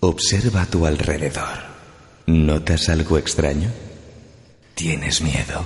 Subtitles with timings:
[0.00, 1.58] Observa a tu alrededor.
[2.26, 3.70] ¿Notas algo extraño?
[4.74, 5.64] ¿Tienes miedo?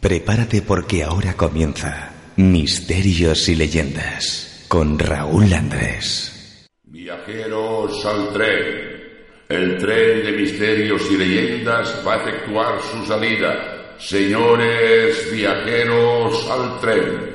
[0.00, 6.66] Prepárate porque ahora comienza Misterios y Leyendas con Raúl Andrés.
[6.84, 8.90] Viajeros al tren.
[9.48, 13.96] El tren de misterios y leyendas va a efectuar su salida.
[13.98, 17.34] Señores viajeros al tren.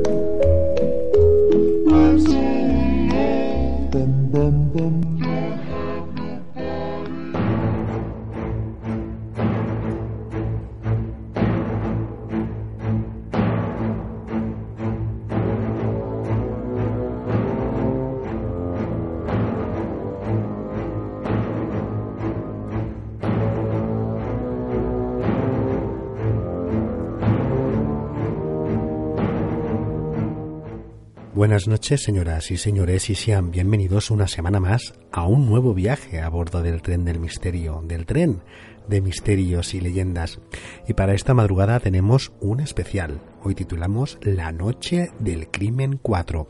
[31.41, 36.21] Buenas noches, señoras y señores, y sean bienvenidos una semana más a un nuevo viaje
[36.21, 38.43] a bordo del tren del misterio, del tren
[38.87, 40.39] de misterios y leyendas.
[40.87, 43.21] Y para esta madrugada tenemos un especial.
[43.41, 46.47] Hoy titulamos La Noche del Crimen 4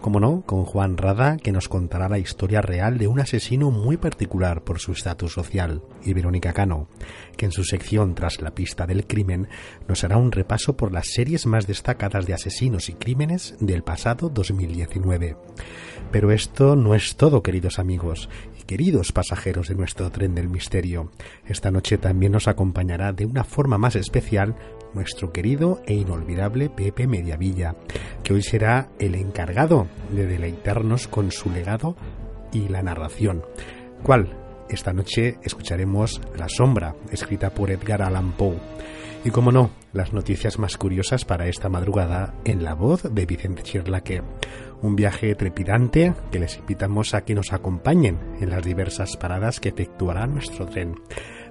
[0.00, 3.96] como no, con Juan Rada, que nos contará la historia real de un asesino muy
[3.96, 6.88] particular por su estatus social, y Verónica Cano,
[7.36, 9.48] que en su sección Tras la pista del crimen
[9.88, 14.28] nos hará un repaso por las series más destacadas de asesinos y crímenes del pasado
[14.28, 15.36] 2019.
[16.10, 21.10] Pero esto no es todo, queridos amigos y queridos pasajeros de nuestro tren del misterio.
[21.46, 24.54] Esta noche también nos acompañará de una forma más especial
[24.98, 27.76] nuestro querido e inolvidable Pepe Mediavilla,
[28.24, 31.94] que hoy será el encargado de deleitarnos con su legado
[32.52, 33.44] y la narración.
[34.02, 34.36] ¿Cuál?
[34.68, 38.58] Esta noche escucharemos La Sombra, escrita por Edgar Allan Poe.
[39.24, 43.62] Y como no, las noticias más curiosas para esta madrugada en la voz de Vicente
[43.62, 44.22] Chirlaque.
[44.82, 49.68] Un viaje trepidante que les invitamos a que nos acompañen en las diversas paradas que
[49.68, 50.96] efectuará nuestro tren.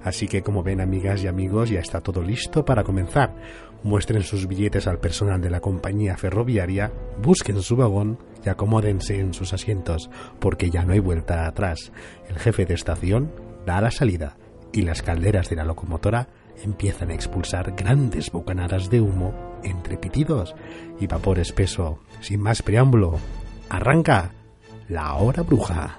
[0.02, 3.34] Así que como ven amigas y amigos ya está todo listo para comenzar.
[3.82, 6.92] Muestren sus billetes al personal de la compañía ferroviaria,
[7.22, 10.10] busquen su vagón y acomódense en sus asientos,
[10.40, 11.92] porque ya no hay vuelta atrás.
[12.28, 13.30] El jefe de estación
[13.66, 14.36] da la salida
[14.72, 16.28] y las calderas de la locomotora
[16.62, 19.32] empiezan a expulsar grandes bocanadas de humo
[19.62, 20.54] entre pitidos
[21.00, 21.98] y vapor espeso.
[22.20, 23.18] Sin más preámbulo,
[23.68, 24.32] arranca
[24.88, 25.98] la hora bruja.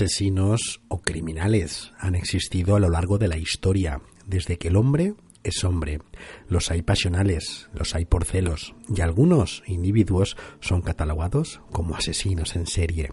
[0.00, 5.12] Asesinos o criminales han existido a lo largo de la historia, desde que el hombre
[5.44, 6.00] es hombre.
[6.48, 12.66] Los hay pasionales, los hay por celos, y algunos individuos son catalogados como asesinos en
[12.66, 13.12] serie.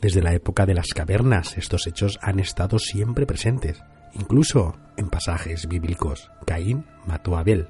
[0.00, 3.80] Desde la época de las cavernas estos hechos han estado siempre presentes,
[4.12, 6.32] incluso en pasajes bíblicos.
[6.44, 7.68] Caín mató a Abel.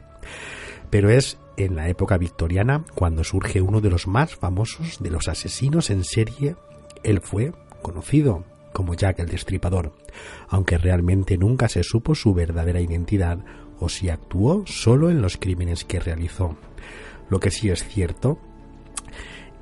[0.89, 5.29] Pero es en la época victoriana cuando surge uno de los más famosos de los
[5.29, 6.57] asesinos en serie.
[7.03, 7.53] Él fue
[7.87, 8.43] conocido
[8.73, 9.93] como Jack el Destripador,
[10.49, 13.39] aunque realmente nunca se supo su verdadera identidad
[13.79, 16.57] o si actuó solo en los crímenes que realizó.
[17.31, 18.41] Lo que sí es cierto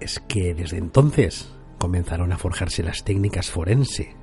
[0.00, 4.16] es que desde entonces comenzaron a forjarse las técnicas forense,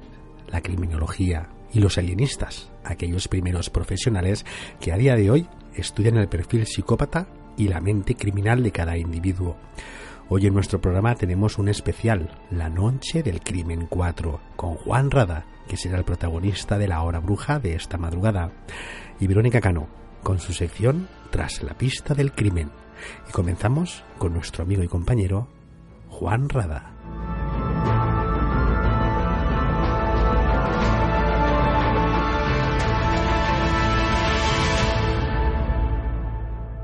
[0.48, 4.48] la criminología y los alienistas, aquellos primeros profesionales
[4.80, 8.98] que a día de hoy estudian el perfil psicópata y la mente criminal de cada
[8.98, 9.58] individuo.
[10.34, 15.46] Hoy en nuestro programa tenemos un especial, La Noche del Crimen 4, con Juan Rada,
[15.68, 18.54] que será el protagonista de la hora bruja de esta madrugada,
[19.20, 19.90] y Verónica Cano,
[20.24, 22.72] con su sección Tras la pista del crimen.
[23.28, 25.50] Y comenzamos con nuestro amigo y compañero
[26.08, 26.94] Juan Rada.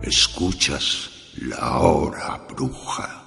[0.01, 3.26] Escuchas la hora bruja.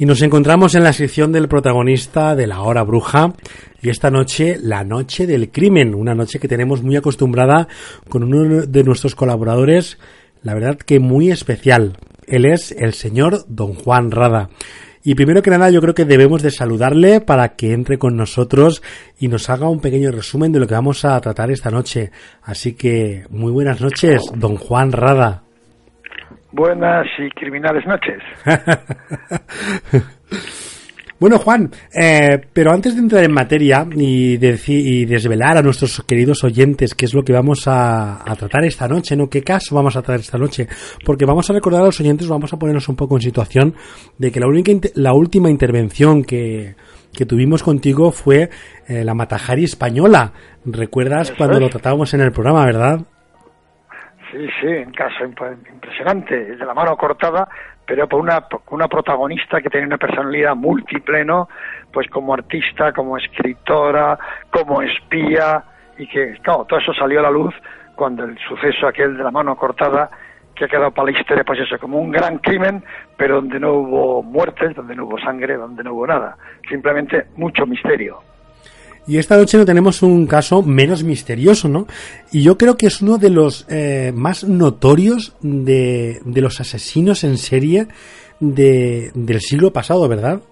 [0.00, 3.32] Y nos encontramos en la sección del protagonista de la hora bruja
[3.82, 7.66] y esta noche la noche del crimen, una noche que tenemos muy acostumbrada
[8.08, 9.98] con uno de nuestros colaboradores,
[10.44, 11.96] la verdad que muy especial.
[12.28, 14.50] Él es el señor Don Juan Rada.
[15.02, 18.82] Y primero que nada yo creo que debemos de saludarle para que entre con nosotros
[19.18, 22.12] y nos haga un pequeño resumen de lo que vamos a tratar esta noche.
[22.42, 25.47] Así que muy buenas noches, Don Juan Rada.
[26.52, 28.22] Buenas y criminales noches.
[31.20, 36.44] Bueno, Juan, eh, pero antes de entrar en materia y, y, desvelar a nuestros queridos
[36.44, 39.28] oyentes qué es lo que vamos a, tratar esta noche, ¿no?
[39.28, 40.68] ¿Qué caso vamos a tratar esta noche?
[41.04, 43.74] Porque vamos a recordar a los oyentes, vamos a ponernos un poco en situación
[44.16, 46.76] de que la, única, la última intervención que,
[47.12, 48.48] que tuvimos contigo fue
[48.86, 50.32] eh, la Matajari española.
[50.64, 53.00] ¿Recuerdas cuando lo tratábamos en el programa, verdad?
[54.30, 57.48] Sí, sí, un caso impresionante, de la mano cortada,
[57.86, 61.48] pero por una, protagonista que tenía una personalidad múltiple, ¿no?
[61.90, 64.18] Pues como artista, como escritora,
[64.50, 65.64] como espía,
[65.96, 67.54] y que, claro, todo eso salió a la luz
[67.94, 70.10] cuando el suceso aquel de la mano cortada,
[70.54, 72.84] que ha quedado para la historia, pues eso, como un gran crimen,
[73.16, 76.36] pero donde no hubo muertes, donde no hubo sangre, donde no hubo nada,
[76.68, 78.18] simplemente mucho misterio.
[79.08, 81.86] Y esta noche no tenemos un caso menos misterioso, ¿no?
[82.30, 87.24] Y yo creo que es uno de los eh, más notorios de, de, los asesinos
[87.24, 87.86] en serie
[88.38, 90.42] de, del siglo pasado, ¿verdad?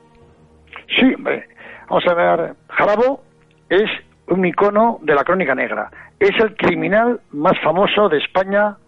[0.98, 1.44] Sí, hombre.
[1.90, 2.54] Vamos a ver.
[2.68, 3.20] Jarabo
[3.68, 3.90] es
[4.28, 5.90] un icono de la crónica negra.
[6.18, 8.78] Es el criminal más famoso de España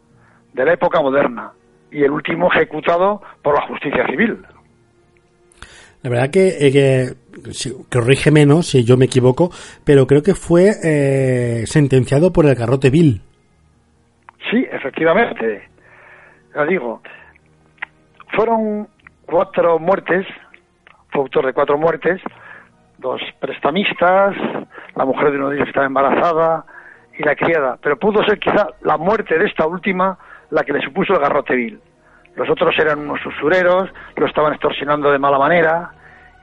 [0.54, 1.52] de la época moderna
[1.90, 4.38] y el último ejecutado por la justicia civil.
[6.02, 7.14] La verdad que, eh, que,
[7.90, 9.50] corrige menos si yo me equivoco,
[9.84, 13.20] pero creo que fue eh, sentenciado por el garrote Bill.
[14.50, 15.68] Sí, efectivamente.
[16.54, 17.02] Ya digo,
[18.34, 18.88] fueron
[19.26, 20.26] cuatro muertes,
[21.10, 22.20] fue autor de cuatro muertes,
[22.98, 24.34] dos prestamistas,
[24.94, 26.64] la mujer de uno de ellos estaba embarazada
[27.18, 30.18] y la criada, pero pudo ser quizá la muerte de esta última
[30.50, 31.80] la que le supuso el garrote Bill.
[32.38, 35.90] Los otros eran unos usureros, lo estaban extorsionando de mala manera.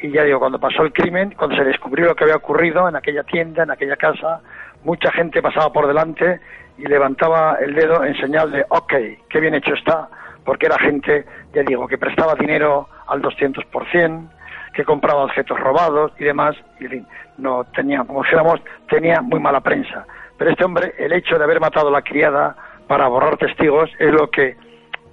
[0.01, 2.97] Y ya digo, cuando pasó el crimen, cuando se descubrió lo que había ocurrido en
[2.97, 4.41] aquella tienda, en aquella casa,
[4.83, 6.41] mucha gente pasaba por delante
[6.77, 8.93] y levantaba el dedo en señal de, ok,
[9.29, 10.09] qué bien hecho está,
[10.43, 14.29] porque era gente, ya digo, que prestaba dinero al 200%,
[14.73, 18.59] que compraba objetos robados y demás, y en fin, no tenía, como dijéramos,
[18.89, 20.05] tenía muy mala prensa.
[20.37, 22.53] Pero este hombre, el hecho de haber matado a la criada
[22.85, 24.57] para borrar testigos, es lo que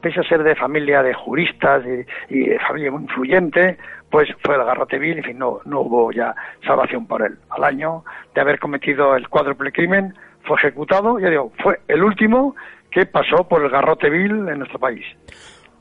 [0.03, 1.83] pese a ser de familia de juristas
[2.29, 3.79] y, de familia muy influyente,
[4.11, 6.35] pues fue el garrote vil, en fin, no, no hubo ya
[6.67, 7.39] salvación por él.
[7.51, 8.05] Al año
[8.35, 12.55] de haber cometido el cuádruple crimen, fue ejecutado, ya digo, fue el último
[12.91, 15.05] que pasó por el garrote vil en nuestro país.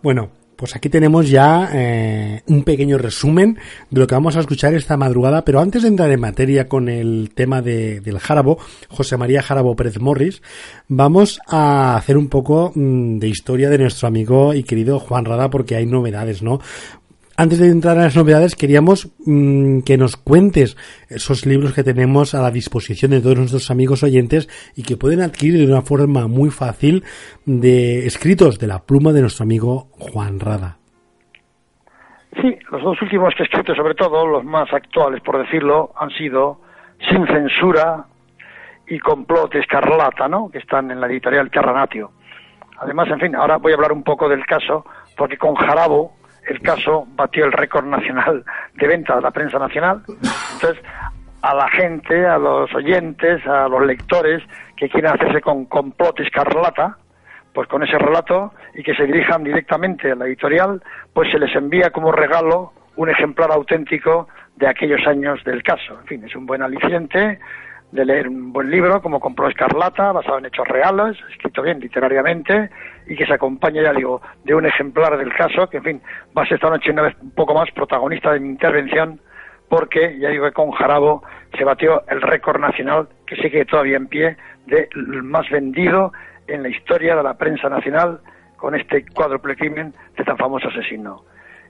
[0.02, 0.30] Bueno,
[0.62, 3.58] pues aquí tenemos ya eh, un pequeño resumen
[3.90, 6.88] de lo que vamos a escuchar esta madrugada, pero antes de entrar en materia con
[6.88, 10.44] el tema de, del Járabo, José María Járabo Pérez Morris,
[10.88, 15.50] vamos a hacer un poco mm, de historia de nuestro amigo y querido Juan Rada
[15.50, 16.60] porque hay novedades, ¿no?
[17.42, 20.78] Antes de entrar en las novedades, queríamos mm, que nos cuentes
[21.10, 25.22] esos libros que tenemos a la disposición de todos nuestros amigos oyentes y que pueden
[25.22, 27.04] adquirir de una forma muy fácil
[27.48, 30.78] de escritos de la pluma de nuestro amigo Juan Rada.
[32.40, 36.12] Sí, los dos últimos que he escrito, sobre todo los más actuales, por decirlo, han
[36.12, 36.62] sido
[37.10, 38.06] Sin Censura
[38.86, 40.52] y Complot Escarlata, ¿no?
[40.52, 42.12] que están en la editorial Carranatio.
[42.78, 44.86] Además, en fin, ahora voy a hablar un poco del caso,
[45.18, 46.21] porque con Jarabo
[46.52, 48.44] el caso batió el récord nacional
[48.76, 50.04] de venta de la prensa nacional.
[50.08, 50.82] Entonces,
[51.42, 54.44] a la gente, a los oyentes, a los lectores
[54.78, 56.98] que quieran hacerse con complot escarlata,
[57.54, 60.82] pues con ese relato y que se dirijan directamente a la editorial,
[61.14, 66.00] pues se les envía como regalo un ejemplar auténtico de aquellos años del caso.
[66.02, 67.40] En fin, es un buen aliciente
[67.92, 72.70] de leer un buen libro como Complot Escarlata, basado en hechos reales, escrito bien literariamente,
[73.08, 76.02] y que se acompaña, ya digo, de un ejemplar del caso, que en fin,
[76.38, 79.20] va a ser esta noche una vez un poco más protagonista de mi intervención,
[79.70, 81.24] porque ya digo que con Jarabo
[81.58, 84.88] se batió el récord nacional, que sigue todavía en pie, de
[85.24, 86.12] más vendido
[86.48, 88.20] en la historia de la prensa nacional
[88.58, 91.24] con este cuádruple crimen de tan famoso asesino.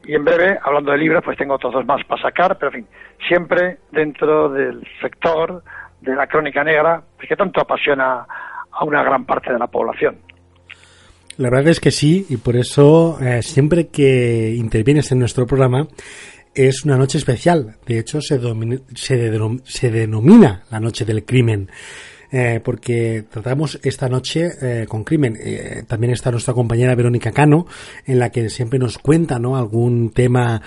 [0.04, 2.86] Y en breve, hablando de libros, pues tengo otros dos más para sacar, pero en
[2.86, 2.88] fin,
[3.28, 5.64] siempre dentro del sector
[6.02, 8.26] de la crónica negra, pues que tanto apasiona
[8.72, 10.18] a una gran parte de la población.
[11.38, 15.88] La verdad es que sí, y por eso eh, siempre que intervienes en nuestro programa
[16.54, 17.78] es una noche especial.
[17.86, 18.40] De hecho, se,
[18.96, 21.70] se, se denomina la noche del crimen.
[22.34, 25.38] Eh, porque tratamos esta noche eh, con crimen.
[25.38, 27.68] Eh, también está nuestra compañera Verónica Cano,
[28.06, 29.58] en la que siempre nos cuenta ¿no?
[29.58, 30.62] algún tema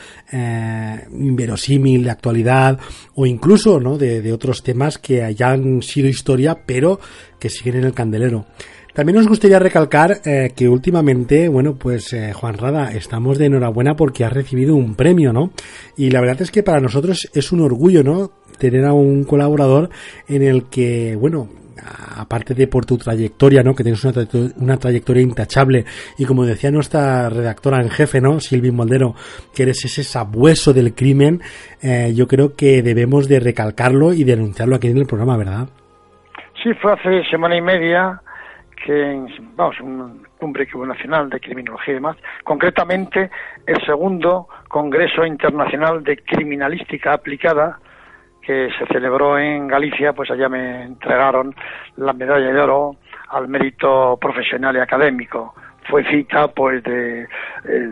[1.10, 2.78] inverosímil de actualidad
[3.14, 3.96] o incluso ¿no?
[3.96, 7.00] de, de otros temas que hayan sido historia, pero
[7.38, 8.44] que siguen en el candelero.
[8.94, 13.96] También nos gustaría recalcar eh, que últimamente, bueno, pues eh, Juan Rada, estamos de enhorabuena
[13.96, 15.50] porque ha recibido un premio, ¿no?
[15.96, 18.30] Y la verdad es que para nosotros es un orgullo, ¿no?
[18.56, 19.90] Tener a un colaborador
[20.28, 21.48] en el que, bueno,
[22.16, 23.74] aparte de por tu trayectoria, ¿no?
[23.74, 25.84] Que tienes una, trayectoria intachable
[26.16, 28.38] y como decía nuestra redactora en jefe, ¿no?
[28.38, 29.16] Silvi Moldero,
[29.52, 31.40] que eres ese sabueso del crimen,
[31.82, 35.68] eh, yo creo que debemos de recalcarlo y denunciarlo aquí en el programa, ¿verdad?
[36.62, 38.20] Sí, fue hace semana y media
[38.84, 39.26] que,
[39.56, 43.30] vamos, un cumbre nacional de criminología y demás, concretamente
[43.66, 47.78] el segundo Congreso Internacional de Criminalística Aplicada,
[48.42, 51.54] que se celebró en Galicia, pues allá me entregaron
[51.96, 52.96] la medalla de oro
[53.30, 55.54] al mérito profesional y académico.
[55.88, 57.26] Fue cita pues de eh,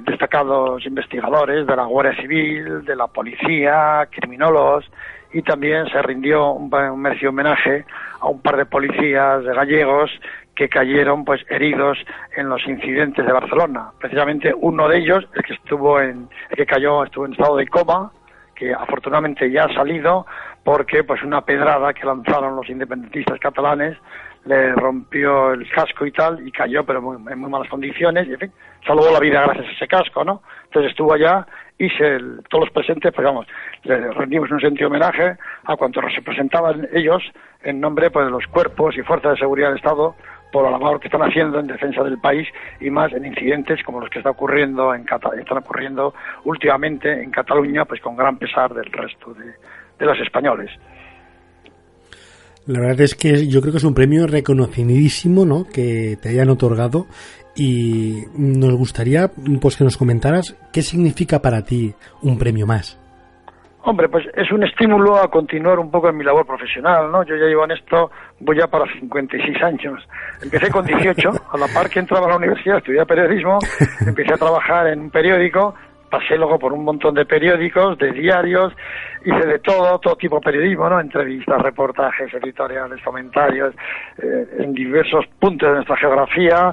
[0.04, 4.90] destacados investigadores de la Guardia Civil, de la policía, criminólogos
[5.32, 7.84] y también se rindió un, un merecido homenaje
[8.20, 10.10] a un par de policías gallegos
[10.54, 11.98] que cayeron pues heridos
[12.36, 13.90] en los incidentes de Barcelona.
[13.98, 17.66] Precisamente uno de ellos, el que estuvo en, el que cayó, estuvo en estado de
[17.68, 18.12] coma,
[18.54, 20.26] que afortunadamente ya ha salido
[20.64, 23.96] porque pues una pedrada que lanzaron los independentistas catalanes
[24.44, 28.38] le rompió el casco y tal y cayó pero en muy malas condiciones y en
[28.38, 28.52] fin
[28.86, 31.46] salvó la vida gracias a ese casco no entonces estuvo allá
[31.78, 32.18] y se,
[32.48, 33.46] todos los presentes pues vamos
[33.84, 37.22] le rendimos un sentido homenaje a cuantos representaban ellos
[37.62, 40.14] en nombre pues de los cuerpos y fuerzas de seguridad del Estado
[40.52, 42.46] por la labor que están haciendo en defensa del país
[42.80, 47.84] y más en incidentes como los que está ocurriendo en están ocurriendo últimamente en Cataluña,
[47.84, 49.46] pues con gran pesar del resto de,
[49.98, 50.70] de los españoles.
[52.66, 55.64] La verdad es que yo creo que es un premio reconocidísimo, ¿no?
[55.64, 57.06] Que te hayan otorgado
[57.56, 61.92] y nos gustaría pues que nos comentaras qué significa para ti
[62.22, 63.01] un premio más.
[63.84, 67.24] Hombre, pues es un estímulo a continuar un poco en mi labor profesional, ¿no?
[67.24, 70.08] Yo ya llevo en esto, voy ya para 56 años.
[70.40, 73.58] Empecé con 18, a la par que entraba a la universidad, estudié periodismo,
[74.06, 75.74] empecé a trabajar en un periódico,
[76.08, 78.72] pasé luego por un montón de periódicos, de diarios,
[79.24, 81.00] hice de todo, todo tipo de periodismo, ¿no?
[81.00, 83.74] Entrevistas, reportajes, editoriales, comentarios,
[84.18, 86.72] eh, en diversos puntos de nuestra geografía,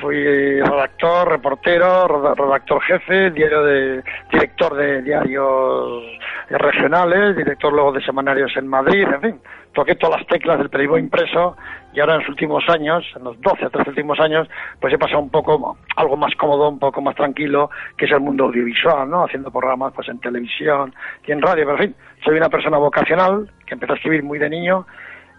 [0.00, 6.02] fui redactor, reportero, redactor jefe, diario de, director de diarios
[6.50, 9.40] regionales, director luego de semanarios en Madrid, en fin,
[9.72, 11.56] toqué todas las teclas del periodismo impreso
[11.92, 14.48] y ahora en los últimos años, en los 12 o 13 últimos años,
[14.80, 18.20] pues he pasado un poco, algo más cómodo, un poco más tranquilo, que es el
[18.20, 19.24] mundo audiovisual, ¿no?
[19.24, 20.94] Haciendo programas pues en televisión
[21.26, 24.38] y en radio, pero en fin, soy una persona vocacional que empezó a escribir muy
[24.38, 24.86] de niño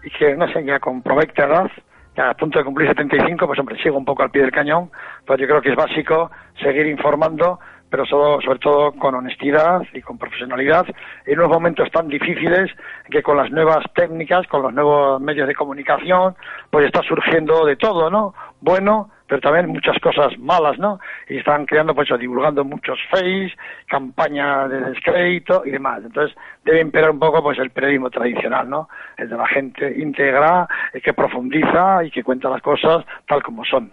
[0.04, 1.70] y que, no sé, ya con provecta edad,
[2.16, 4.90] a punto de cumplir 75, pues hombre, sigo un poco al pie del cañón,
[5.26, 6.30] pues yo creo que es básico
[6.62, 7.58] seguir informando
[7.94, 10.84] pero sobre todo con honestidad y con profesionalidad
[11.26, 12.68] en unos momentos tan difíciles
[13.08, 16.34] que con las nuevas técnicas, con los nuevos medios de comunicación,
[16.70, 18.34] pues está surgiendo de todo, ¿no?
[18.60, 21.00] Bueno, pero también muchas cosas malas, ¿no?
[21.28, 23.54] Y están creando, pues, divulgando muchos face,
[23.86, 26.02] campañas de descrédito y demás.
[26.04, 28.88] Entonces, debe imperar un poco, pues, el periodismo tradicional, ¿no?
[29.16, 33.64] El de la gente íntegra, el que profundiza y que cuenta las cosas tal como
[33.64, 33.92] son.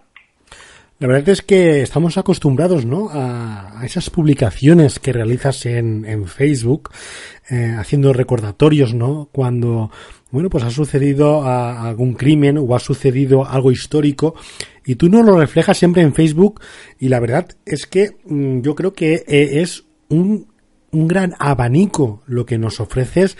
[1.02, 3.08] La verdad es que estamos acostumbrados, ¿no?
[3.10, 6.90] A, esas publicaciones que realizas en, en Facebook,
[7.50, 9.28] eh, haciendo recordatorios, ¿no?
[9.32, 9.90] Cuando,
[10.30, 14.36] bueno, pues ha sucedido algún crimen o ha sucedido algo histórico
[14.86, 16.60] y tú no lo reflejas siempre en Facebook
[17.00, 20.52] y la verdad es que mm, yo creo que eh, es un,
[20.92, 23.36] un gran abanico lo que nos ofreces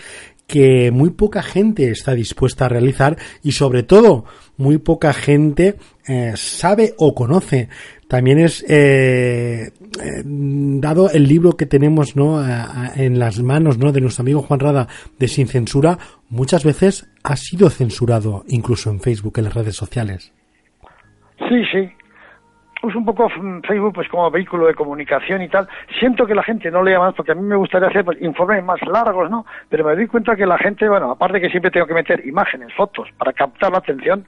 [0.47, 4.25] que muy poca gente está dispuesta a realizar y sobre todo
[4.57, 5.75] muy poca gente
[6.07, 7.69] eh, sabe o conoce.
[8.07, 12.43] También es eh, eh, dado el libro que tenemos ¿no?
[12.95, 13.91] en las manos ¿no?
[13.91, 15.97] de nuestro amigo Juan Rada de Sin Censura,
[16.29, 20.31] muchas veces ha sido censurado incluso en Facebook, en las redes sociales.
[21.49, 21.89] Sí, sí,
[22.83, 25.67] uso un poco Facebook pues como vehículo de comunicación y tal.
[25.99, 28.63] Siento que la gente no lea más porque a mí me gustaría hacer pues, informes
[28.63, 29.45] más largos, ¿no?
[29.69, 32.73] Pero me doy cuenta que la gente, bueno, aparte que siempre tengo que meter imágenes,
[32.73, 34.25] fotos para captar la atención,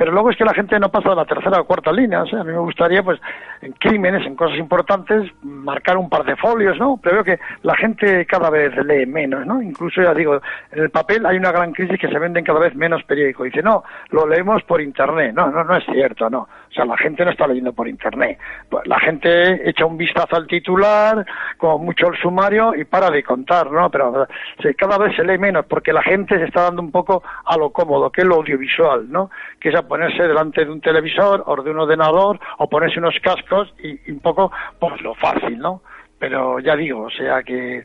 [0.00, 2.22] pero luego es que la gente no pasa de la tercera o cuarta línea.
[2.22, 3.20] O sea, a mí me gustaría, pues,
[3.60, 6.98] en crímenes, en cosas importantes, marcar un par de folios, ¿no?
[7.02, 9.60] Pero veo que la gente cada vez lee menos, ¿no?
[9.60, 10.40] Incluso, ya digo,
[10.72, 13.44] en el papel hay una gran crisis que se venden cada vez menos periódicos.
[13.44, 15.34] Dice, no, lo leemos por Internet.
[15.34, 16.48] No, no, no es cierto, no.
[16.70, 18.38] O sea, la gente no está leyendo por Internet.
[18.70, 21.26] Pues, la gente echa un vistazo al titular,
[21.58, 23.90] con mucho el sumario y para de contar, ¿no?
[23.90, 24.26] Pero
[24.78, 27.68] cada vez se lee menos porque la gente se está dando un poco a lo
[27.68, 29.30] cómodo, que es lo audiovisual, ¿no?
[29.60, 33.74] Que es ponerse delante de un televisor o de un ordenador o ponerse unos cascos
[33.82, 35.82] y, un poco, pues lo fácil, ¿no?
[36.16, 37.82] Pero ya digo, o sea que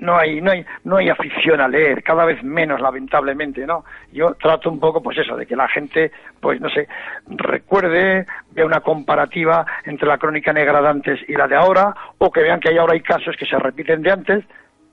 [0.00, 4.32] no hay no hay no hay afición a leer cada vez menos lamentablemente no yo
[4.34, 6.86] trato un poco pues eso de que la gente pues no sé
[7.26, 12.30] recuerde vea una comparativa entre la crónica negra de antes y la de ahora o
[12.30, 14.44] que vean que hay ahora hay casos que se repiten de antes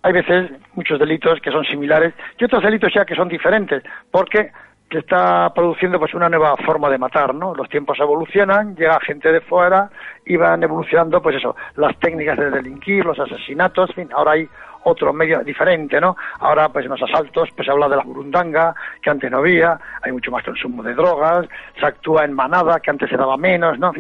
[0.02, 4.52] hay veces muchos delitos que son similares y otros delitos ya que son diferentes porque
[4.90, 7.56] que está produciendo pues una nueva forma de matar, ¿no?
[7.56, 9.90] Los tiempos evolucionan, llega gente de fuera
[10.26, 14.48] y van evolucionando, pues eso, las técnicas de delinquir, los asesinatos, en fin, ahora hay
[14.84, 16.16] otro medio diferente, ¿no?
[16.40, 19.80] Ahora, pues en los asaltos, pues se habla de la burundanga, que antes no había,
[20.04, 21.48] hay mucho más consumo de drogas,
[21.80, 23.92] se actúa en manada, que antes se daba menos, ¿no?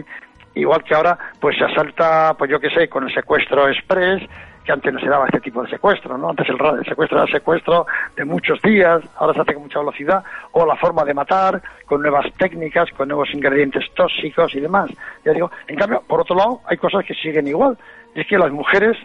[0.56, 4.24] igual que ahora, pues se asalta, pues yo qué sé, con el secuestro express,
[4.66, 6.30] que antes no se daba este tipo de secuestro, ¿no?
[6.30, 10.66] Antes el, secuestro era secuestro de muchos días, ahora se hace con mucha velocidad, o
[10.66, 14.90] la forma de matar, con nuevas técnicas, con nuevos ingredientes tóxicos y demás.
[15.24, 17.78] Ya digo, en cambio, por otro lado, hay cosas que siguen igual,
[18.16, 18.98] y es que las mujeres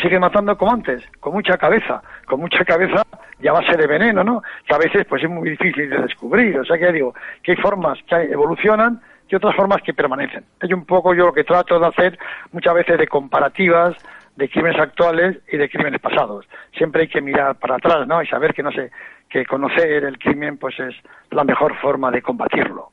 [0.00, 3.02] siguen matando como antes, con mucha cabeza, con mucha cabeza
[3.40, 4.42] y a base de veneno, ¿no?
[4.66, 7.52] Que a veces pues es muy difícil de descubrir, o sea que ya digo, que
[7.52, 10.44] hay formas que evolucionan y otras formas que permanecen.
[10.60, 12.18] Es un poco yo lo que trato de hacer
[12.52, 13.96] muchas veces de comparativas
[14.36, 16.46] de crímenes actuales y de crímenes pasados.
[16.76, 18.22] Siempre hay que mirar para atrás, ¿no?
[18.22, 18.90] Y saber que no sé,
[19.28, 20.94] que conocer el crimen pues es
[21.30, 22.88] la mejor forma de combatirlo.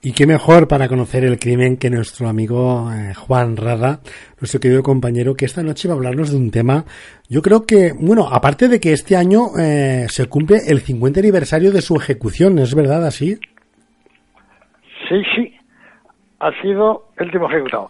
[0.00, 3.98] Y qué mejor para conocer el crimen que nuestro amigo eh, Juan Rada,
[4.40, 6.84] nuestro querido compañero, que esta noche va a hablarnos de un tema.
[7.28, 11.72] Yo creo que, bueno, aparte de que este año eh, se cumple el 50 aniversario
[11.72, 13.40] de su ejecución, ¿es verdad así?
[15.08, 15.52] Sí, sí,
[16.38, 17.88] ha sido el último ejecutado.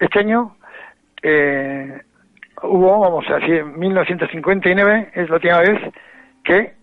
[0.00, 0.56] Este año
[1.22, 2.02] eh,
[2.62, 5.80] hubo, vamos a decir, en 1959 es la última vez
[6.44, 6.74] que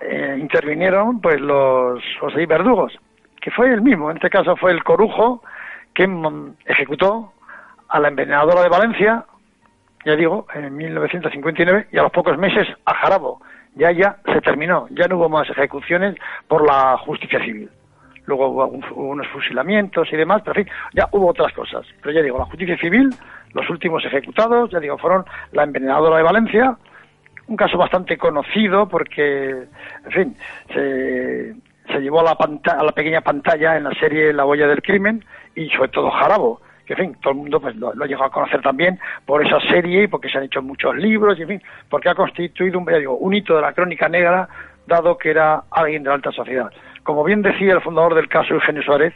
[0.00, 2.98] eh, intervinieron pues los José Verdugos,
[3.40, 5.42] que fue el mismo, en este caso fue el Corujo
[5.94, 6.08] que
[6.66, 7.32] ejecutó
[7.88, 9.26] a la envenenadora de Valencia,
[10.04, 13.40] ya digo, en 1959 y a los pocos meses a Jarabo.
[13.74, 16.16] Ya ya se terminó, ya no hubo más ejecuciones
[16.48, 17.70] por la justicia civil.
[18.32, 21.86] Luego hubo, hubo unos fusilamientos y demás, pero en fin, ya hubo otras cosas.
[22.00, 23.10] Pero ya digo, la justicia civil
[23.52, 26.76] los últimos ejecutados, ya digo, fueron la envenenadora de Valencia,
[27.48, 29.64] un caso bastante conocido porque,
[30.04, 30.36] en fin,
[30.72, 32.36] se, llevó a la,
[32.78, 36.60] a la pequeña pantalla en la serie La huella del crimen y sobre todo Jarabo,
[36.86, 39.60] que en fin, todo el mundo pues, lo, ha llegado a conocer también por esa
[39.60, 42.86] serie y porque se han hecho muchos libros y en fin, porque ha constituido un,
[42.86, 44.48] digo, un hito de la crónica negra
[44.86, 46.72] dado que era alguien de la alta sociedad.
[47.02, 49.14] Como bien decía el fundador del caso, Eugenio Suárez,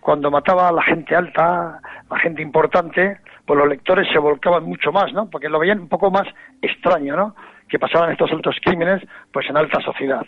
[0.00, 4.92] cuando mataba a la gente alta, la gente importante, pues los lectores se volcaban mucho
[4.92, 5.28] más, ¿no?
[5.30, 6.26] Porque lo veían un poco más
[6.62, 7.34] extraño, ¿no?
[7.68, 10.24] Que pasaban estos altos crímenes, pues en alta sociedad.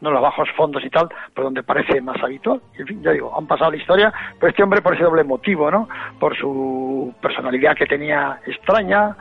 [0.00, 2.60] no los bajos fondos y tal, por donde parece más habitual.
[2.76, 5.70] En fin, ya digo, han pasado la historia, pero este hombre por ese doble motivo,
[5.70, 5.88] ¿no?
[6.18, 9.16] Por su personalidad que tenía extraña,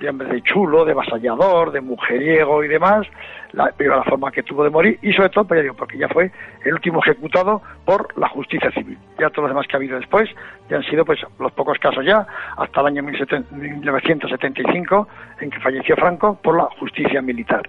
[0.00, 3.06] de hombre de chulo, de vasallador, de mujeriego y demás,
[3.52, 6.32] la, la forma que tuvo de morir y sobre todo, pues porque ya fue
[6.64, 8.96] el último ejecutado por la justicia civil.
[9.18, 10.28] Ya todos los demás que ha habido después
[10.68, 15.08] ya han sido pues los pocos casos ya, hasta el año 1975
[15.40, 17.68] en que falleció Franco por la justicia militar.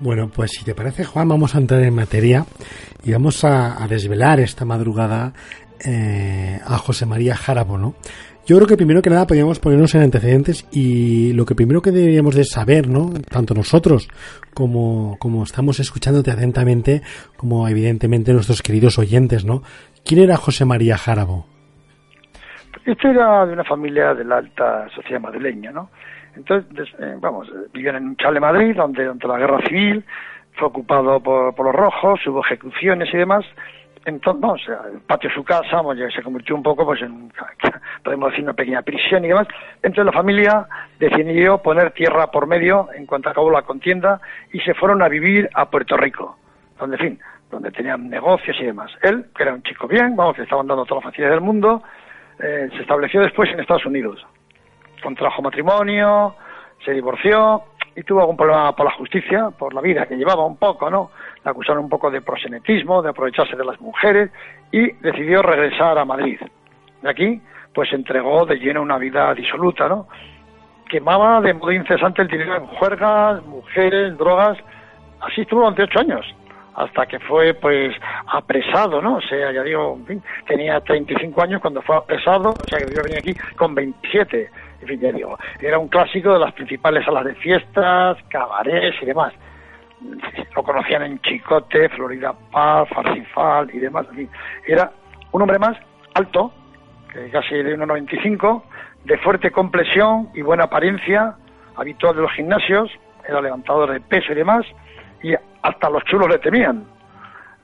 [0.00, 2.44] Bueno, pues si te parece, Juan, vamos a entrar en materia
[3.04, 5.32] y vamos a, desvelar esta madrugada
[5.84, 7.94] eh, a José María Jarabo, ¿no?
[8.46, 11.90] Yo creo que primero que nada podríamos ponernos en antecedentes y lo que primero que
[11.90, 13.08] deberíamos de saber, ¿no?
[13.30, 14.06] Tanto nosotros
[14.52, 17.00] como, como estamos escuchándote atentamente,
[17.38, 19.62] como evidentemente nuestros queridos oyentes, ¿no?
[20.04, 21.46] ¿Quién era José María Jarabo?
[22.84, 25.88] Este era de una familia de la alta sociedad madrileña, ¿no?
[26.36, 30.04] Entonces, eh, vamos, vivían en un chale Madrid, donde durante la guerra civil
[30.52, 33.46] fue ocupado por, por los rojos, hubo ejecuciones y demás,
[34.04, 35.82] entonces, el patio de su casa
[36.14, 37.32] se convirtió un poco pues en,
[38.04, 39.48] podemos decir, una pequeña prisión y demás.
[39.76, 40.66] Entonces la familia
[40.98, 44.20] decidió poner tierra por medio en cuanto acabó la contienda
[44.52, 46.36] y se fueron a vivir a Puerto Rico,
[46.78, 48.90] donde, en fin, donde tenían negocios y demás.
[49.02, 51.82] Él, que era un chico bien, vamos, que estaban dando todas las facilidades del mundo,
[52.40, 54.26] eh, se estableció después en Estados Unidos.
[55.02, 56.34] Contrajo matrimonio,
[56.84, 57.62] se divorció
[57.96, 61.10] y tuvo algún problema por la justicia, por la vida que llevaba un poco, ¿no?
[61.44, 64.30] Acusaron un poco de prosenetismo, de aprovecharse de las mujeres
[64.72, 66.40] y decidió regresar a Madrid.
[67.02, 67.40] De aquí,
[67.74, 70.08] pues entregó de lleno una vida disoluta, ¿no?
[70.88, 74.58] Quemaba de modo incesante el dinero en juergas, mujeres, drogas.
[75.20, 76.26] Así estuvo durante ocho años,
[76.74, 77.94] hasta que fue, pues,
[78.26, 79.16] apresado, ¿no?
[79.16, 82.94] O sea, ya digo, en fin, tenía 35 años cuando fue apresado, o sea, que
[82.94, 84.50] yo venía aquí con 27
[84.84, 89.06] en fin, ya digo, era un clásico de las principales salas de fiestas, cabarets y
[89.06, 89.32] demás.
[90.54, 94.06] Lo conocían en Chicote, Florida Paz, Farsifal y demás.
[94.66, 94.90] era
[95.32, 95.76] un hombre más
[96.14, 96.52] alto,
[97.32, 98.62] casi de 1,95,
[99.04, 101.34] de fuerte complexión y buena apariencia,
[101.76, 102.90] habitual de los gimnasios,
[103.26, 104.64] era levantador de peso y demás,
[105.22, 106.84] y hasta los chulos le temían.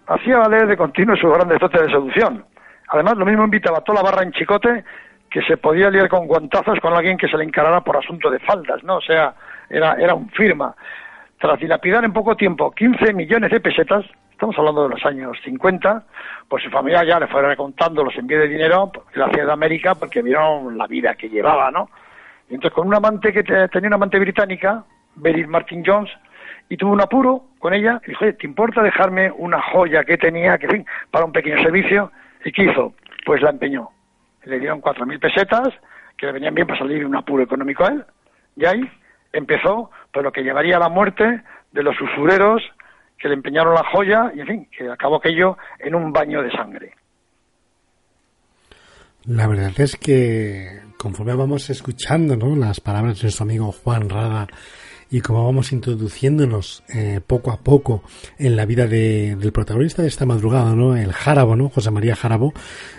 [0.07, 2.44] Hacía valer de continuo sus grandes dotes de seducción.
[2.88, 4.85] Además, lo mismo invitaba a toda la barra en Chicote
[5.31, 8.40] que se podía liar con guantazos con alguien que se le encarara por asunto de
[8.40, 8.96] faldas, ¿no?
[8.96, 9.35] O sea,
[9.68, 10.74] era, era un firma.
[11.40, 16.05] Tras dilapidar en poco tiempo 15 millones de pesetas, estamos hablando de los años 50,
[16.46, 20.20] pues su familia ya le fue recontando los envíos de dinero hacía de América porque
[20.20, 21.88] vieron la vida que llevaba, ¿no?
[22.50, 24.85] Entonces con un amante que tenía una amante británica,
[25.16, 26.11] Beryl Martin Jones,
[26.68, 30.59] y tuvo un apuro con ella, y dijo, ¿te importa dejarme una joya que tenía,
[30.59, 32.12] que fin, para un pequeño servicio?
[32.44, 32.92] ¿Y qué hizo?
[33.24, 33.90] Pues la empeñó
[34.44, 35.68] le dieron 4.000 pesetas,
[36.16, 38.05] que le venían bien para salir un apuro económico a él,
[38.57, 38.90] y ahí
[39.32, 39.90] empezó
[40.22, 42.62] lo que llevaría a la muerte de los usureros
[43.18, 46.50] que le empeñaron la joya, y en fin, que acabó aquello en un baño de
[46.50, 46.94] sangre.
[49.26, 52.56] La verdad es que conforme vamos escuchando ¿no?
[52.56, 54.48] las palabras de nuestro amigo Juan Rada
[55.11, 58.03] y como vamos introduciéndonos eh, poco a poco
[58.38, 60.96] en la vida del protagonista de esta madrugada, ¿no?
[60.96, 61.68] El Járabo, ¿no?
[61.68, 62.53] José María Járabo,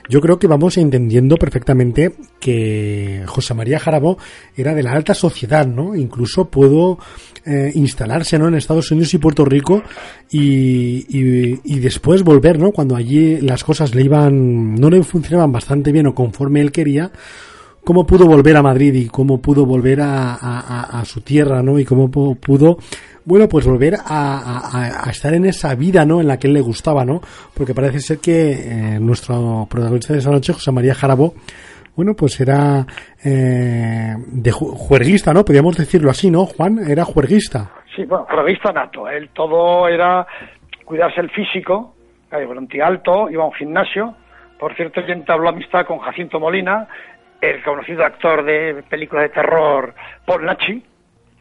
[0.09, 4.17] yo creo que vamos entendiendo perfectamente que José María Járabo
[4.57, 5.95] era de la alta sociedad, ¿no?
[5.95, 6.99] Incluso pudo
[7.45, 8.49] eh, instalarse, ¿no?
[8.49, 9.81] En Estados Unidos y Puerto Rico
[10.29, 12.71] y, y después volver, ¿no?
[12.71, 17.11] Cuando allí las cosas le iban, no le funcionaban bastante bien o conforme él quería,
[17.83, 21.79] cómo pudo volver a Madrid y cómo pudo volver a, su tierra, ¿no?
[21.79, 22.77] Y cómo pudo,
[23.25, 26.21] bueno, pues volver a, estar en esa vida, ¿no?
[26.21, 27.21] En la que él le gustaba, ¿no?
[27.55, 31.33] Porque parece ser que eh, nuestro protagonista de esa noche, José María Jarabo,
[31.95, 32.85] bueno, pues era
[33.23, 35.43] eh, de juerguista, ¿no?
[35.43, 36.45] Podríamos decirlo así, ¿no?
[36.45, 37.71] Juan era juerguista.
[37.95, 39.09] Sí, bueno, juerguista nato.
[39.09, 40.25] Él todo era
[40.85, 41.95] cuidarse el físico,
[42.47, 44.15] volante alto, iba a un gimnasio.
[44.57, 46.87] Por cierto, yo entabló amistad con Jacinto Molina,
[47.41, 49.93] el conocido actor de películas de terror
[50.25, 50.83] Paul Nachi,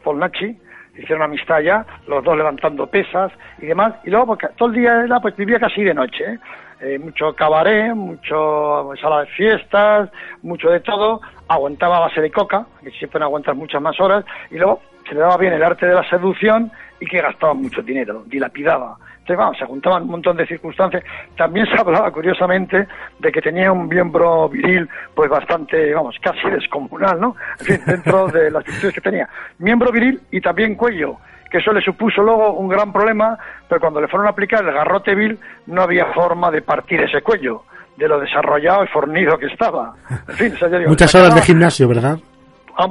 [0.03, 0.57] Paul Nachi,
[0.97, 5.03] hicieron amistad ya, los dos levantando pesas y demás, y luego porque todo el día
[5.03, 6.39] era, pues vivía casi de noche, ¿eh?
[6.83, 10.09] Eh, mucho cabaret, mucho sala de fiestas,
[10.41, 14.81] mucho de todo, aguantaba base de coca, que siempre aguantas muchas más horas, y luego
[15.07, 18.97] se le daba bien el arte de la seducción y que gastaba mucho dinero, dilapidaba.
[19.35, 21.03] Vamos, se juntaban un montón de circunstancias.
[21.37, 22.87] También se hablaba, curiosamente,
[23.19, 27.35] de que tenía un miembro viril, pues bastante, vamos, casi descomunal, ¿no?
[27.59, 29.27] En fin, dentro de las virtudes que tenía.
[29.59, 31.17] Miembro viril y también cuello,
[31.49, 34.73] que eso le supuso luego un gran problema, pero cuando le fueron a aplicar el
[34.73, 37.63] garrote vil, no había forma de partir ese cuello,
[37.97, 39.93] de lo desarrollado y fornido que estaba.
[40.29, 40.53] En fin,
[40.87, 42.17] Muchas horas de gimnasio, ¿verdad?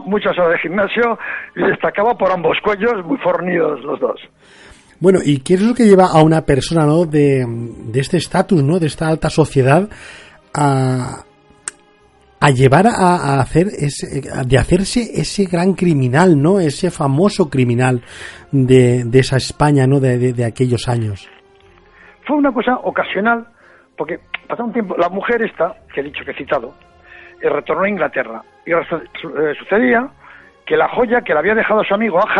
[0.05, 1.19] muchas horas de gimnasio
[1.57, 4.21] y destacaba por ambos cuellos, muy fornidos los dos.
[5.01, 7.07] Bueno, ¿y qué es lo que lleva a una persona, ¿no?
[7.07, 8.79] De, de este estatus, ¿no?
[8.79, 9.89] De esta alta sociedad
[10.55, 11.25] a,
[12.39, 16.61] a llevar a, hacer ese, de hacerse ese gran criminal, ¿no?
[16.61, 18.03] Ese famoso criminal
[18.53, 20.01] de, de esa España, ¿no?
[20.01, 21.31] De, de, aquellos años.
[22.27, 23.47] Fue una cosa ocasional,
[23.97, 26.75] porque pasó un tiempo, la mujer esta, que he dicho que he citado,
[27.41, 28.43] eh, retornó a Inglaterra.
[28.67, 30.11] Y eh, sucedía
[30.67, 32.35] que la joya que le había dejado su amigo a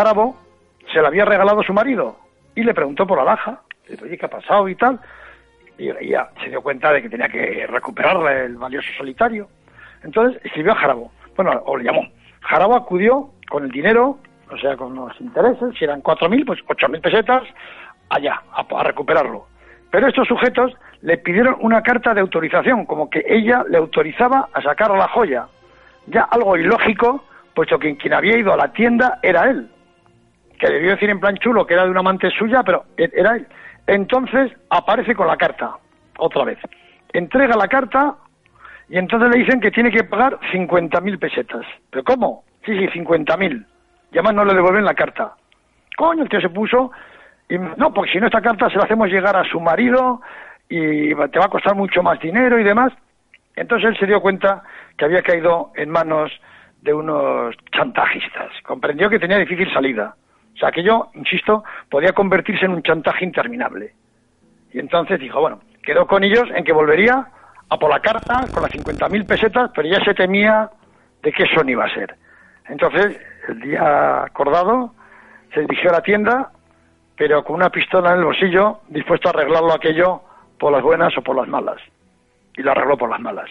[0.93, 2.17] se la había regalado su marido
[2.55, 3.61] y le preguntó por la laja,
[4.01, 4.99] oye, ¿qué ha pasado y tal?
[5.77, 9.47] Y ya se dio cuenta de que tenía que recuperarle el valioso solitario.
[10.03, 12.07] Entonces escribió a Jarabo, bueno, o le llamó.
[12.41, 14.17] Jarabo acudió con el dinero,
[14.51, 17.43] o sea, con los intereses, si eran 4.000, pues 8.000 pesetas,
[18.09, 19.47] allá, a, recuperarlo.
[19.89, 24.61] Pero estos sujetos le pidieron una carta de autorización, como que ella le autorizaba a
[24.61, 25.47] sacar la joya.
[26.07, 29.69] Ya algo ilógico, puesto que quien había ido a la tienda era él
[30.61, 33.35] que debió decir en plan chulo que era de una amante suya, pero e-, era
[33.35, 33.47] él.
[33.87, 35.75] Entonces aparece con la carta,
[36.19, 36.59] otra vez.
[37.11, 38.15] Entrega la carta
[38.87, 41.65] y entonces le dicen que tiene que pagar 50.000 pesetas.
[41.89, 42.43] ¿Pero cómo?
[42.63, 43.65] Sí, sí, 50.000.
[44.11, 45.33] Y además no le devuelven la carta.
[45.97, 46.91] Coño, el tío se puso
[47.49, 50.21] y no, porque si no esta carta se la hacemos llegar a su marido
[50.69, 52.93] y te va a costar mucho más dinero y demás.
[53.55, 54.63] Entonces él se dio cuenta
[54.95, 56.31] que había caído en manos
[56.81, 58.51] de unos chantajistas.
[58.63, 60.15] Comprendió que tenía difícil salida.
[60.55, 63.93] O sea, que yo, insisto, podía convertirse en un chantaje interminable.
[64.73, 67.27] Y entonces dijo, bueno, quedó con ellos en que volvería
[67.69, 70.69] a por la carta con las 50.000 pesetas, pero ya se temía
[71.23, 72.15] de qué son iba a ser.
[72.67, 74.93] Entonces, el día acordado,
[75.53, 76.51] se dirigió a la tienda,
[77.17, 80.21] pero con una pistola en el bolsillo, dispuesto a arreglarlo aquello
[80.59, 81.77] por las buenas o por las malas.
[82.55, 83.49] Y lo arregló por las malas.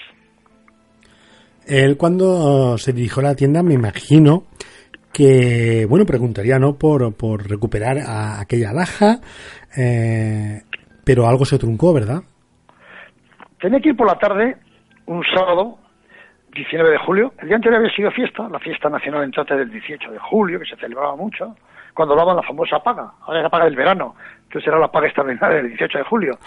[1.66, 4.44] Él cuando se dirigió a la tienda, me imagino
[5.12, 6.76] que, bueno, preguntaría, ¿no?
[6.78, 9.16] Por, por recuperar a aquella laja,
[9.76, 10.62] eh,
[11.04, 12.22] pero algo se truncó, ¿verdad?
[13.60, 14.56] Tenía que ir por la tarde,
[15.06, 15.78] un sábado,
[16.54, 17.32] 19 de julio.
[17.38, 20.66] El día anterior había sido fiesta, la fiesta nacional entonces del 18 de julio, que
[20.66, 21.56] se celebraba mucho,
[21.94, 23.10] cuando daban la famosa paga.
[23.22, 26.38] Ahora es la paga del verano, entonces era la paga extraordinaria del 18 de julio.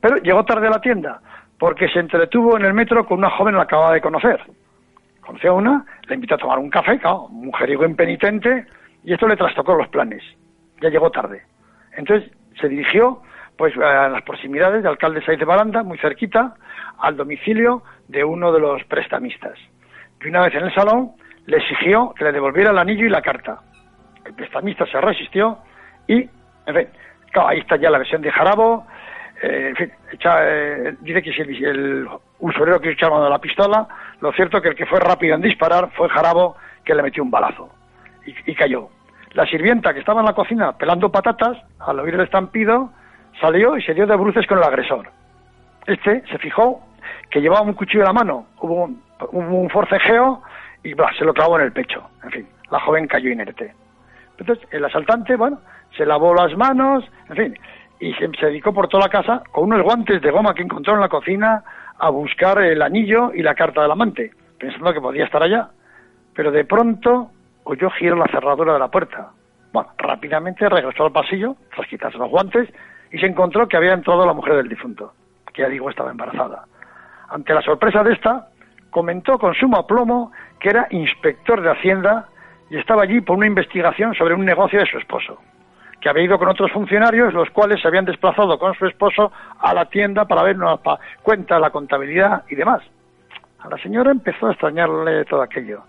[0.00, 1.20] Pero llegó tarde a la tienda,
[1.58, 4.40] porque se entretuvo en el metro con una joven que la acababa de conocer
[5.28, 8.64] conoció una, le invitó a tomar un café, claro, mujeriego impenitente,
[9.04, 10.22] y esto le trastocó los planes.
[10.80, 11.42] Ya llegó tarde.
[11.94, 13.20] Entonces se dirigió
[13.58, 16.54] pues a las proximidades de Alcalde Saiz de Baranda, muy cerquita,
[16.98, 19.58] al domicilio de uno de los prestamistas.
[20.24, 21.12] Y una vez en el salón,
[21.44, 23.58] le exigió que le devolviera el anillo y la carta.
[24.24, 25.58] El prestamista se resistió
[26.06, 26.88] y, en fin,
[27.32, 28.86] claro, ahí está ya la versión de Jarabo,
[29.42, 29.92] eh, en fin,
[30.24, 32.08] eh, dice que si el,
[32.40, 33.86] usurero que echaba la pistola,
[34.20, 37.30] lo cierto que el que fue rápido en disparar fue Jarabo, que le metió un
[37.30, 37.70] balazo
[38.46, 38.88] y, cayó.
[39.32, 42.90] La sirvienta que estaba en la cocina pelando patatas, al oír el estampido,
[43.40, 45.10] salió y se dio de bruces con el agresor.
[45.86, 46.80] Este se fijó
[47.30, 48.90] que llevaba un cuchillo en la mano, hubo
[49.32, 50.42] un, forcejeo
[50.82, 52.08] y se lo clavó en el pecho.
[52.24, 53.74] En fin, la joven cayó inerte.
[54.38, 55.60] Entonces, el asaltante, bueno,
[55.96, 57.58] se lavó las manos, en fin,
[58.00, 61.00] y se, dedicó por toda la casa con unos guantes de goma que encontró en
[61.00, 61.64] la cocina
[61.98, 65.70] a buscar el anillo y la carta del amante, pensando que podía estar allá.
[66.34, 67.30] Pero de pronto
[67.64, 69.30] oyó giro la cerradura de la puerta.
[69.72, 72.68] Bueno, rápidamente regresó al pasillo, tras quitarse los guantes,
[73.10, 75.12] y se encontró que había entrado la mujer del difunto,
[75.52, 76.64] que ya digo estaba embarazada.
[77.28, 78.48] Ante la sorpresa de esta,
[78.90, 82.28] comentó con sumo aplomo que era inspector de Hacienda
[82.70, 85.38] y estaba allí por una investigación sobre un negocio de su esposo
[86.00, 89.74] que había ido con otros funcionarios, los cuales se habían desplazado con su esposo a
[89.74, 90.78] la tienda para ver una
[91.22, 92.82] cuenta, la contabilidad y demás.
[93.60, 95.82] A la señora empezó a extrañarle todo aquello.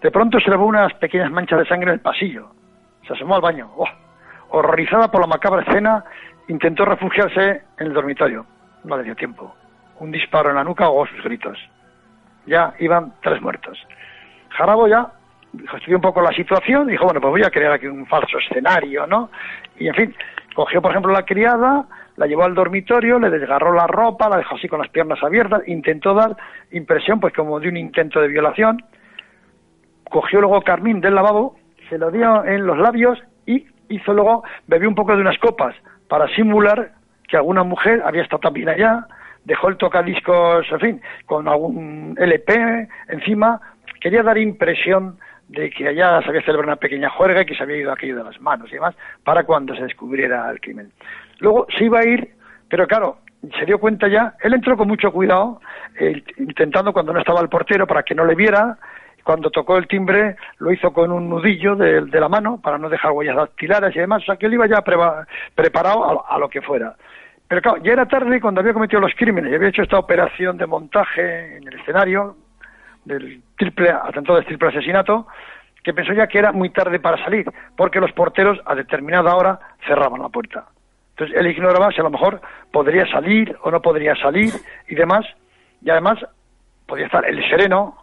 [0.00, 2.50] De pronto se le vio unas pequeñas manchas de sangre en el pasillo.
[3.06, 3.70] Se asomó al baño.
[3.76, 3.88] ¡Oh!
[4.50, 6.04] Horrorizada por la macabra escena,
[6.48, 8.46] intentó refugiarse en el dormitorio.
[8.84, 9.54] No le dio tiempo.
[9.98, 11.58] Un disparo en la nuca ahogó sus gritos.
[12.46, 13.78] Ya iban tres muertos.
[14.50, 15.12] Jarabo ya
[15.74, 19.06] estudió un poco la situación, dijo, bueno, pues voy a crear aquí un falso escenario,
[19.06, 19.30] ¿no?
[19.78, 20.14] Y en fin,
[20.54, 21.86] cogió, por ejemplo, la criada,
[22.16, 25.62] la llevó al dormitorio, le desgarró la ropa, la dejó así con las piernas abiertas,
[25.66, 26.36] intentó dar
[26.70, 28.82] impresión, pues como de un intento de violación,
[30.04, 31.56] cogió luego carmín del lavabo,
[31.88, 35.74] se lo dio en los labios y hizo luego, bebió un poco de unas copas
[36.08, 36.92] para simular
[37.28, 39.06] que alguna mujer había estado también allá,
[39.44, 43.60] dejó el tocadiscos, en fin, con algún LP encima,
[44.00, 45.18] quería dar impresión
[45.52, 48.16] de que allá se había celebrado una pequeña juerga y que se había ido aquello
[48.16, 50.90] de las manos y demás para cuando se descubriera el crimen.
[51.40, 52.30] Luego se iba a ir,
[52.68, 53.18] pero claro,
[53.58, 55.60] se dio cuenta ya, él entró con mucho cuidado,
[56.38, 58.78] intentando cuando no estaba el portero para que no le viera,
[59.24, 63.12] cuando tocó el timbre lo hizo con un nudillo de, la mano para no dejar
[63.12, 64.82] huellas dactilares y demás, o sea que él iba ya
[65.54, 66.96] preparado a, lo que fuera.
[67.46, 70.56] Pero claro, ya era tarde cuando había cometido los crímenes y había hecho esta operación
[70.56, 72.36] de montaje en el escenario
[73.04, 73.42] del
[74.04, 75.26] atentado de triple asesinato,
[75.82, 77.46] que pensó ya que era muy tarde para salir,
[77.76, 80.66] porque los porteros a determinada hora cerraban la puerta.
[81.10, 84.52] Entonces él ignoraba si a lo mejor podría salir o no podría salir
[84.88, 85.26] y demás,
[85.82, 86.18] y además
[86.86, 87.96] podía estar el sereno,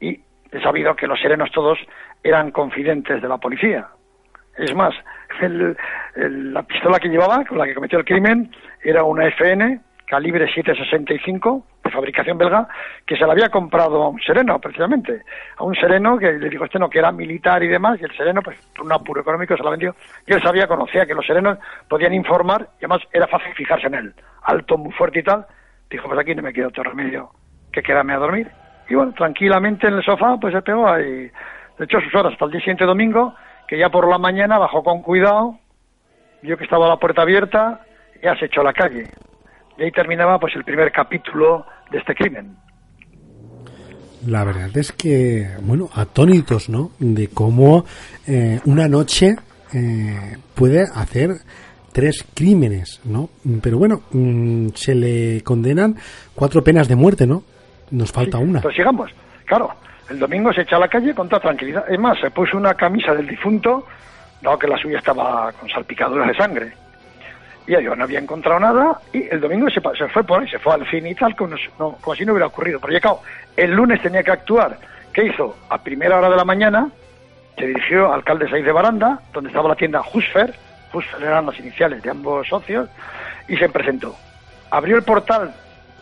[0.00, 1.78] y he sabido que los serenos todos
[2.22, 3.88] eran confidentes de la policía.
[4.56, 4.94] Es más,
[6.16, 8.50] la pistola que llevaba, con la que cometió el crimen,
[8.82, 12.68] era una FN calibre 765 fabricación belga
[13.06, 15.22] que se la había comprado un sereno precisamente.
[15.56, 18.16] A un sereno que le dijo este no que era militar y demás y el
[18.16, 19.94] sereno pues por un apuro económico se la vendió.
[20.26, 23.94] Y él sabía conocía que los serenos podían informar y además era fácil fijarse en
[23.94, 24.14] él.
[24.44, 25.46] Alto muy fuerte y tal
[25.90, 27.30] dijo pues aquí no me queda otro remedio
[27.72, 28.48] que quedarme a dormir
[28.88, 31.30] y bueno tranquilamente en el sofá pues se pegó ahí.
[31.78, 33.34] De hecho sus horas hasta el día siguiente domingo
[33.66, 35.58] que ya por la mañana bajó con cuidado
[36.42, 37.80] vio que estaba la puerta abierta
[38.22, 39.08] ya se echó a la calle.
[39.78, 42.56] Y ahí terminaba pues el primer capítulo de este crimen.
[44.26, 46.90] La verdad es que, bueno, atónitos, ¿no?
[46.98, 47.84] De cómo
[48.26, 49.34] eh, una noche
[49.72, 51.30] eh, puede hacer
[51.92, 53.30] tres crímenes, ¿no?
[53.62, 55.96] Pero bueno, mm, se le condenan
[56.34, 57.42] cuatro penas de muerte, ¿no?
[57.90, 58.60] Nos falta una.
[58.60, 59.10] Pues sigamos.
[59.46, 59.70] Claro,
[60.10, 61.84] el domingo se echa a la calle con toda tranquilidad.
[61.90, 63.86] Es más, se puso una camisa del difunto,
[64.42, 66.72] dado que la suya estaba con salpicaduras de sangre
[67.78, 70.74] y yo no había encontrado nada y el domingo se, fue por ahí, se fue
[70.74, 72.80] al fin y tal, como, si no hubiera ocurrido.
[72.80, 73.14] Pero ya,
[73.56, 74.76] el lunes tenía que actuar.
[75.12, 75.56] ¿Qué hizo?
[75.68, 76.88] A primera hora de la mañana
[77.56, 80.54] se dirigió al alcalde Saiz de Baranda, donde estaba la tienda Husfer,
[80.92, 82.88] Husfer eran las iniciales de ambos socios,
[83.46, 84.16] y se presentó.
[84.70, 85.52] Abrió el portal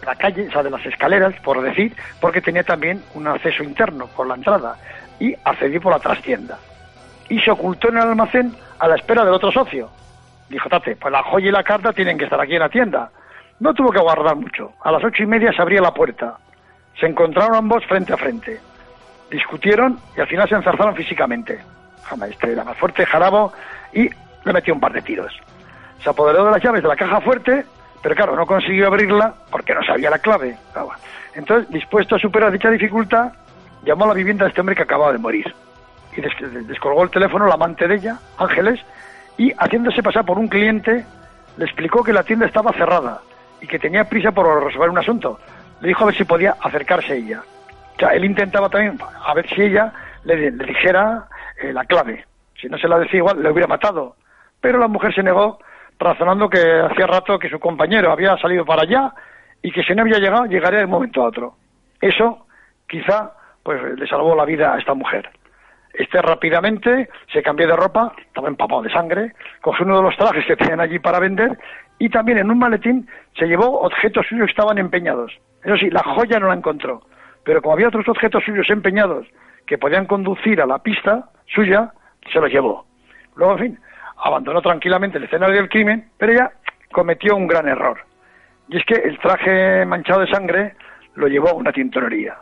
[0.06, 4.06] la calle, o sea, de las escaleras, por decir, porque tenía también un acceso interno
[4.16, 4.76] por la entrada,
[5.18, 6.58] y accedió por la trastienda.
[7.28, 9.90] Y se ocultó en el almacén a la espera del otro socio,
[10.48, 13.10] Dijo Tate, pues la joya y la carta tienen que estar aquí en la tienda.
[13.60, 14.72] No tuvo que guardar mucho.
[14.82, 16.38] A las ocho y media se abría la puerta.
[16.98, 18.60] Se encontraron ambos frente a frente.
[19.30, 21.58] Discutieron y al final se encerraron físicamente.
[22.04, 23.52] Jamás este era más fuerte, Jarabo,
[23.92, 24.08] y
[24.44, 25.32] le metió un par de tiros.
[26.02, 27.64] Se apoderó de las llaves de la caja fuerte,
[28.02, 30.56] pero claro, no consiguió abrirla porque no sabía la clave.
[31.34, 33.32] Entonces, dispuesto a superar dicha dificultad,
[33.84, 35.54] llamó a la vivienda de este hombre que acababa de morir.
[36.16, 38.80] Y descolgó el teléfono la amante de ella, Ángeles,
[39.38, 41.04] y haciéndose pasar por un cliente
[41.56, 43.20] le explicó que la tienda estaba cerrada
[43.60, 45.38] y que tenía prisa por resolver un asunto.
[45.80, 47.42] Le dijo a ver si podía acercarse a ella.
[47.96, 49.92] O sea, él intentaba también a ver si ella
[50.24, 51.26] le, dijera
[51.60, 52.24] eh, la clave.
[52.60, 54.16] Si no se la decía igual, le hubiera matado.
[54.60, 55.58] Pero la mujer se negó,
[55.98, 59.12] razonando que hacía rato que su compañero había salido para allá
[59.62, 61.54] y que si no había llegado, llegaría de un momento a otro.
[62.00, 62.46] Eso,
[62.88, 65.30] quizá, pues le salvó la vida a esta mujer.
[65.92, 70.44] Este rápidamente se cambió de ropa, estaba empapado de sangre, cogió uno de los trajes
[70.46, 71.58] que tenían allí para vender
[71.98, 75.32] y también en un maletín se llevó objetos suyos que estaban empeñados.
[75.64, 77.02] Eso sí, la joya no la encontró,
[77.44, 79.26] pero como había otros objetos suyos empeñados
[79.66, 81.92] que podían conducir a la pista suya,
[82.32, 82.86] se los llevó.
[83.34, 83.80] Luego, en fin,
[84.16, 86.52] abandonó tranquilamente el escenario del crimen, pero ella
[86.92, 87.98] cometió un gran error.
[88.68, 90.74] Y es que el traje manchado de sangre
[91.14, 92.36] lo llevó a una tintorería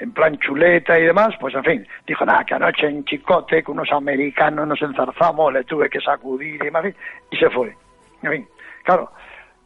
[0.00, 3.78] en plan chuleta y demás, pues en fin, dijo, nada, que anoche en Chicote con
[3.78, 6.86] unos americanos nos enzarzamos, le tuve que sacudir y demás,
[7.30, 7.76] y se fue.
[8.22, 8.48] En fin,
[8.82, 9.10] claro,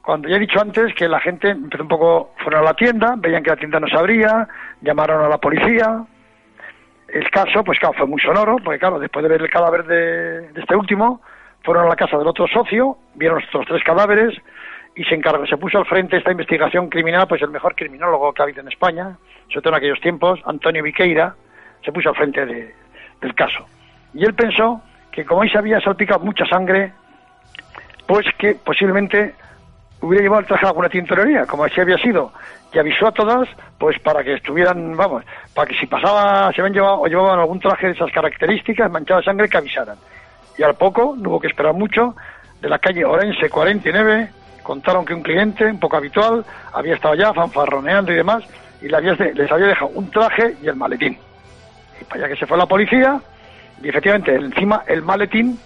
[0.03, 3.14] cuando ya he dicho antes que la gente empezó un poco, fueron a la tienda,
[3.16, 4.49] veían que la tienda no se abría,
[4.81, 6.05] llamaron a la policía,
[7.09, 10.51] el caso, pues claro, fue muy sonoro, porque claro, después de ver el cadáver de,
[10.51, 11.20] de este último,
[11.62, 14.37] fueron a la casa del otro socio, vieron estos tres cadáveres,
[14.96, 18.33] y se encargó, se puso al frente de esta investigación criminal, pues el mejor criminólogo
[18.33, 19.16] que ha habido en España,
[19.48, 21.35] sobre todo en aquellos tiempos, Antonio Viqueira,
[21.85, 23.66] se puso al frente del caso.
[24.12, 24.80] Y él pensó
[25.11, 26.92] que como ahí se había salpicado mucha sangre,
[28.07, 29.35] pues que posiblemente
[30.00, 32.33] hubiera llevado el traje a alguna tintorería, como así había sido,
[32.72, 36.74] y avisó a todas, pues para que estuvieran, vamos, para que si pasaba, se habían
[36.74, 39.96] llevado o llevaban algún traje de esas características, manchado de sangre, que avisaran.
[40.59, 42.14] Y al poco, no hubo que esperar mucho,
[42.61, 44.28] de la calle Orense 49,
[44.65, 48.43] contaron que un cliente, un poco habitual, había estado allá fanfarroneando y demás,
[48.83, 51.17] y les había, dejado un traje y el maletín.
[52.01, 53.21] Y para allá que se fue la policía,
[53.81, 55.57] y efectivamente encima el maletín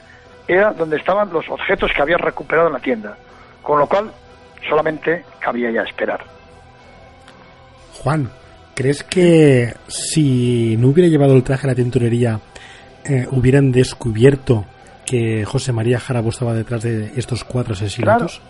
[0.47, 3.17] era donde estaban los objetos que había recuperado en la tienda,
[3.63, 4.11] con lo cual
[4.69, 6.21] solamente cabía ya esperar.
[8.03, 8.31] Juan,
[8.75, 12.41] ¿crees que si no hubiera llevado el traje a la tintorería,
[13.05, 14.65] eh, hubieran descubierto
[15.07, 18.43] que José María Jarabo estaba detrás de estos cuatro asesinatos?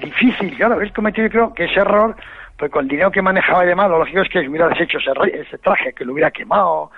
[0.00, 2.16] Difícil, claro, haber cometido creo que ese error,
[2.58, 5.58] pues con el dinero que manejaba y demás, lo lógico es que hubiera deshecho ese,
[5.58, 6.90] traje, que lo hubiera quemado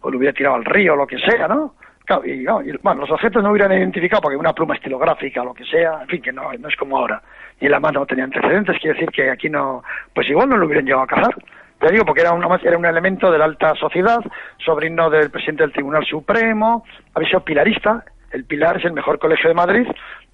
[0.00, 1.74] o lo hubiera tirado al río, lo que sea, ¿no?
[2.04, 2.44] Claro, y,
[2.82, 6.22] bueno, los objetos no hubieran identificado porque una pluma estilográfica lo que sea, en fin,
[6.22, 7.22] que no, no es como ahora.
[7.60, 10.66] Y la mano no tenía antecedentes, quiere decir que aquí no, pues igual no lo
[10.66, 11.34] hubieran llegado a cazar.
[11.78, 14.20] Te digo, porque era, una, era un elemento de la alta sociedad,
[14.58, 16.84] sobrino del presidente del Tribunal Supremo,
[17.14, 19.86] había sido pilarista, el Pilar es el mejor colegio de Madrid,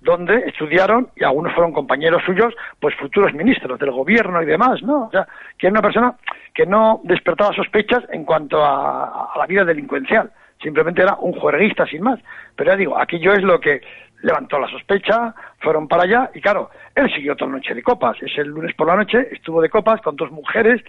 [0.09, 5.05] donde estudiaron, y algunos fueron compañeros suyos, pues futuros ministros del gobierno y demás, ¿no?
[5.05, 5.29] O sea,
[5.59, 6.15] que era una persona
[6.55, 10.31] que no despertaba sospechas en cuanto a, la vida delincuencial,
[10.63, 12.19] simplemente era un juerguista sin más.
[12.57, 13.83] Pero ya digo, aquello es lo que
[14.23, 18.17] levantó la sospecha, fueron para allá, y claro, él siguió la noche de copas.
[18.23, 20.83] Ese lunes por la noche estuvo de copas con dos mujeres,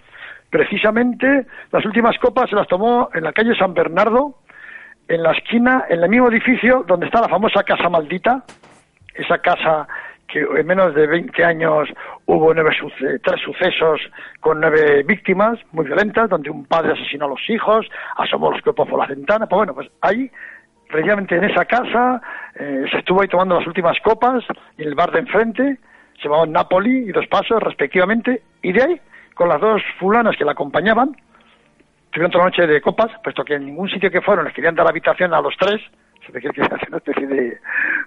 [0.48, 4.36] precisamente las últimas copas se las tomó en la calle San Bernardo,
[5.08, 8.44] en la esquina, en el mismo edificio donde está la famosa Casa Maldita,
[9.14, 9.86] esa casa
[10.30, 11.88] que en menos de 20 años
[12.26, 12.70] hubo nueve
[13.22, 14.00] tres sucesos
[14.40, 17.86] con nueve víctimas muy violentas, donde un padre asesinó a los hijos,
[18.16, 19.46] asomó los cuerpos por la ventana.
[19.46, 20.30] Pues bueno, pues ahí,
[20.88, 22.22] precisamente en esa casa,
[22.54, 24.44] eh, se estuvo ahí tomando las últimas copas,
[24.78, 25.78] en el bar de enfrente,
[26.16, 29.00] se llamaban Napoli y Dos Pasos, respectivamente, y de ahí,
[29.34, 31.16] con las dos fulanas que la acompañaban,
[32.10, 34.88] tuvieron otra noche de copas, puesto que en ningún sitio que fueron les querían dar
[34.88, 35.80] habitación a los tres,
[36.30, 37.58] ve que hacer una especie de,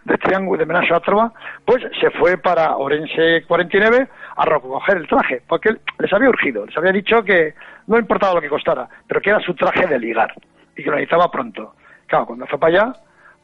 [0.06, 1.32] de triángulo de menaje a trova,
[1.66, 6.78] pues se fue para Orense 49 a recoger el traje, porque les había urgido, les
[6.78, 7.54] había dicho que
[7.88, 10.34] no importaba lo que costara, pero que era su traje de ligar
[10.76, 11.76] y que lo necesitaba pronto.
[12.08, 12.94] Claro, cuando fue para allá,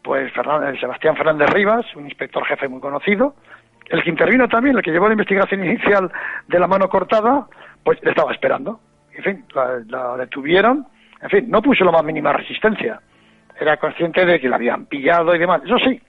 [0.04, 0.32] pues
[0.80, 3.36] Sebastián Fernández Rivas, un inspector jefe muy conocido,
[3.90, 6.12] el que intervino también, el que llevó la investigación inicial
[6.48, 7.48] de la mano cortada,
[7.84, 8.80] pues le estaba esperando
[9.20, 9.46] en fin,
[9.90, 10.86] la, detuvieron,
[11.22, 13.00] en fin, no puso la más mínima resistencia.
[13.60, 15.62] Era consciente de que la habían pillado y demás.
[15.66, 16.02] Eso sí,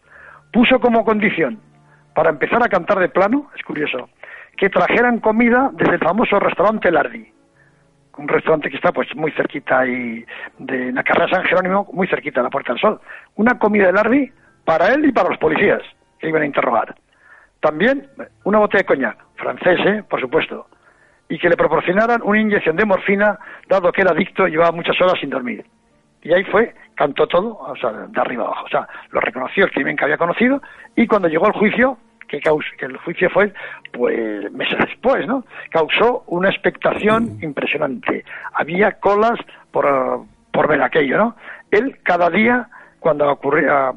[0.53, 1.61] puso como condición,
[2.15, 4.09] para empezar a cantar de plano, es curioso,
[4.57, 7.33] que trajeran comida desde el famoso restaurante Lardi,
[8.19, 10.25] un restaurante que está pues muy cerquita y
[10.59, 13.01] de la carrera San Jerónimo, muy cerquita de la Puerta del Sol.
[13.37, 14.33] Una comida de Lardi
[14.65, 15.83] para él y para los policías
[16.19, 16.95] que iban a interrogar.
[17.61, 18.07] También
[18.45, 20.05] una botella de coñac, francés, ¿eh?
[20.09, 20.67] por supuesto
[21.31, 23.39] y que le proporcionaran una inyección de morfina,
[23.69, 25.65] dado que era adicto y llevaba muchas horas sin dormir.
[26.23, 28.67] Y ahí fue, cantó todo, o sea, de arriba abajo.
[28.67, 30.61] O sea, lo reconoció el crimen que había conocido
[30.95, 31.97] y cuando llegó el juicio,
[32.29, 33.55] que, que el juicio fue,
[33.91, 35.43] pues, meses después, ¿no?
[35.71, 38.23] Causó una expectación impresionante.
[38.53, 39.41] Había colas
[39.71, 41.37] por, por ver aquello, ¿no?
[41.71, 43.95] Él cada día, cuando ocurría,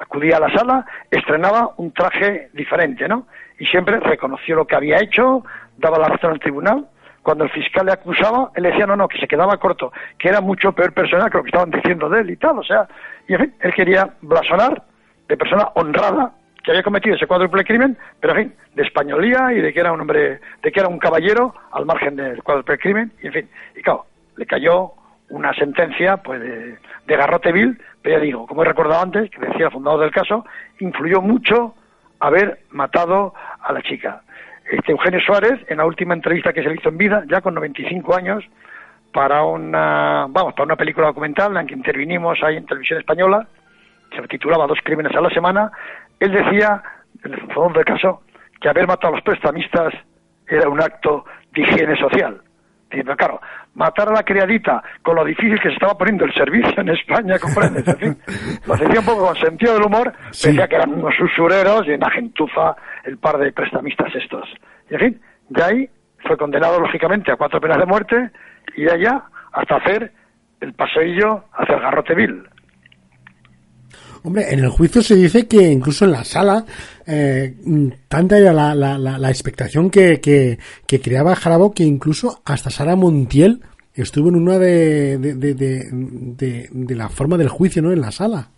[0.00, 3.28] acudía a la sala, estrenaba un traje diferente, ¿no?
[3.60, 5.44] Y siempre reconoció lo que había hecho,
[5.78, 6.88] daba la razón al tribunal.
[7.22, 10.40] Cuando el fiscal le acusaba, él decía no, no, que se quedaba corto, que era
[10.40, 12.58] mucho peor persona que lo que estaban diciendo de él y tal.
[12.58, 12.88] O sea,
[13.28, 14.82] y en fin, él quería blasonar
[15.28, 19.60] de persona honrada que había cometido ese cuádruple crimen, pero en fin, de españolía y
[19.60, 23.12] de que era un hombre, de que era un caballero al margen del cuádruple crimen,
[23.22, 24.06] y en fin, y claro,
[24.36, 24.92] le cayó
[25.30, 29.40] una sentencia pues de, de garrote vil, pero ya digo, como he recordado antes, que
[29.40, 30.44] decía el fundador del caso,
[30.80, 31.74] influyó mucho
[32.18, 34.22] haber matado a la chica
[34.70, 37.54] este Eugenio Suárez, en la última entrevista que se le hizo en vida, ya con
[37.54, 38.44] 95 años,
[39.12, 43.46] para una, vamos, para una película documental en la que intervinimos ahí en televisión española,
[44.14, 45.70] se titulaba Dos crímenes a la semana,
[46.20, 46.82] él decía,
[47.24, 48.22] en el fondo del caso,
[48.60, 49.92] que haber matado a los prestamistas
[50.46, 52.40] era un acto de higiene social.
[52.90, 53.40] Diciendo, claro,
[53.74, 57.38] matar a la criadita con lo difícil que se estaba poniendo el servicio en España,
[57.38, 57.86] ¿comprendes?
[57.88, 58.18] En fin,
[58.66, 62.10] lo decía un poco con sentido del humor, decía que eran unos usureros y una
[62.10, 64.48] gentuza el par de prestamistas estos.
[64.90, 65.88] Y en fin, de ahí
[66.26, 68.30] fue condenado lógicamente a cuatro penas de muerte
[68.76, 70.12] y de allá hasta hacer
[70.60, 72.42] el paseillo hacia el garrote vil.
[74.22, 76.64] Hombre, en el juicio se dice que incluso en la sala,
[77.06, 77.54] eh,
[78.08, 82.96] tanta era la, la, la, expectación que, que, que, creaba Jarabo que incluso hasta Sara
[82.96, 83.60] Montiel
[83.94, 87.92] estuvo en una de, de, de, de, de la forma del juicio, ¿no?
[87.92, 88.48] En la sala.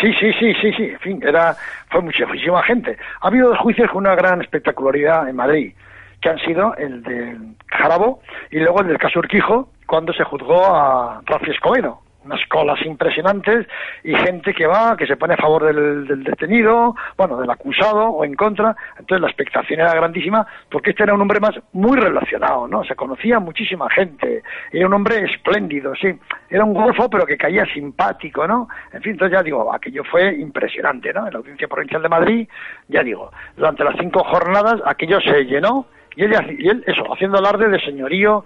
[0.00, 1.54] Sí, sí, sí, sí, sí, en fin, era,
[1.90, 2.96] fue muchísima gente.
[3.20, 5.74] Ha habido dos juicios con una gran espectacularidad en Madrid,
[6.20, 7.36] que han sido el de
[7.68, 12.78] Jarabo y luego el del caso Urquijo, cuando se juzgó a Rafi Escobedo unas colas
[12.84, 13.66] impresionantes
[14.04, 18.24] y gente que va, que se pone a favor del, detenido, bueno, del acusado o
[18.24, 18.76] en contra.
[18.98, 22.84] Entonces la expectación era grandísima porque este era un hombre más muy relacionado, ¿no?
[22.84, 26.08] Se conocía muchísima gente, era un hombre espléndido, sí.
[26.50, 28.68] Era un golfo pero que caía simpático, ¿no?
[28.92, 31.26] En fin, entonces ya digo, aquello fue impresionante, ¿no?
[31.26, 32.48] En la Audiencia Provincial de Madrid,
[32.88, 37.38] ya digo, durante las cinco jornadas aquello se llenó y él, y él eso, haciendo
[37.38, 38.44] alarde de señorío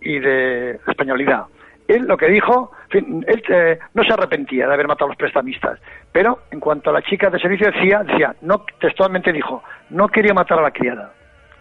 [0.00, 1.46] y de españolidad
[1.90, 5.78] él lo que dijo, él eh, no se arrepentía de haber matado a los prestamistas,
[6.12, 8.34] pero en cuanto a la chica de servicio decía, decía,
[8.80, 11.12] textualmente dijo, no quería matar a la criada,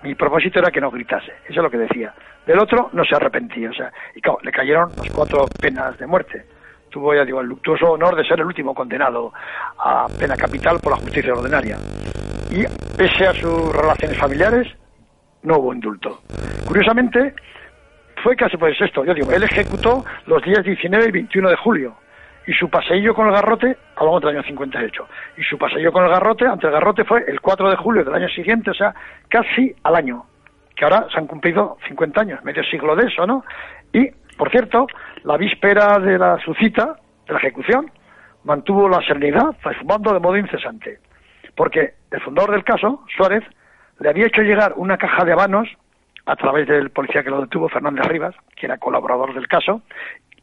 [0.04, 2.14] mi propósito era que no gritase, eso es lo que decía.
[2.46, 6.46] Del otro no se arrepentía, o sea, y le cayeron las cuatro penas de muerte.
[6.90, 9.32] Tuvo, ya digo, el luctuoso honor de ser el último condenado
[9.78, 11.78] a pena capital por la justicia ordinaria.
[12.50, 12.64] Y
[12.98, 14.68] pese a sus relaciones familiares,
[15.44, 16.22] no hubo indulto.
[16.66, 17.36] Curiosamente,
[18.24, 21.96] fue casi pues esto, yo digo, él ejecutó los días 19 y 21 de julio,
[22.48, 25.08] y su paseillo con el garrote, hablamos del año 58,
[25.38, 28.16] y su paseillo con el garrote, ante el garrote fue el 4 de julio del
[28.16, 28.94] año siguiente, o sea,
[29.28, 30.26] casi al año,
[30.76, 33.44] que ahora se han cumplido 50 años, medio siglo de eso, ¿no?
[33.94, 34.88] Y, por cierto,
[35.24, 36.96] la víspera de la, su cita,
[37.28, 37.92] de la ejecución,
[38.46, 41.00] mantuvo la serenidad, fumando de modo incesante,
[41.56, 43.44] porque el fundador del caso, Suárez,
[44.00, 45.68] le había hecho llegar una caja de habanos
[46.30, 49.82] a través del policía que lo detuvo, Fernández Rivas, que era colaborador del caso,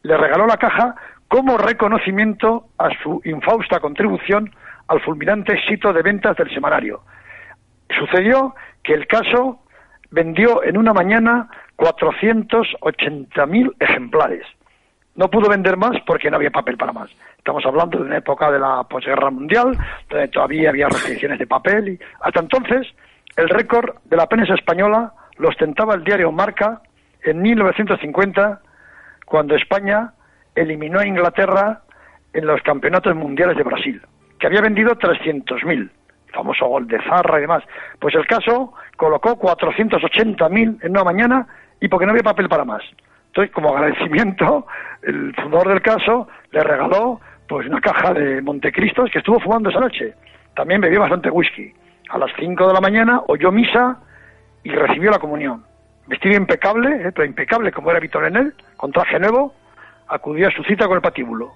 [0.03, 0.95] le regaló la caja
[1.29, 4.51] como reconocimiento a su infausta contribución
[4.89, 7.03] al fulminante éxito de ventas del semanario.
[7.97, 9.59] Sucedió que el caso
[10.11, 14.45] vendió en una mañana 480.000 ejemplares.
[15.15, 17.09] No pudo vender más porque no había papel para más.
[17.37, 19.77] Estamos hablando de una época de la posguerra mundial,
[20.09, 22.87] donde todavía había restricciones de papel y hasta entonces
[23.37, 26.81] el récord de la prensa española lo ostentaba el diario Marca
[27.23, 28.61] en 1950,
[29.25, 30.13] cuando España
[30.55, 31.81] eliminó a Inglaterra
[32.33, 34.01] en los campeonatos mundiales de Brasil,
[34.39, 35.89] que había vendido 300.000,
[36.33, 37.63] famoso gol de Zarra y demás.
[37.99, 41.47] Pues el caso colocó 480.000 en una mañana
[41.79, 42.83] y porque no había papel para más.
[43.27, 44.65] Entonces, como agradecimiento,
[45.03, 49.79] el fundador del caso le regaló pues una caja de Montecristos que estuvo fumando esa
[49.79, 50.13] noche.
[50.55, 51.71] También bebió bastante whisky.
[52.09, 53.97] A las 5 de la mañana oyó misa
[54.67, 55.63] y recibió la comunión.
[56.07, 59.53] Vestido impecable, eh, pero impecable como era Víctor en él, con traje nuevo,
[60.09, 61.53] acudió a su cita con el patíbulo.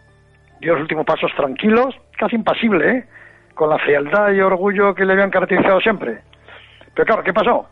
[0.62, 3.06] Dio los últimos pasos tranquilos, casi impasible, ¿eh?
[3.54, 6.20] con la fealdad y orgullo que le habían caracterizado siempre.
[6.94, 7.70] Pero claro, ¿qué pasó?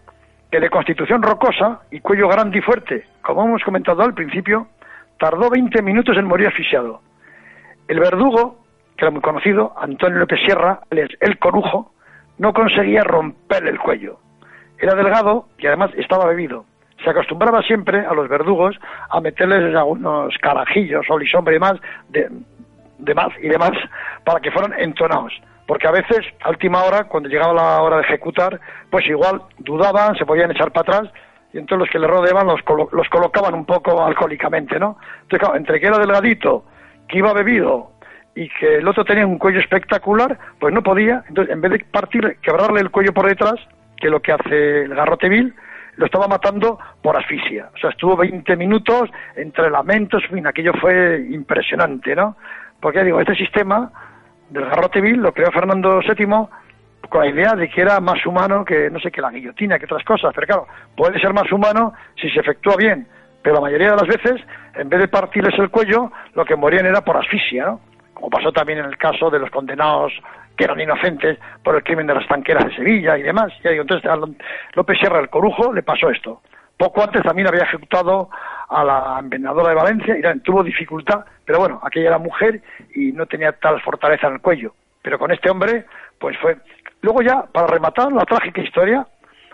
[0.52, 4.68] Que de constitución rocosa y cuello grande y fuerte, como hemos comentado al principio,
[5.20, 7.00] tardó 20 minutos en morir asfixiado.
[7.88, 8.60] El verdugo,
[8.98, 11.94] que era muy conocido, Antonio López Sierra, el corujo,
[12.40, 14.20] no conseguía romper el cuello.
[14.80, 16.66] Era delgado y además estaba bebido
[17.04, 18.76] se acostumbraba siempre a los verdugos
[19.10, 21.74] a meterles algunos carajillos, o y demás,
[22.10, 22.30] de,
[22.98, 23.72] de más y demás,
[24.24, 25.34] para que fueran entonados.
[25.66, 28.60] Porque a veces, a última hora, cuando llegaba la hora de ejecutar,
[28.90, 31.14] pues igual dudaban, se podían echar para atrás,
[31.54, 32.60] y entonces los que le rodeaban los,
[32.92, 34.98] los colocaban un poco alcohólicamente, ¿no?
[35.22, 36.66] Entonces, claro, entre que era delgadito,
[37.08, 37.92] que iba bebido,
[38.36, 41.24] y que el otro tenía un cuello espectacular, pues no podía.
[41.28, 43.56] Entonces, en vez de partir, quebrarle el cuello por detrás,
[44.00, 45.54] que lo que hace el garrote vil,
[45.95, 47.70] lo estaba matando por asfixia.
[47.76, 52.38] O sea, estuvo 20 minutos entre lamentos, en fin, aquello fue impresionante, ¿no?
[52.80, 53.91] Porque digo, este sistema
[54.50, 56.26] del garrote vil lo creó Fernando VII
[57.10, 59.86] con la idea de que era más humano que, no sé, que la guillotina, que
[59.86, 60.32] otras cosas.
[60.34, 63.08] Pero claro, puede ser más humano si se efectúa bien.
[63.41, 64.41] Pero la mayoría de las veces,
[64.76, 67.82] en vez de partirles el cuello, lo que morían era por asfixia, ¿no?
[68.20, 70.11] Como pasó también en el caso de los condenados
[70.57, 73.53] que eran inocentes por el crimen de las tanqueras de Sevilla y demás.
[73.63, 74.17] Y entonces a
[74.76, 76.41] López Sierra el Corujo le pasó esto.
[76.76, 78.30] Poco antes también había ejecutado
[78.67, 82.61] a la envenenadora de Valencia y tuvo dificultad, pero bueno, aquella era mujer
[82.93, 84.74] y no tenía tal fortaleza en el cuello.
[85.01, 85.86] Pero con este hombre,
[86.20, 86.57] pues fue.
[87.01, 89.07] Luego ya, para rematar la trágica historia,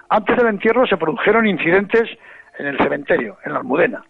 [0.10, 2.10] antes del entierro se produjeron incidentes
[2.58, 4.04] en el cementerio, en la Almudena.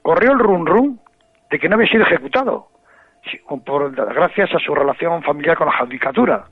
[0.00, 0.98] Corrió el rum rum
[1.50, 2.68] de que no había sido ejecutado,
[4.14, 6.44] gracias a su relación familiar con la judicatura.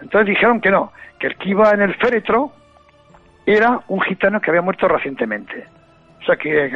[0.00, 2.52] Entonces dijeron que no, que el que iba en el féretro
[3.46, 5.66] era un gitano que había muerto recientemente.
[6.20, 6.70] O sea, que,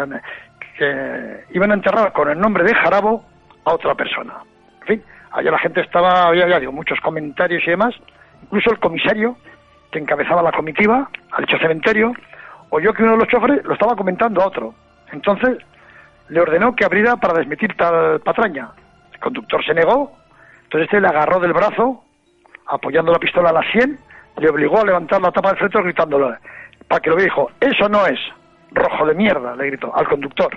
[1.50, 3.24] iban a enterrar con el nombre de Jarabo
[3.64, 4.34] a otra persona.
[4.82, 7.94] En fin, allá la gente estaba, había ya muchos comentarios y demás.
[8.42, 9.36] Incluso el comisario
[9.90, 12.12] que encabezaba la comitiva al dicho cementerio
[12.70, 14.74] oyó que uno de los choferes lo estaba comentando a otro.
[15.12, 15.58] Entonces
[16.28, 18.70] le ordenó que abriera para desmitir tal patraña.
[19.18, 20.12] El conductor se negó,
[20.62, 22.04] entonces este le agarró del brazo,
[22.66, 23.98] apoyando la pistola a la sien,
[24.36, 26.36] le obligó a levantar la tapa del frente gritándole,
[26.86, 28.20] para que lo dijo, eso no es,
[28.70, 30.56] rojo de mierda, le gritó al conductor.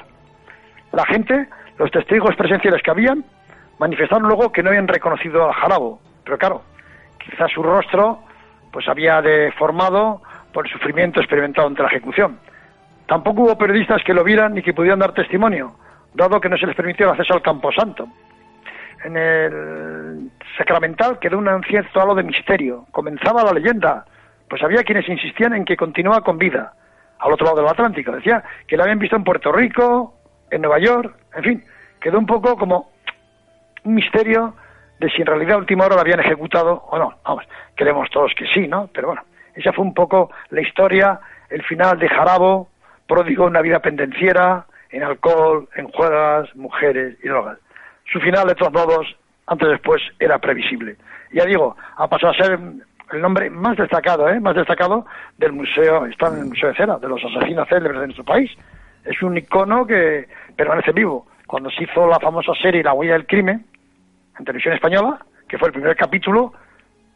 [0.92, 1.48] La gente,
[1.80, 3.26] los testigos presenciales que habían,
[3.80, 6.62] manifestaron luego que no habían reconocido al jarabo, pero claro,
[7.18, 8.20] quizás su rostro
[8.72, 10.22] pues había deformado
[10.54, 12.38] por el sufrimiento experimentado ante la ejecución.
[13.08, 15.74] Tampoco hubo periodistas que lo vieran ni que pudieran dar testimonio,
[16.14, 18.08] dado que no se les permitió el acceso al Camposanto
[19.04, 22.86] en el sacramental quedó un cierto halo de misterio.
[22.92, 24.06] Comenzaba la leyenda,
[24.50, 26.74] pues había quienes insistían en que continuaba con vida
[27.20, 28.12] al otro lado del Atlántico.
[28.12, 30.16] Decía que la habían visto en Puerto Rico,
[30.50, 31.64] en Nueva York, en fin,
[32.00, 32.92] quedó un poco como
[33.84, 34.56] un misterio
[35.00, 37.16] de si en realidad a última hora la habían ejecutado o no.
[37.24, 37.46] Vamos,
[37.76, 38.90] queremos todos que sí, ¿no?
[38.94, 39.24] Pero bueno,
[39.56, 42.70] Esa fue un poco la historia, el final de Jarabo,
[43.08, 47.58] pródigo en una vida pendenciera, en alcohol, en juegas, mujeres y drogas.
[48.12, 49.16] Su final, de todos modos,
[49.48, 50.98] antes o después, era previsible.
[51.32, 52.60] Ya digo, ha pasado a ser
[53.12, 54.40] el nombre más destacado, ¿eh?
[54.40, 55.06] más destacado
[55.38, 58.52] del museo, está en el Museo de Cera, de los asesinos célebres de nuestro país.
[59.06, 61.28] Es un icono que permanece vivo.
[61.48, 63.66] Cuando se hizo la famosa serie La huella del crimen,
[64.38, 66.54] en televisión española, que fue el primer capítulo,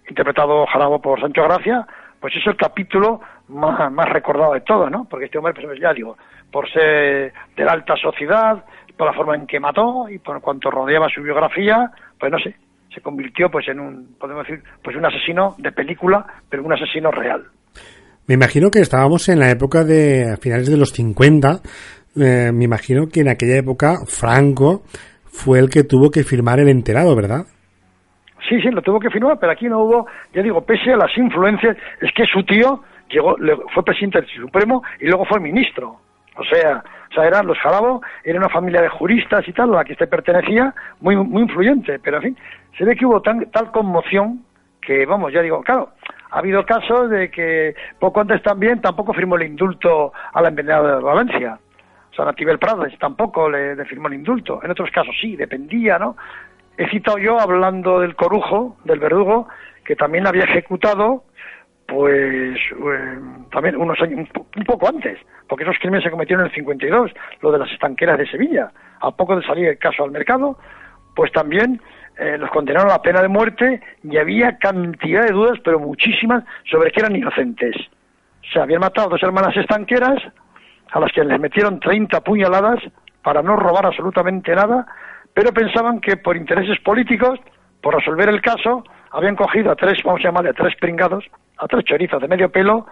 [0.10, 1.88] interpretado Jarabo por Sancho Gracia,
[2.20, 5.06] pues es el capítulo más, más recordado de todos, ¿no?
[5.10, 6.18] Porque este hombre, pues ya digo,
[6.52, 8.64] por ser de la alta sociedad,
[8.98, 12.56] por la forma en que mató y por cuanto rodeaba su biografía, pues no sé,
[12.94, 17.12] se convirtió pues en un, podemos decir, pues un asesino de película, pero un asesino
[17.12, 17.44] real.
[18.28, 21.60] Me imagino que estábamos en la época de finales de los 50.
[22.18, 24.82] Eh, me imagino que en aquella época Franco
[25.26, 27.46] fue el que tuvo que firmar el enterado, ¿verdad?
[28.50, 31.16] Sí, sí, lo tuvo que firmar, pero aquí no hubo, ya digo, pese a las
[31.18, 33.36] influencias, es que su tío llegó,
[33.74, 36.00] fue presidente del Supremo y luego fue ministro.
[36.38, 36.84] O sea,
[37.16, 39.94] o sea, eran los Jarabo, era una familia de juristas y tal, a la que
[39.94, 42.38] este pertenecía, muy, muy influyente, pero en fin,
[42.78, 44.44] se ve que hubo tan, tal conmoción
[44.82, 45.92] que, vamos, ya digo, claro,
[46.32, 50.98] ha habido casos de que poco antes también tampoco firmó el indulto a la envenenada
[50.98, 51.58] de Valencia.
[52.12, 54.60] O sea, Natibel Prades tampoco le, firmó el indulto.
[54.62, 56.18] En otros casos sí, dependía, ¿no?
[56.78, 59.48] He citado yo, hablando del corujo, del verdugo,
[59.86, 61.24] que también había ejecutado,
[61.88, 63.20] pues, eh,
[63.52, 67.12] también unos años, un, poco antes, porque esos crímenes se cometieron en el 52,
[67.42, 68.72] lo de las estanqueras de Sevilla.
[69.02, 70.58] A poco de salir el caso al mercado,
[71.16, 71.80] pues también
[72.18, 76.44] eh, los condenaron a la pena de muerte y había cantidad de dudas, pero muchísimas,
[76.70, 77.76] sobre que eran inocentes.
[78.52, 80.22] Se habían matado dos hermanas estanqueras
[80.92, 82.80] a las que les metieron 30 puñaladas
[83.22, 84.86] para no robar absolutamente nada,
[85.34, 87.40] pero pensaban que por intereses políticos,
[87.82, 91.26] por resolver el caso, habían cogido a tres, vamos a llamarle a tres pringados,
[91.58, 92.86] a tres chorizos de medio pelo,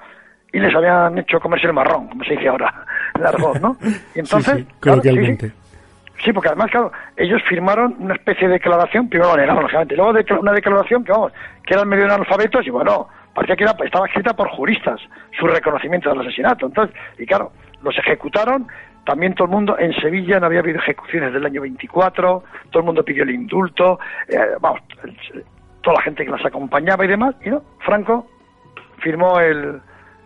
[0.51, 2.85] y les habían hecho comerse el marrón, como se dice ahora,
[3.15, 3.75] el arroz, ¿no?
[4.15, 4.65] Y entonces,
[6.23, 10.13] Sí, porque además, claro, ellos firmaron una especie de declaración, primero lo negaron, lógicamente, luego
[10.13, 11.33] de, una declaración que, vamos,
[11.65, 15.01] que eran medio analfabetos y bueno, parecía que era, estaba escrita por juristas,
[15.37, 16.67] su reconocimiento del asesinato.
[16.67, 17.51] Entonces, y claro,
[17.81, 18.67] los ejecutaron,
[19.05, 22.85] también todo el mundo, en Sevilla no había habido ejecuciones del año 24, todo el
[22.85, 23.99] mundo pidió el indulto,
[24.29, 24.79] eh, vamos,
[25.81, 28.27] toda la gente que las acompañaba y demás, y no, Franco
[28.99, 29.81] firmó el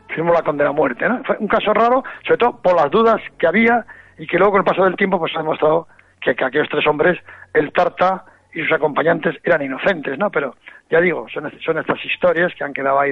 [0.10, 1.24] firmó la condena a muerte, ¿no?
[1.24, 3.86] Fue un caso raro, sobre todo por las dudas que había
[4.18, 5.88] y que luego con el paso del tiempo pues ha demostrado
[6.22, 7.20] que, aquellos tres hombres,
[7.54, 10.32] el Tarta y sus acompañantes eran inocentes, ¿no?
[10.32, 10.56] Pero
[10.90, 13.12] ya digo, son, son estas historias que han quedado ahí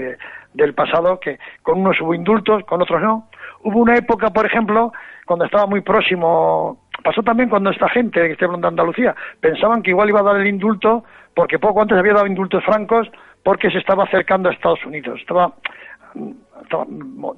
[0.54, 3.30] del pasado, que con unos hubo indultos, con otros no.
[3.64, 4.92] Hubo una época, por ejemplo,
[5.26, 9.84] cuando estaba muy próximo, pasó también cuando esta gente, que estoy hablando de Andalucía, pensaban
[9.84, 11.04] que igual iba a dar el indulto,
[11.36, 13.10] porque poco antes había dado indultos francos,
[13.46, 15.20] porque se estaba acercando a Estados Unidos.
[15.22, 15.54] Estaba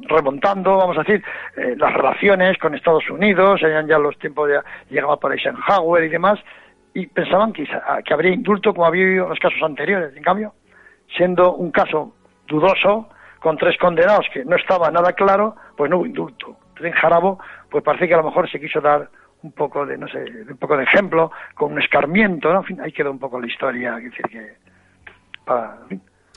[0.08, 1.22] remontando, vamos a decir,
[1.58, 4.58] eh, las relaciones con Estados Unidos, eran ya los tiempos de
[4.90, 6.40] llegaba por Eisenhower y demás,
[6.94, 7.68] y pensaban que,
[8.06, 10.16] que habría indulto como había habido en los casos anteriores.
[10.16, 10.54] En cambio,
[11.18, 12.16] siendo un caso
[12.48, 16.56] dudoso, con tres condenados que no estaba nada claro, pues no hubo indulto.
[16.70, 17.38] Entonces, en Jarabo,
[17.70, 19.10] pues parece que a lo mejor se quiso dar
[19.44, 22.60] un poco de, no sé, un poco de ejemplo, con un escarmiento, ¿no?
[22.60, 24.56] En fin, ahí quedó un poco la historia, decir que,
[25.48, 25.78] para,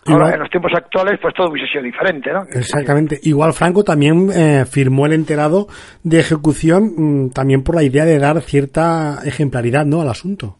[0.07, 2.41] Ahora, en los tiempos actuales, pues todo hubiese sido diferente, ¿no?
[2.55, 3.19] Exactamente.
[3.23, 5.67] Igual Franco también eh, firmó el enterado
[6.03, 10.01] de ejecución mm, también por la idea de dar cierta ejemplaridad, ¿no?
[10.01, 10.57] Al asunto.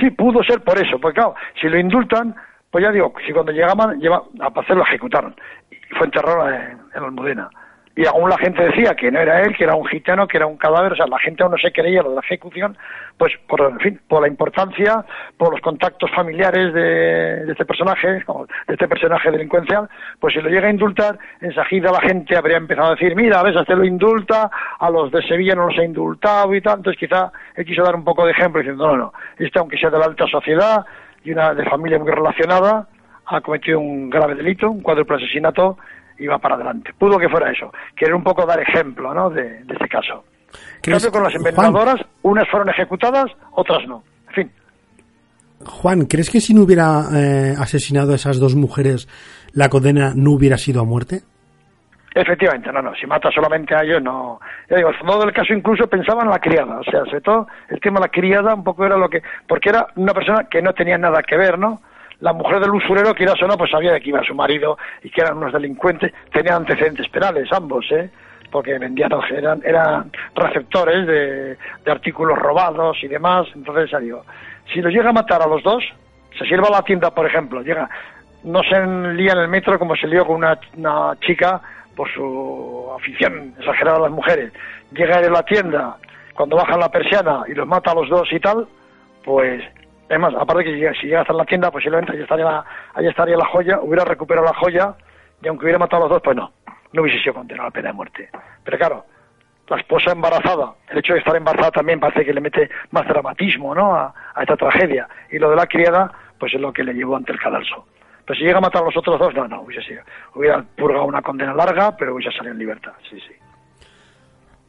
[0.00, 2.34] Sí, pudo ser por eso, porque claro, si lo indultan,
[2.70, 5.34] pues ya digo, si cuando llegaban, lleva, a pasar lo ejecutaron.
[5.70, 7.50] Y fue enterrado en, en Almudena
[7.96, 10.46] y aún la gente decía que no era él, que era un gitano, que era
[10.46, 12.76] un cadáver, o sea, la gente aún no se creía lo de la ejecución,
[13.16, 15.04] pues por, en fin, por la importancia,
[15.36, 18.08] por los contactos familiares de, este personaje,
[18.66, 19.88] de este personaje delincuencial,
[20.18, 23.44] pues si lo llega a indultar, enseguida la gente habría empezado a decir, mira, a
[23.44, 26.98] veces este lo indulta, a los de Sevilla no los ha indultado y tal, entonces
[26.98, 29.98] quizá él quiso dar un poco de ejemplo diciendo, no, no, este aunque sea de
[29.98, 30.84] la alta sociedad
[31.22, 32.88] y una de familia muy relacionada,
[33.26, 35.78] ha cometido un grave delito, un cuádruple asesinato,
[36.18, 36.92] iba para adelante.
[36.98, 37.72] Pudo que fuera eso.
[37.96, 39.30] Querer un poco dar ejemplo ¿no?
[39.30, 40.24] de, ese caso.
[40.80, 44.02] Creo con las envenenadoras, unas fueron ejecutadas, otras no.
[44.28, 44.52] En fin.
[45.64, 49.08] Juan, ¿crees que si no hubiera eh, asesinado a esas dos mujeres,
[49.52, 51.22] la condena no hubiera sido a muerte?
[52.14, 52.94] Efectivamente, no, no.
[52.94, 54.38] Si mata solamente a ellos, no.
[54.70, 56.78] Ya digo, al fondo del caso incluso pensaban en la criada.
[56.78, 59.20] O sea, sobre todo el tema de la criada un poco era lo que.
[59.48, 61.80] Porque era una persona que no tenía nada que ver, ¿no?
[62.24, 65.10] La mujer del usurero, quieras o no, pues sabía de que iba su marido y
[65.10, 68.08] que eran unos delincuentes, tenían antecedentes penales ambos, ¿eh?
[68.50, 74.24] porque vendían, eran, eran receptores de, artículos robados y demás, entonces digo,
[74.72, 75.84] si los llega a matar a los dos,
[76.38, 77.90] se sirva la tienda, por ejemplo, llega,
[78.44, 78.80] no se
[79.12, 81.60] lía en el metro como se lió con una, chica
[81.94, 84.50] por su afición exagerada a las mujeres.
[84.92, 85.98] Llega a la tienda,
[86.32, 88.66] cuando bajan la persiana y los mata a los dos y tal,
[89.22, 89.62] pues
[90.08, 93.36] es más, aparte que si llega, hasta la tienda, posiblemente allí estaría, la, allí estaría
[93.36, 94.94] la joya, hubiera recuperado la joya
[95.42, 96.52] y aunque hubiera matado a los dos, pues no,
[96.92, 98.30] no hubiese sido condenado a pena de muerte.
[98.64, 99.04] Pero claro,
[99.68, 103.74] la esposa embarazada, el hecho de estar embarazada también parece que le mete más dramatismo
[103.74, 103.94] ¿no?
[103.94, 105.08] a, esta tragedia.
[105.30, 107.86] Y lo de la criada, pues es lo que le llevó ante el cadalso.
[108.26, 110.02] Pero si llega a matar a los otros dos, no, no, hubiese sido.
[110.34, 113.34] Hubiera purgado una condena larga, pero hubiese salido en libertad, sí, sí.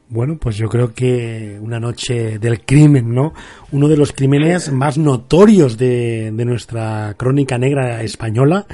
[0.07, 3.33] Bueno, pues yo creo que una noche del crimen, ¿no?
[3.71, 8.65] Uno de los crímenes más notorios de, de nuestra crónica negra española,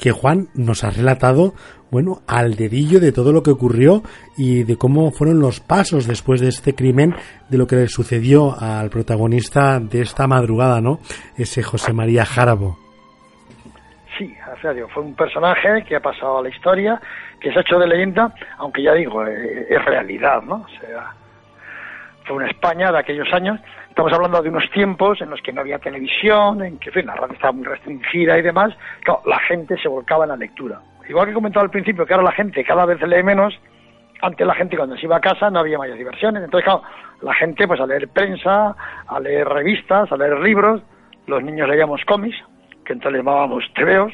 [0.00, 1.54] que Juan nos ha relatado,
[1.92, 4.02] bueno, al dedillo de todo lo que ocurrió
[4.36, 7.14] y de cómo fueron los pasos después de este crimen,
[7.48, 10.98] de lo que le sucedió al protagonista de esta madrugada, ¿no?
[11.36, 12.78] Ese José María Járabo.
[14.18, 14.34] Sí,
[14.92, 17.00] fue un personaje que ha pasado a la historia,
[17.42, 20.64] que se ha hecho de leyenda, aunque ya digo, eh, es realidad, ¿no?
[20.64, 21.12] O sea,
[22.24, 23.58] fue una España de aquellos años.
[23.88, 27.34] Estamos hablando de unos tiempos en los que no había televisión, en que la radio
[27.34, 28.72] estaba muy restringida y demás.
[29.26, 30.80] la gente se volcaba en la lectura.
[31.08, 33.58] Igual que he comentado al principio que ahora la gente cada vez lee menos,
[34.22, 36.44] antes la gente cuando se iba a casa no había mayores diversiones.
[36.44, 36.82] Entonces, claro,
[37.22, 38.76] la gente pues a leer prensa,
[39.08, 40.80] a leer revistas, a leer libros,
[41.26, 42.36] los niños leíamos cómics,
[42.84, 44.12] que entonces llamábamos tebeos,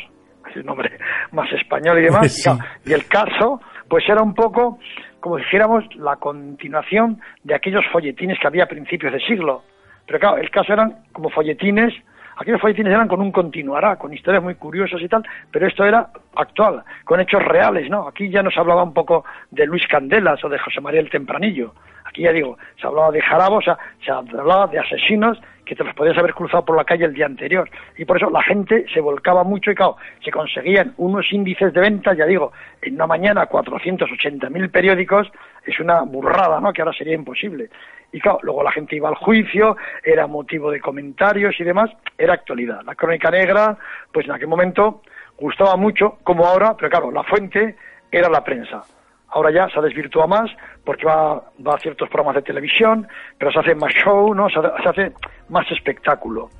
[0.54, 0.98] el nombre
[1.32, 2.46] más español y demás.
[2.84, 4.78] y, el caso, pues era un poco,
[5.20, 9.62] como dijéramos, la continuación de aquellos folletines que había a principios de siglo.
[10.06, 11.92] Pero claro, el caso eran como folletines,
[12.36, 16.08] aquellos folletines eran con un continuará, con historias muy curiosas y tal, pero esto era
[16.34, 18.08] actual, con hechos reales, ¿no?
[18.08, 21.74] Aquí ya nos hablaba un poco de Luis Candelas o de José María el Tempranillo.
[22.04, 25.38] Aquí ya digo, se hablaba de jarabos, o sea, se hablaba de asesinos
[25.68, 27.68] que te los podías haber cruzado por la calle el día anterior.
[27.98, 31.80] Y por eso la gente se volcaba mucho y, claro, se conseguían unos índices de
[31.80, 35.30] ventas, ya digo, en una mañana 480.000 periódicos,
[35.66, 37.68] es una burrada, ¿no?, que ahora sería imposible.
[38.10, 42.32] Y claro, luego la gente iba al juicio, era motivo de comentarios y demás, era
[42.32, 42.80] actualidad.
[42.84, 43.76] La crónica negra,
[44.10, 45.02] pues en aquel momento
[45.36, 47.76] gustaba mucho, como ahora, pero claro, la fuente
[48.10, 48.82] era la prensa.
[49.30, 50.50] Ahora ya se desvirtúa más
[50.84, 53.06] porque va, a ciertos programas de televisión,
[53.36, 54.48] pero se hace más show, ¿no?
[54.48, 55.12] Se, hace
[55.48, 56.50] más espectáculo.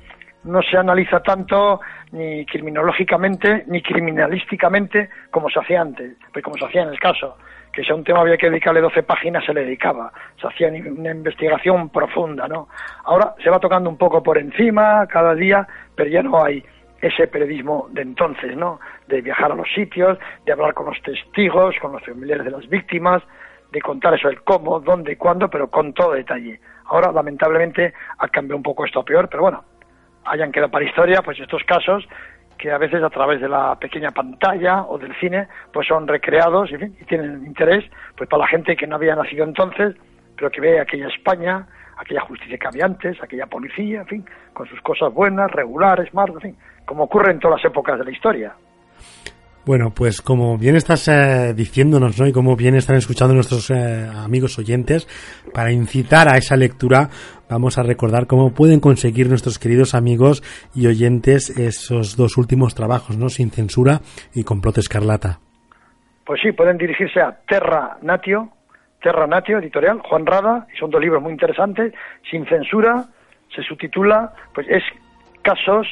[0.43, 6.65] No se analiza tanto ni criminológicamente ni criminalísticamente como se hacía antes, pues como se
[6.65, 7.35] hacía en el caso
[7.71, 10.11] que si a un tema había que dedicarle 12 páginas se le dedicaba,
[10.41, 12.67] se hacía una investigación profunda, ¿no?
[13.03, 16.63] Ahora se va tocando un poco por encima cada día, pero ya no hay
[17.01, 18.79] ese periodismo de entonces, ¿no?
[19.07, 22.67] De viajar a los sitios, de hablar con los testigos, con los familiares de las
[22.67, 23.23] víctimas,
[23.71, 26.59] de contar eso, el cómo, dónde y cuándo, pero con todo detalle.
[26.85, 29.63] Ahora, lamentablemente, ha cambiado un poco esto a peor, pero bueno,
[30.25, 32.07] hayan quedado para historia, pues estos casos
[32.57, 36.69] que a veces a través de la pequeña pantalla o del cine, pues son recreados
[36.71, 37.85] y, tienen interés,
[38.17, 39.95] pues para la gente que no había nacido entonces,
[40.35, 41.65] pero que ve aquella España,
[41.99, 46.35] aquella justicia que había antes, aquella policía, en fin, con sus cosas buenas, regulares, malas,
[46.35, 48.53] en fin, como ocurre en todas las épocas de la historia.
[49.65, 52.25] Bueno, pues como bien estás eh, diciéndonos, ¿no?
[52.25, 55.07] Y como bien están escuchando nuestros eh, amigos oyentes,
[55.53, 57.09] para incitar a esa lectura,
[57.49, 60.41] vamos a recordar cómo pueden conseguir nuestros queridos amigos
[60.73, 63.29] y oyentes esos dos últimos trabajos, ¿no?
[63.29, 63.99] Sin censura
[64.33, 65.39] y complot escarlata.
[66.25, 68.49] Pues sí, pueden dirigirse a Terra Natio,
[69.01, 71.93] Terra Natio, editorial, Juan Rada, y son dos libros muy interesantes,
[72.29, 73.05] sin censura,
[73.53, 74.83] se subtitula, pues es
[75.41, 75.87] casos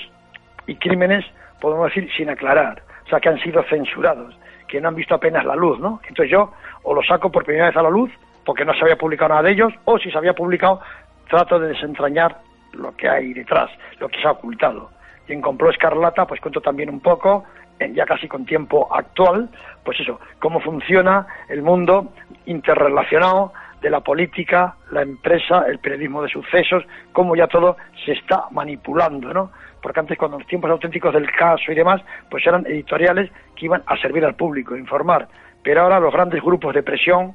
[0.68, 1.26] y crímenes,
[1.62, 4.38] podemos decir, sin aclarar, o sea, que han sido censurados,
[4.68, 6.02] que no han visto apenas la luz, ¿no?
[6.08, 6.54] Entonces yo
[6.84, 8.12] o lo saco por primera vez a la luz,
[8.46, 10.82] porque no se había publicado nada de ellos, o si se había publicado,
[11.30, 12.38] trato de desentrañar
[12.74, 14.90] lo que hay detrás, lo que se ha ocultado.
[15.28, 17.46] Y en Complot Escarlata, pues cuento también un poco,
[17.80, 19.50] ya casi con tiempo actual,
[19.88, 22.12] pues eso, cómo funciona el mundo
[22.46, 26.84] interrelacionado de la política, la empresa, el periodismo de sucesos,
[27.14, 29.50] cómo ya todo se está manipulando, ¿no?
[29.82, 33.82] Porque antes, cuando los tiempos auténticos del caso y demás, pues eran editoriales que iban
[33.86, 35.30] a servir al público, informar.
[35.64, 37.34] Pero ahora los grandes grupos de presión,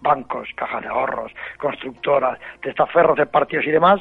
[0.00, 4.00] bancos, cajas de ahorros, constructoras, testaferros de partidos y demás,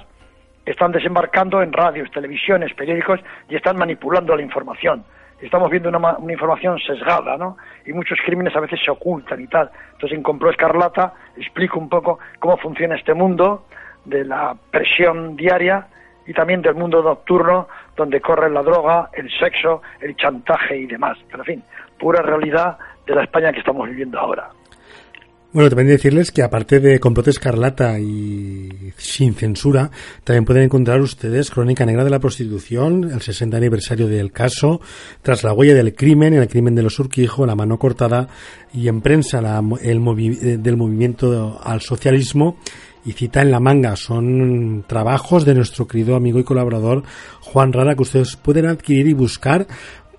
[0.66, 3.20] están desembarcando en radios, televisiones, periódicos
[3.50, 5.04] y están manipulando la información
[5.42, 7.58] estamos viendo una, información sesgada, ¿no?
[7.86, 9.70] Y muchos crímenes a veces se ocultan y tal.
[9.94, 13.66] Entonces, en Compró Escarlata explico un poco cómo funciona este mundo
[14.06, 15.88] de la presión diaria
[16.26, 21.18] y también del mundo nocturno donde corre la droga, el sexo, el chantaje y demás.
[21.28, 21.64] Pero, en fin,
[21.98, 24.50] pura realidad de la España que estamos viviendo ahora.
[25.52, 29.90] Bueno, también decirles que aparte de Complot Escarlata y Sin Censura,
[30.24, 34.80] también pueden encontrar ustedes Crónica Negra de la Prostitución, el 60 aniversario del caso,
[35.24, 38.28] Tras la huella del crimen, el crimen de los Urquijo, La mano cortada
[38.76, 39.40] y en prensa
[39.82, 42.60] el eh, del movimiento al socialismo
[43.04, 43.96] y cita en la manga.
[43.96, 47.02] Son trabajos de nuestro querido amigo y colaborador
[47.42, 49.66] Juan Rara que ustedes pueden adquirir y buscar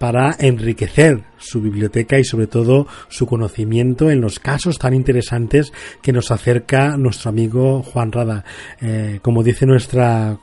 [0.00, 5.72] para enriquecer su biblioteca y sobre todo su conocimiento en los casos tan interesantes
[6.02, 8.44] que nos acerca nuestro amigo Juan Rada.
[8.80, 10.38] Eh, como dice nuestra,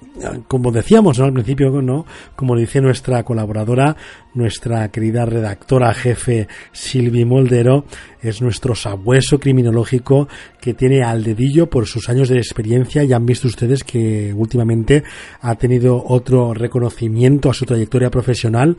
[0.48, 2.06] como decíamos al principio, ¿no?
[2.36, 3.96] Como dice nuestra colaboradora,
[4.34, 7.86] nuestra querida redactora jefe Silvi Moldero,
[8.22, 10.28] es nuestro sabueso criminológico
[10.60, 15.04] que tiene al dedillo por sus años de experiencia y han visto ustedes que últimamente
[15.42, 18.78] ha tenido otro reconocimiento a su trayectoria profesional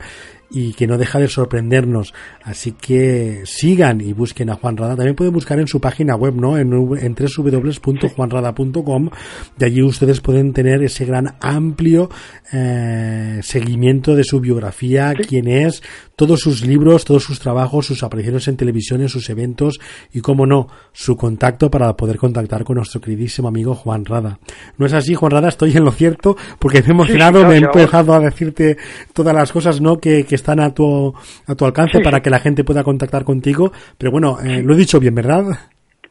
[0.51, 2.08] y que no deja de sorprendernos.
[2.43, 4.95] Así que sigan y busquen a Juan Rada.
[4.95, 6.57] También pueden buscar en su página web, ¿no?
[6.57, 9.09] En, en www.juanrada.com.
[9.57, 12.09] De allí ustedes pueden tener ese gran amplio
[12.51, 15.83] eh, seguimiento de su biografía, quién es,
[16.15, 19.79] todos sus libros, todos sus trabajos, sus apariciones en televisión, sus eventos
[20.11, 24.39] y, como no, su contacto para poder contactar con nuestro queridísimo amigo Juan Rada.
[24.77, 25.49] ¿No es así, Juan Rada?
[25.49, 28.77] Estoy en lo cierto porque me he emocionado, me he empezado a decirte
[29.13, 29.99] todas las cosas, ¿no?
[29.99, 31.13] Que, que están a tu,
[31.45, 33.71] a tu alcance para que la gente pueda contactar contigo.
[33.97, 35.43] Pero bueno, eh, lo he dicho bien, ¿verdad?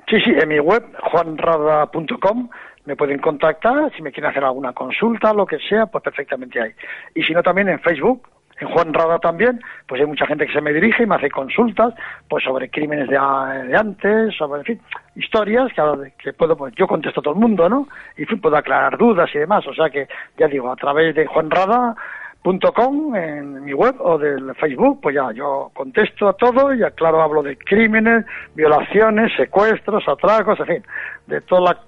[0.09, 2.49] Sí, sí, en mi web, juanrada.com,
[2.87, 6.73] me pueden contactar si me quieren hacer alguna consulta, lo que sea, pues perfectamente hay.
[7.15, 8.27] Y si no, también en Facebook,
[8.61, 11.31] en Juan Rada también, pues hay mucha gente que se me dirige y me hace
[11.31, 11.95] consultas,
[12.29, 14.81] pues sobre crímenes de, antes, sobre, en fin,
[15.15, 17.89] historias que, que puedo, pues yo contesto a todo el mundo, ¿no?
[18.17, 21.51] Y puedo aclarar dudas y demás, o sea que, ya digo, a través de Juan
[21.51, 21.95] Rada
[22.43, 27.21] Com, en mi web o del Facebook, pues ya yo contesto a todo y claro
[27.21, 28.25] hablo de crímenes,
[28.55, 30.85] violaciones, secuestros, atracos, en fin,
[31.27, 31.79] de toda la...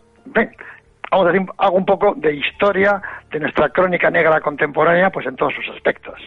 [1.11, 5.37] vamos a decir, hago un poco de historia de nuestra crónica negra contemporánea, pues en
[5.37, 6.21] todos sus aspectos.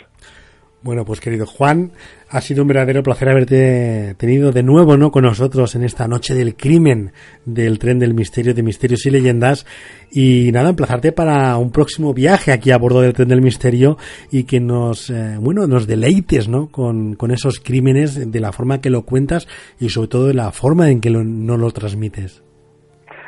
[0.84, 1.92] Bueno, pues querido Juan,
[2.30, 5.12] ha sido un verdadero placer haberte tenido de nuevo ¿no?
[5.12, 7.14] con nosotros en esta noche del crimen
[7.46, 9.66] del tren del misterio de misterios y leyendas.
[10.12, 13.96] Y nada, emplazarte para un próximo viaje aquí a bordo del tren del misterio
[14.30, 16.68] y que nos, eh, bueno, nos deleites ¿no?
[16.68, 19.48] Con, con, esos crímenes de la forma que lo cuentas
[19.80, 22.44] y sobre todo de la forma en que lo, no lo transmites.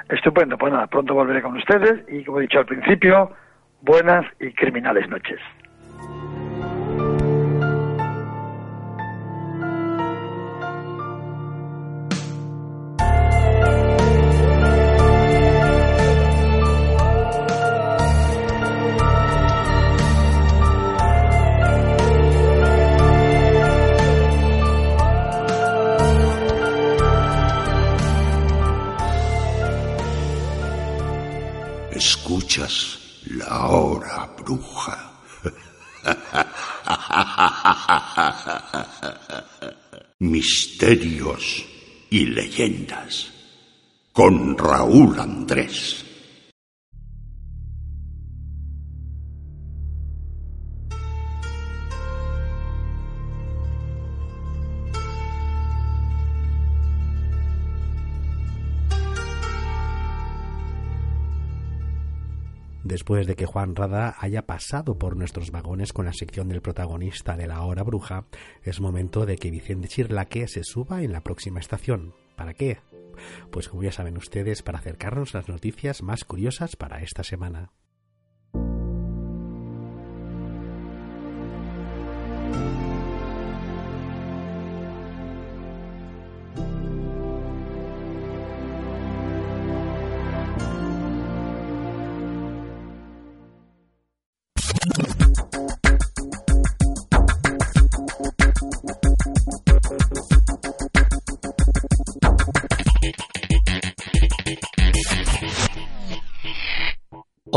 [0.10, 3.32] Estupendo, pues nada, pronto volveré con ustedes y como he dicho al principio,
[3.82, 5.40] buenas y criminales noches.
[33.26, 35.12] La hora bruja.
[40.20, 41.66] Misterios
[42.16, 43.30] y leyendas
[44.14, 46.15] con Raúl Andrés.
[62.86, 67.36] Después de que Juan Rada haya pasado por nuestros vagones con la sección del protagonista
[67.36, 68.26] de la hora bruja,
[68.64, 72.14] es momento de que Vicente Chirlaque se suba en la próxima estación.
[72.38, 72.80] ¿Para qué?
[73.52, 77.72] Pues como ya saben ustedes, para acercarnos las noticias más curiosas para esta semana.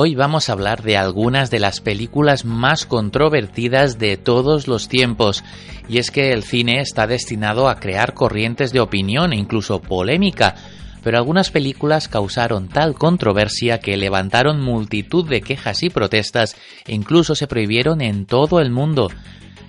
[0.00, 5.42] Hoy vamos a hablar de algunas de las películas más controvertidas de todos los tiempos,
[5.88, 10.54] y es que el cine está destinado a crear corrientes de opinión e incluso polémica,
[11.02, 16.54] pero algunas películas causaron tal controversia que levantaron multitud de quejas y protestas
[16.86, 19.10] e incluso se prohibieron en todo el mundo.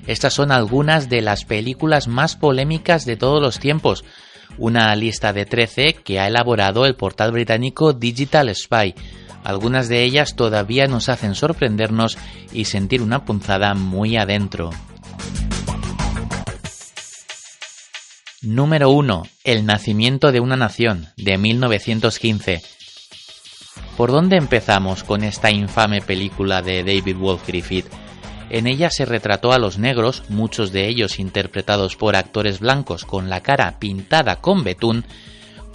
[0.05, 4.05] Estas son algunas de las películas más polémicas de todos los tiempos,
[4.59, 8.93] una lista de 13 que ha elaborado el portal británico Digital Spy,
[9.49, 12.17] algunas de ellas todavía nos hacen sorprendernos
[12.53, 14.69] y sentir una punzada muy adentro.
[18.41, 19.23] Número 1.
[19.43, 22.61] El nacimiento de una nación, de 1915.
[23.97, 27.87] ¿Por dónde empezamos con esta infame película de David Wolf Griffith?
[28.49, 33.29] En ella se retrató a los negros, muchos de ellos interpretados por actores blancos con
[33.29, 35.05] la cara pintada con betún,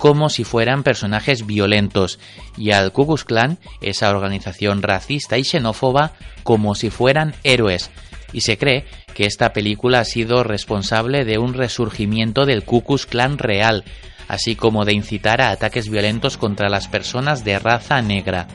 [0.05, 2.19] como si fueran personajes violentos,
[2.59, 7.91] y al Ku Klux Klan, esa organización racista y xenófoba, como si fueran héroes.
[8.31, 8.85] Y se cree
[9.15, 13.83] que esta película ha sido responsable de un resurgimiento del Ku Klux Klan real,
[14.29, 18.47] así como de incitar a ataques violentos contra las personas de raza negra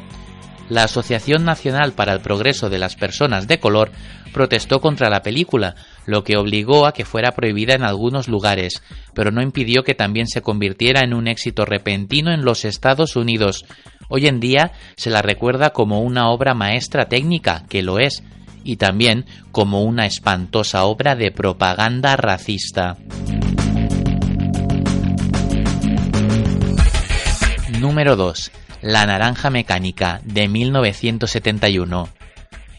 [0.70, 3.92] la Asociación Nacional para el Progreso de las Personas de Color
[4.32, 5.76] protestó contra la película,
[6.10, 8.82] lo que obligó a que fuera prohibida en algunos lugares,
[9.14, 13.66] pero no impidió que también se convirtiera en un éxito repentino en los Estados Unidos.
[14.10, 18.24] Hoy en día se la recuerda como una obra maestra técnica, que lo es,
[18.64, 22.98] y también como una espantosa obra de propaganda racista.
[27.80, 28.52] Número 2.
[28.82, 32.10] La Naranja Mecánica, de 1971.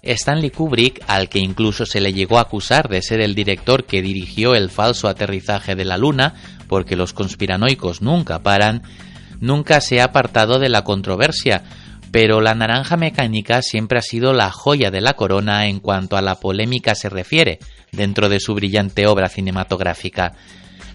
[0.03, 4.03] Stanley Kubrick, al que incluso se le llegó a acusar de ser el director que
[4.03, 6.35] dirigió el falso aterrizaje de la Luna,
[6.69, 8.83] porque los conspiranoicos nunca paran,
[9.41, 11.63] nunca se ha apartado de la controversia,
[12.11, 16.23] pero La Naranja Mecánica siempre ha sido la joya de la corona en cuanto a
[16.23, 17.59] la polémica se refiere,
[17.93, 20.33] dentro de su brillante obra cinematográfica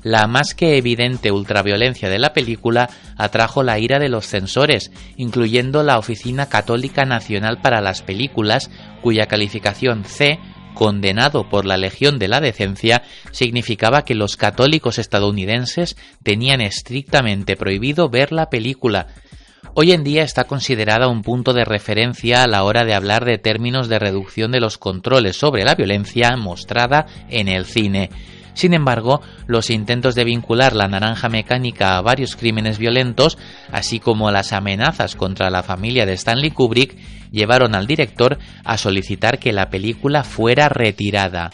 [0.06, 5.82] la más que evidente ultraviolencia de la película atrajo la ira de los censores, incluyendo
[5.82, 8.70] la Oficina Católica Nacional para las Películas,
[9.02, 10.38] cuya calificación C
[10.76, 13.02] condenado por la Legión de la Decencia,
[13.32, 19.08] significaba que los católicos estadounidenses tenían estrictamente prohibido ver la película.
[19.74, 23.40] Hoy en día está considerada un punto de referencia a la hora de hablar de
[23.40, 28.12] términos de reducción de los controles sobre la violencia mostrada en el cine.
[28.56, 33.38] Sin embargo, los intentos de vincular la naranja mecánica a varios crímenes violentos,
[33.72, 36.98] así como las amenazas contra la familia de Stanley Kubrick,
[37.32, 41.52] llevaron al director a solicitar que la película fuera retirada.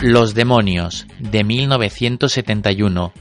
[0.00, 3.12] Los demonios, de 1971.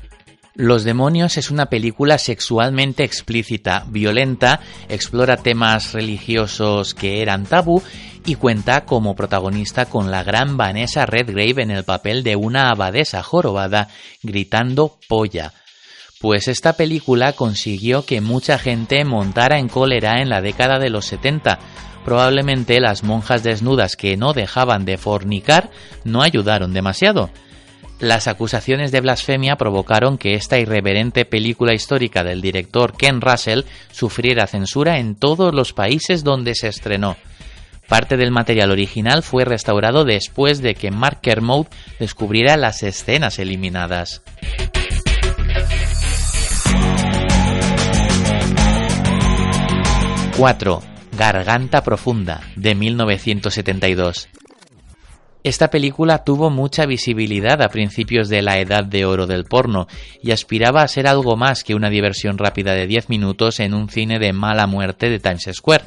[0.55, 7.81] Los demonios es una película sexualmente explícita, violenta, explora temas religiosos que eran tabú
[8.25, 13.23] y cuenta como protagonista con la gran Vanessa Redgrave en el papel de una abadesa
[13.23, 13.89] jorobada
[14.23, 15.53] gritando polla.
[16.19, 21.05] Pues esta película consiguió que mucha gente montara en cólera en la década de los
[21.05, 21.59] 70.
[22.03, 25.69] Probablemente las monjas desnudas que no dejaban de fornicar
[26.03, 27.29] no ayudaron demasiado.
[27.99, 34.47] Las acusaciones de blasfemia provocaron que esta irreverente película histórica del director Ken Russell sufriera
[34.47, 37.17] censura en todos los países donde se estrenó.
[37.89, 41.67] Parte del material original fue restaurado después de que Mark Kermode
[41.99, 44.21] descubriera las escenas eliminadas.
[50.37, 50.81] ¡4!
[51.17, 54.29] Garganta Profunda, de 1972.
[55.49, 59.87] Esta película tuvo mucha visibilidad a principios de la edad de oro del porno
[60.21, 63.89] y aspiraba a ser algo más que una diversión rápida de 10 minutos en un
[63.89, 65.85] cine de mala muerte de Times Square.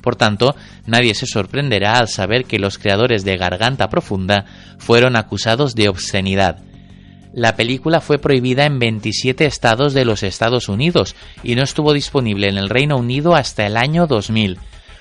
[0.00, 4.44] Por tanto, nadie se sorprenderá al saber que los creadores de Garganta Profunda
[4.78, 6.58] fueron acusados de obscenidad.
[7.32, 12.48] La película fue prohibida en 27 estados de los Estados Unidos y no estuvo disponible
[12.48, 14.58] en el Reino Unido hasta el año 2000.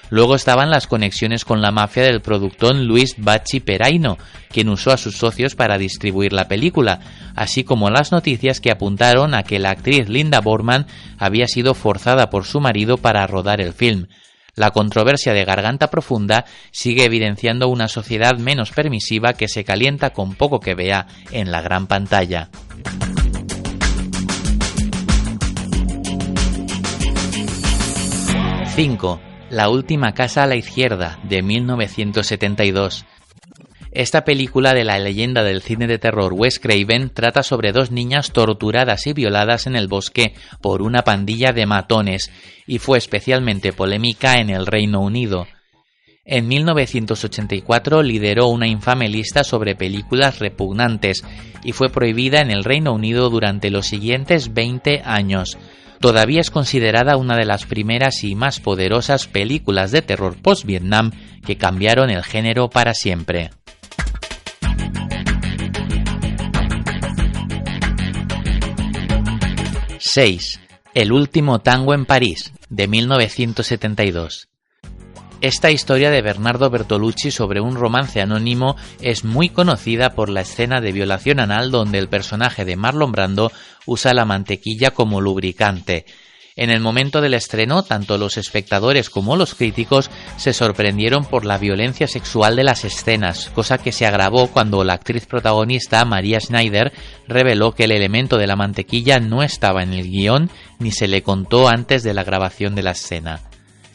[0.10, 4.18] Luego estaban las conexiones con la mafia del productor Luis Bacci Peraino,
[4.49, 6.99] quien usó a sus socios para distribuir la película,
[7.36, 10.86] así como las noticias que apuntaron a que la actriz Linda Borman
[11.18, 14.08] había sido forzada por su marido para rodar el film.
[14.53, 20.36] La controversia de Garganta Profunda sigue evidenciando una sociedad menos permisiva que se calienta con
[20.36, 22.49] poco que vea en la gran pantalla.
[28.76, 29.35] ¡5!
[29.56, 33.06] La última casa a la izquierda, de 1972.
[33.93, 38.34] Esta película de la leyenda del cine de terror Wes Craven trata sobre dos niñas
[38.34, 42.32] torturadas y violadas en el bosque por una pandilla de matones
[42.68, 45.47] y fue especialmente polémica en el Reino Unido.
[46.26, 51.24] En 1984 lideró una infame lista sobre películas repugnantes
[51.64, 55.58] y fue prohibida en el Reino Unido durante los siguientes 20 años
[56.00, 61.12] todavía es considerada una de las primeras y más poderosas películas de terror post-Vietnam
[61.46, 63.52] que cambiaron el género para siempre.
[70.00, 70.60] ¡6!
[70.93, 74.48] El último tango en París, de 1972.
[75.46, 80.82] Esta historia de Bernardo Bertolucci sobre un romance anónimo es muy conocida por la escena
[80.82, 83.52] de violación anal donde el personaje de Marlon Brando
[83.86, 86.08] usa la mantequilla como lubricante.
[86.56, 91.60] En el momento del estreno, tanto los espectadores como los críticos se sorprendieron por la
[91.60, 96.91] violencia sexual de las escenas, cosa que se agravó cuando la actriz protagonista, María Schneider,
[97.28, 101.22] reveló que el elemento de la mantequilla no estaba en el guion ni se le
[101.22, 103.41] contó antes de la grabación de la escena.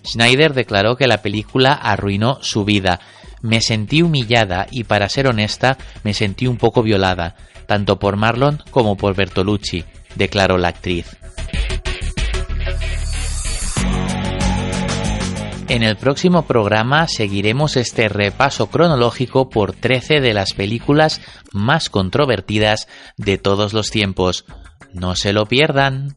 [0.06, 3.00] Schneider declaró que la película arruinó su vida.
[3.42, 7.36] Me sentí humillada y, para ser honesta, me sentí un poco violada,
[7.66, 9.84] tanto por Marlon como por Bertolucci,
[10.16, 11.16] declaró la actriz.
[15.70, 21.20] En el próximo programa seguiremos este repaso cronológico por 13 de las películas
[21.52, 24.46] más controvertidas de todos los tiempos.
[24.92, 26.16] No se lo pierdan.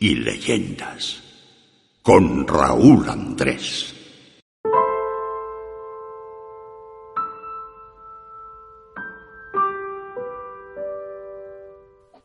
[0.00, 1.22] Y leyendas
[2.02, 3.94] con Raúl Andrés.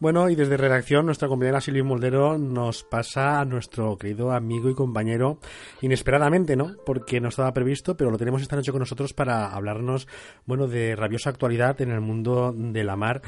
[0.04, 4.76] Bueno, y desde redacción, nuestra compañera Silvia Moldero nos pasa a nuestro querido amigo y
[4.76, 5.40] compañero
[5.80, 6.76] inesperadamente, ¿no?
[6.86, 10.10] Porque no estaba previsto, pero lo tenemos esta noche con nosotros para hablarnos,
[10.46, 13.22] bueno, de rabiosa actualidad en el mundo de la mar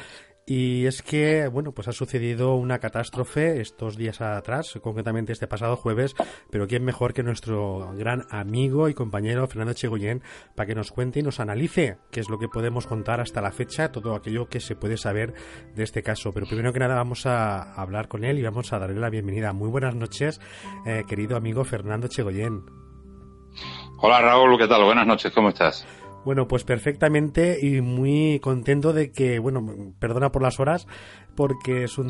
[0.47, 5.75] y es que, bueno, pues ha sucedido una catástrofe estos días atrás, concretamente este pasado
[5.75, 6.13] jueves,
[6.51, 10.21] pero quién mejor que nuestro gran amigo y compañero Fernando Chegoyen
[10.55, 13.51] para que nos cuente y nos analice qué es lo que podemos contar hasta la
[13.51, 15.33] fecha, todo aquello que se puede saber
[15.73, 16.31] de este caso.
[16.31, 19.51] Pero primero que nada vamos a hablar con él y vamos a darle la bienvenida.
[19.51, 20.39] Muy buenas noches,
[20.85, 22.65] eh, querido amigo Fernando Chegoyen.
[23.97, 24.83] Hola Raúl, ¿qué tal?
[24.83, 25.87] Buenas noches, ¿cómo estás?
[26.26, 30.88] Bueno, pues perfectamente y muy contento de que, bueno, perdona por las horas,
[31.36, 32.07] porque es un,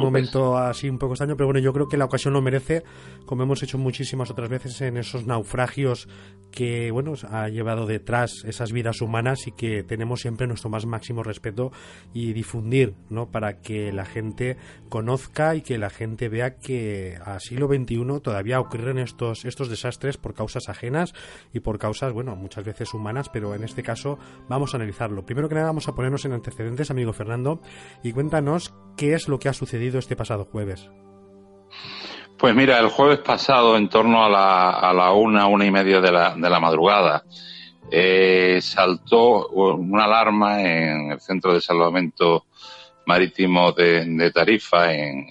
[0.00, 2.84] momento así un poco extraño, pero bueno, yo creo que la ocasión lo merece,
[3.24, 6.08] como hemos hecho muchísimas otras veces en esos naufragios
[6.50, 11.22] que, bueno, ha llevado detrás esas vidas humanas y que tenemos siempre nuestro más máximo
[11.22, 11.72] respeto
[12.14, 13.30] y difundir, ¿no?
[13.30, 14.56] Para que la gente
[14.88, 20.16] conozca y que la gente vea que a siglo XXI todavía ocurren estos, estos desastres
[20.16, 21.14] por causas ajenas
[21.52, 24.18] y por causas, bueno, muchas veces humanas, pero en este caso
[24.48, 25.24] vamos a analizarlo.
[25.24, 27.60] Primero que nada vamos a ponernos en antecedentes, amigo Fernando,
[28.02, 28.65] y cuéntanos
[28.96, 30.88] qué es lo que ha sucedido este pasado jueves.
[32.38, 36.00] Pues mira, el jueves pasado, en torno a la, a la una, una y media
[36.00, 37.24] de la, de la madrugada,
[37.90, 42.46] eh, saltó una alarma en el centro de salvamento
[43.06, 45.26] marítimo de, Tarifa, en,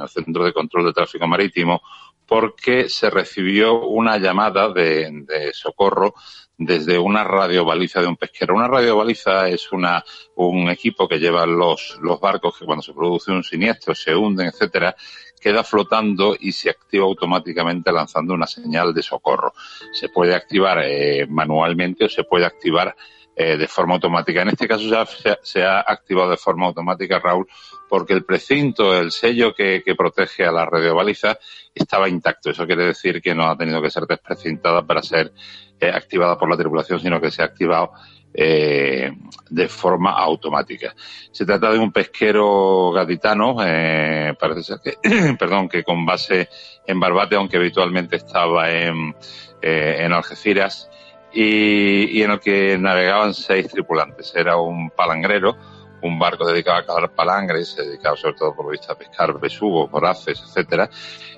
[0.00, 1.80] el centro de control de tráfico marítimo,
[2.26, 6.14] porque se recibió una llamada de, de socorro
[6.58, 8.54] desde una radiobaliza de un pesquero.
[8.54, 10.04] Una radiobaliza es una,
[10.34, 14.48] un equipo que lleva los, los barcos que cuando se produce un siniestro se hunden,
[14.48, 14.94] etcétera,
[15.40, 19.52] queda flotando y se activa automáticamente lanzando una señal de socorro.
[19.92, 22.94] Se puede activar eh, manualmente o se puede activar
[23.36, 24.42] eh, de forma automática.
[24.42, 25.06] En este caso ya
[25.44, 27.46] se, ha activado de forma automática, Raúl,
[27.88, 31.38] porque el precinto, el sello que, que protege a la radiobaliza
[31.72, 32.50] estaba intacto.
[32.50, 35.32] Eso quiere decir que no ha tenido que ser desprecintada para ser
[35.80, 37.92] eh, activada por la tripulación, sino que se ha activado
[38.34, 39.10] eh,
[39.48, 40.94] de forma automática.
[41.30, 46.48] Se trata de un pesquero gaditano, eh, parece ser que, perdón, que con base
[46.86, 49.14] en Barbate, aunque habitualmente estaba en,
[49.60, 50.90] en Algeciras,
[51.30, 54.34] y en el que navegaban seis tripulantes.
[54.34, 55.56] Era un palangrero,
[56.02, 59.90] un barco dedicado a cazar palangres, dedicado sobre todo por lo visto a pescar besugos,
[59.90, 60.88] voraces, etcétera.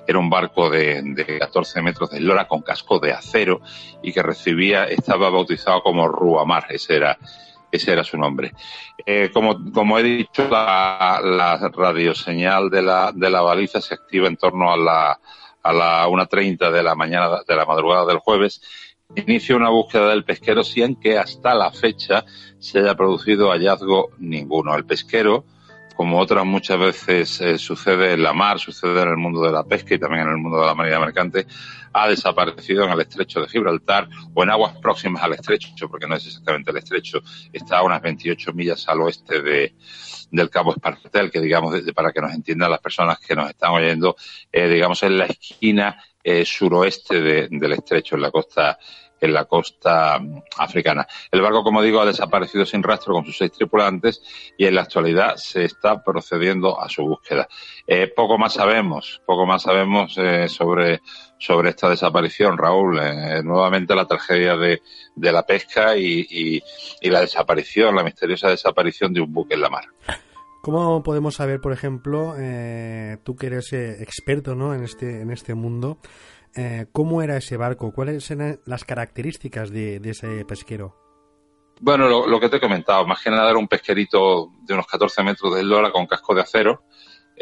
[0.07, 3.61] Era un barco de, de 14 metros de lora con casco de acero
[4.01, 7.17] y que recibía, estaba bautizado como Ruamar, ese era
[7.71, 8.51] ese era su nombre.
[9.05, 14.27] Eh, como, como he dicho, la, la radioseñal de la, de la baliza se activa
[14.27, 15.19] en torno a la,
[15.63, 18.61] a la 1.30 de la mañana, de la madrugada del jueves.
[19.15, 22.23] Inicia una búsqueda del pesquero sin que hasta la fecha
[22.59, 24.73] se haya producido hallazgo ninguno.
[24.73, 25.43] El pesquero,
[25.95, 29.63] como otras muchas veces eh, sucede en la mar, sucede en el mundo de la
[29.63, 31.45] pesca y también en el mundo de la marina mercante,
[31.93, 36.15] ha desaparecido en el estrecho de Gibraltar o en aguas próximas al estrecho, porque no
[36.15, 39.75] es exactamente el estrecho, está a unas 28 millas al oeste de,
[40.31, 44.15] del Cabo Espartel, que digamos, para que nos entiendan las personas que nos están oyendo,
[44.51, 48.77] eh, digamos, en la esquina eh, suroeste del estrecho, en la costa
[49.21, 51.07] en la costa mm, africana.
[51.31, 54.21] El barco, como digo, ha desaparecido sin rastro con sus seis tripulantes
[54.57, 57.47] y en la actualidad se está procediendo a su búsqueda.
[57.87, 61.01] Eh, poco más sabemos, poco más sabemos eh, sobre,
[61.37, 62.99] sobre esta desaparición, Raúl.
[62.99, 64.81] Eh, nuevamente la tragedia de,
[65.15, 66.61] de la pesca y,
[67.01, 69.85] y, la desaparición, la misteriosa desaparición de un buque en la mar.
[70.61, 74.75] ¿Cómo podemos saber, por ejemplo, eh, tú que eres eh, experto ¿no?
[74.75, 75.97] en, este, en este mundo,
[76.55, 77.91] eh, cómo era ese barco?
[77.91, 80.95] ¿Cuáles eran las características de, ese pesquero?
[81.79, 84.85] Bueno, lo, lo, que te he comentado, más que nada era un pesquerito de unos
[84.85, 86.83] 14 metros de eslora con casco de acero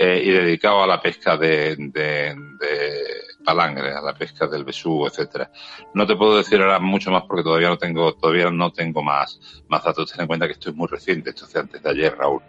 [0.02, 3.04] eh, y dedicado a la pesca de, de, de,
[3.44, 5.52] palangre, a la pesca del besugo, etcétera.
[5.94, 9.40] No te puedo decir ahora mucho más porque todavía no tengo, todavía no tengo más,
[9.68, 10.10] más datos.
[10.10, 12.42] Ten en cuenta que esto es muy reciente, esto es antes de ayer, Raúl.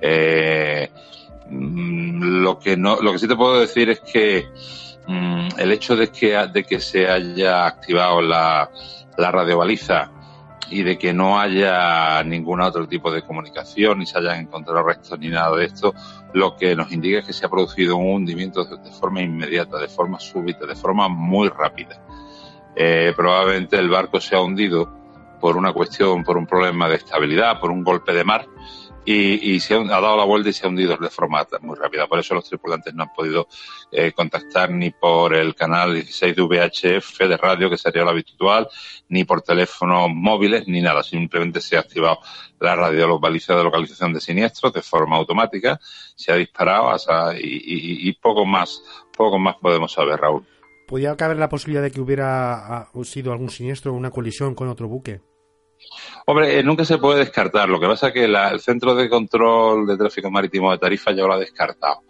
[0.00, 0.90] Eh,
[1.48, 4.48] mm, lo que no, lo que sí te puedo decir es que
[5.08, 8.70] mmm, el hecho de que, de que se haya activado la,
[9.16, 10.12] la radiobaliza
[10.70, 15.18] y de que no haya ningún otro tipo de comunicación, ni se hayan encontrado restos
[15.18, 15.94] ni nada de esto,
[16.34, 19.78] lo que nos indica es que se ha producido un hundimiento de, de forma inmediata,
[19.78, 21.98] de forma súbita, de forma muy rápida.
[22.76, 24.94] Eh, probablemente el barco se ha hundido
[25.40, 28.46] por una cuestión, por un problema de estabilidad, por un golpe de mar,
[29.10, 32.06] y, y se ha, dado la vuelta y se ha hundido de forma muy rápida.
[32.06, 33.48] Por eso los tripulantes no han podido
[33.90, 38.68] eh, contactar ni por el canal 16 de VHF de radio, que sería lo habitual,
[39.08, 41.02] ni por teléfonos móviles, ni nada.
[41.02, 42.18] Simplemente se ha activado
[42.60, 45.80] la radiobaliza de localización de siniestros de forma automática,
[46.14, 48.82] se ha disparado hasta, y, y, y poco más,
[49.16, 50.44] poco más podemos saber, Raúl.
[50.86, 54.86] ¿Podría caber la posibilidad de que hubiera sido algún siniestro o una colisión con otro
[54.86, 55.22] buque?
[56.26, 57.68] Hombre, eh, nunca se puede descartar.
[57.68, 61.12] Lo que pasa es que la, el Centro de Control de Tráfico Marítimo de Tarifa
[61.12, 62.02] ya lo ha descartado.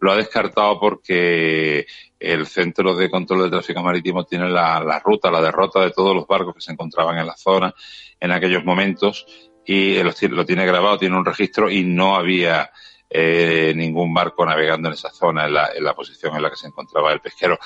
[0.00, 1.86] Lo ha descartado porque
[2.18, 6.14] el Centro de Control de Tráfico Marítimo tiene la, la ruta, la derrota de todos
[6.14, 7.74] los barcos que se encontraban en la zona
[8.20, 9.26] en aquellos momentos
[9.66, 12.70] y lo, lo tiene grabado, tiene un registro y no había
[13.10, 16.56] eh, ningún barco navegando en esa zona, en la, en la, posición en la que
[16.56, 17.58] se encontraba el pesquero.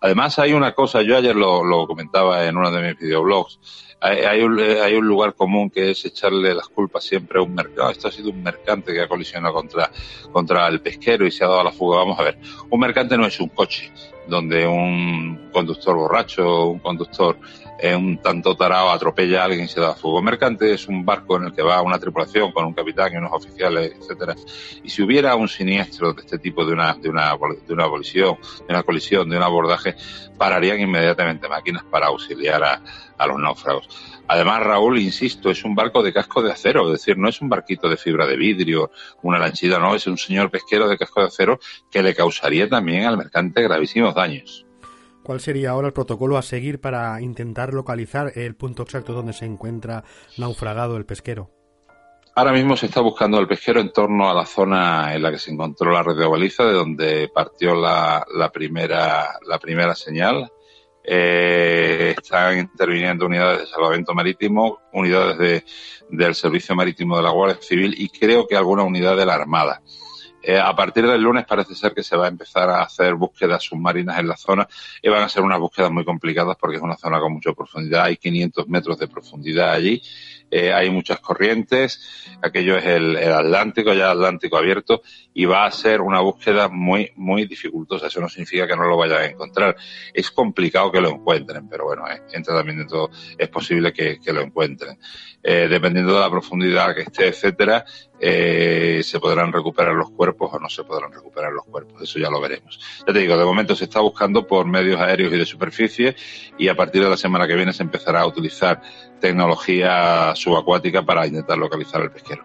[0.00, 4.42] Además, hay una cosa, yo ayer lo, lo comentaba en uno de mis videoblogs, hay,
[4.42, 7.90] un, hay, un, lugar común que es echarle las culpas siempre a un mercado.
[7.90, 9.90] Esto ha sido un mercante que ha colisionado contra,
[10.32, 11.98] contra el pesquero y se ha dado a la fuga.
[11.98, 12.38] Vamos a ver,
[12.70, 13.90] un mercante no es un coche
[14.28, 17.38] donde un conductor borracho, un conductor
[17.78, 20.22] eh, un tanto tarado atropella a alguien y se da fuego.
[20.22, 23.32] Mercante es un barco en el que va una tripulación con un capitán y unos
[23.32, 24.34] oficiales, etcétera.
[24.82, 27.36] Y si hubiera un siniestro de este tipo de una, de una,
[27.66, 28.36] de una colisión,
[28.66, 29.94] de una colisión, de un abordaje,
[30.38, 32.82] pararían inmediatamente máquinas para auxiliar a,
[33.18, 33.88] a los náufragos.
[34.28, 37.48] Además, Raúl, insisto, es un barco de casco de acero, es decir, no es un
[37.48, 38.90] barquito de fibra de vidrio,
[39.22, 43.04] una lanchita, no, es un señor pesquero de casco de acero que le causaría también
[43.04, 44.65] al mercante gravísimos daños.
[45.26, 49.44] ¿Cuál sería ahora el protocolo a seguir para intentar localizar el punto exacto donde se
[49.44, 50.04] encuentra
[50.38, 51.50] naufragado el pesquero?
[52.36, 55.40] Ahora mismo se está buscando el pesquero en torno a la zona en la que
[55.40, 60.48] se encontró la red de baliza, de donde partió la, la primera, la primera señal.
[61.02, 65.64] Eh, están interviniendo unidades de salvamento marítimo, unidades de,
[66.08, 69.82] del Servicio Marítimo de la Guardia Civil y creo que alguna unidad de la Armada.
[70.48, 73.64] Eh, a partir del lunes parece ser que se va a empezar a hacer búsquedas
[73.64, 74.68] submarinas en la zona
[75.02, 78.04] y van a ser unas búsquedas muy complicadas porque es una zona con mucha profundidad.
[78.04, 80.00] Hay 500 metros de profundidad allí
[80.50, 85.02] eh, hay muchas corrientes, aquello es el, el, Atlántico, ya Atlántico abierto,
[85.34, 88.06] y va a ser una búsqueda muy, muy dificultosa.
[88.06, 89.76] Eso no significa que no lo vayan a encontrar.
[90.14, 94.32] Es complicado que lo encuentren, pero bueno, eh, entra también dentro, es posible que, que
[94.32, 94.98] lo encuentren.
[95.48, 97.84] Eh, dependiendo de la profundidad que esté, etcétera,
[98.18, 102.02] eh, se podrán recuperar los cuerpos o no se podrán recuperar los cuerpos.
[102.02, 102.80] Eso ya lo veremos.
[103.06, 106.16] Ya te digo, de momento se está buscando por medios aéreos y de superficie
[106.58, 108.82] y a partir de la semana que viene se empezará a utilizar
[109.20, 112.44] tecnología subacuática para intentar localizar al pesquero.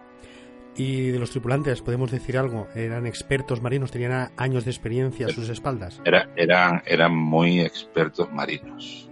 [0.75, 2.67] ¿Y de los tripulantes podemos decir algo?
[2.75, 3.91] ¿Eran expertos marinos?
[3.91, 6.01] ¿Tenían años de experiencia a sus espaldas?
[6.05, 9.09] Era, eran, eran muy expertos marinos.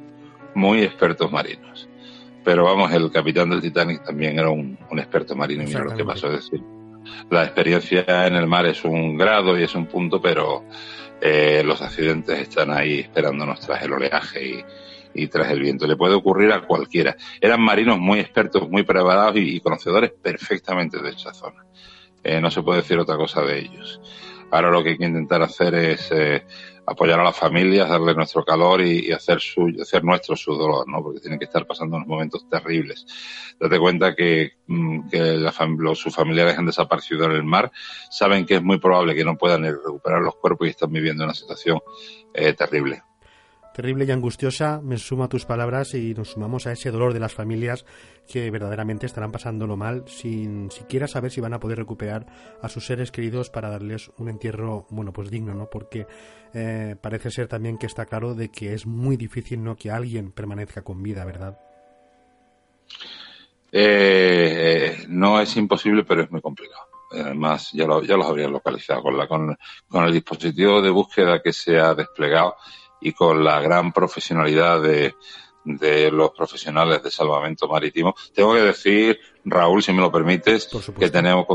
[0.55, 1.89] Muy expertos marinos
[2.43, 6.05] pero vamos, el capitán del Titanic también era un, experto marino y mira lo que
[6.05, 6.33] pasó.
[6.33, 6.63] Es decir,
[7.29, 10.63] la experiencia en el mar es un grado y es un punto, pero
[11.21, 14.65] eh, los accidentes están ahí esperándonos tras el oleaje y,
[15.13, 15.87] y tras el viento.
[15.87, 17.15] Le puede ocurrir a cualquiera.
[17.41, 21.65] Eran marinos muy expertos, muy preparados y, conocedores perfectamente de esa zona.
[22.23, 24.01] Eh, no se puede decir otra cosa de ellos.
[24.51, 26.43] Ahora lo que hay que intentar hacer es eh,
[26.85, 31.03] apoyar a las familias, darle nuestro calor y, hacer, su, hacer nuestro su dolor, ¿no?
[31.03, 33.05] Porque tienen que estar pasando unos momentos terribles.
[33.59, 37.71] Date cuenta que, mm, que los, sus familiares han desaparecido en el mar,
[38.09, 41.35] saben que es muy probable que no puedan recuperar los cuerpos y están viviendo una
[41.35, 41.79] situación
[42.33, 43.03] eh, terrible
[43.79, 47.21] terrible y angustiosa, me sumo a tus palabras y nos sumamos a ese dolor de
[47.21, 47.85] las familias
[48.27, 52.25] que verdaderamente estarán pasándolo mal sin siquiera saber si van a poder recuperar
[52.61, 55.69] a sus seres queridos para darles un entierro, bueno, pues digno, ¿no?
[55.69, 56.07] Porque
[56.53, 59.77] eh, parece ser también que está claro de que es muy difícil, ¿no?
[59.77, 61.57] Que alguien permanezca con vida, ¿verdad?
[63.71, 66.83] Eh, no es imposible, pero es muy complicado.
[67.13, 69.55] Además, ya, lo, ya los habrían localizado con, la, con
[70.03, 72.57] el dispositivo de búsqueda que se ha desplegado
[73.01, 75.15] y con la gran profesionalidad de,
[75.63, 78.15] de los profesionales de salvamento marítimo.
[78.33, 81.45] Tengo que decir, Raúl, si me lo permites, que tenemos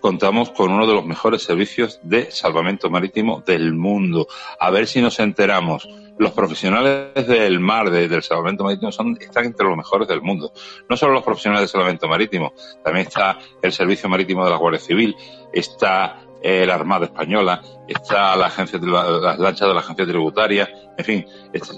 [0.00, 4.28] contamos con uno de los mejores servicios de salvamento marítimo del mundo.
[4.60, 5.88] A ver si nos enteramos.
[6.18, 10.52] Los profesionales del mar, del salvamento marítimo, son, están entre los mejores del mundo.
[10.88, 14.80] No solo los profesionales de salvamento marítimo, también está el Servicio Marítimo de la Guardia
[14.80, 15.14] Civil,
[15.52, 21.26] está la Armada Española, está la agencia, las lanchas de la agencia tributaria, en fin,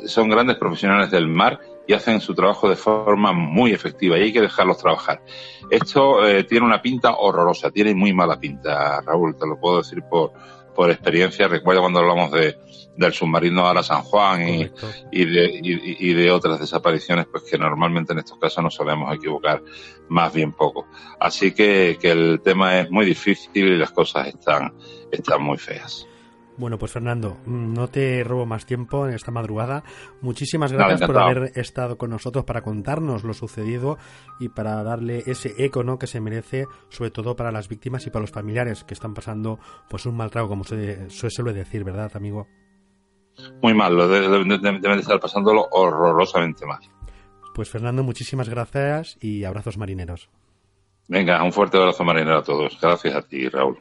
[0.07, 4.33] son grandes profesionales del mar y hacen su trabajo de forma muy efectiva y hay
[4.33, 5.23] que dejarlos trabajar.
[5.71, 10.03] Esto eh, tiene una pinta horrorosa, tiene muy mala pinta, Raúl, te lo puedo decir
[10.03, 10.33] por,
[10.79, 11.49] por experiencia.
[11.49, 12.57] Recuerdo cuando hablamos de,
[12.97, 14.71] del submarino Ara San Juan y,
[15.11, 19.61] y, de, y, de otras desapariciones, pues que normalmente en estos casos nos solemos equivocar
[20.09, 20.87] más bien poco.
[21.19, 24.73] Así que, que el tema es muy difícil y las cosas están,
[25.11, 26.08] están muy feas.
[26.59, 29.85] Bueno, pues Fernando, mm, no te robo más tiempo en esta madrugada.
[30.21, 33.97] Muchísimas gracias por haber estado con nosotros para contarnos lo sucedido
[34.41, 35.99] y para darle ese eco ¿no?
[35.99, 39.61] que se merece, sobre todo para las víctimas y para los familiares que están pasando
[39.89, 42.49] pues un mal trago, como se, suele decir, ¿verdad, amigo?
[43.63, 46.81] Muy mal, deben de, estar pasándolo horrorosamente mal.
[47.55, 50.29] Pues Fernando, muchísimas gracias y abrazos marineros.
[51.07, 52.77] Venga, un fuerte abrazo marinero a todos.
[52.81, 53.81] Gracias a ti, Raúl.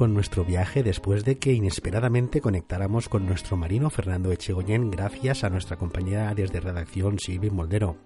[0.00, 5.50] Con nuestro viaje después de que inesperadamente conectáramos con nuestro marino Fernando Echegoyen gracias a
[5.50, 7.98] nuestra compañera desde redacción Silvia Moldero,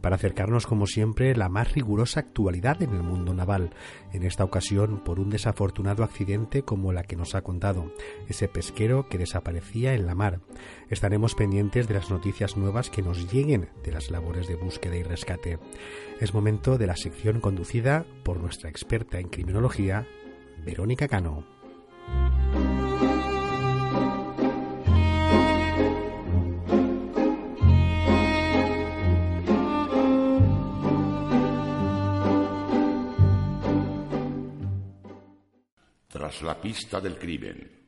[0.00, 3.74] para acercarnos como siempre la más rigurosa actualidad en el mundo naval,
[4.14, 7.92] en esta ocasión por un desafortunado accidente como la que nos ha contado,
[8.30, 10.40] ese pesquero que desaparecía en la mar.
[10.88, 15.02] Estaremos pendientes de las noticias nuevas que nos lleguen de las labores de búsqueda y
[15.02, 15.58] rescate.
[16.18, 20.06] Es momento de la sección conducida por nuestra experta en criminología,
[20.64, 21.44] Verónica Cano.
[36.08, 37.81] Tras la pista del crimen.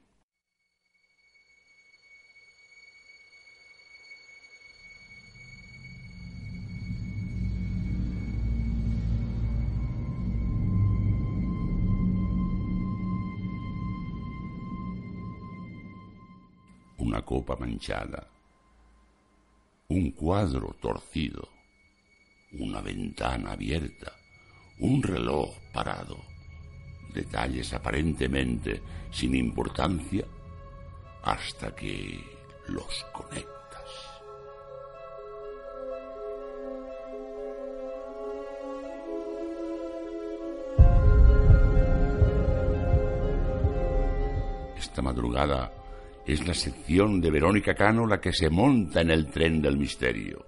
[17.05, 18.27] Una copa manchada,
[19.89, 21.51] un cuadro torcido,
[22.53, 24.11] una ventana abierta,
[24.79, 26.17] un reloj parado,
[27.13, 30.25] detalles aparentemente sin importancia
[31.25, 32.25] hasta que
[32.69, 33.53] los conectas.
[44.79, 45.84] Esta madrugada
[46.27, 50.47] Es la sección de Verónica Cano la que se monta en el tren del misterio.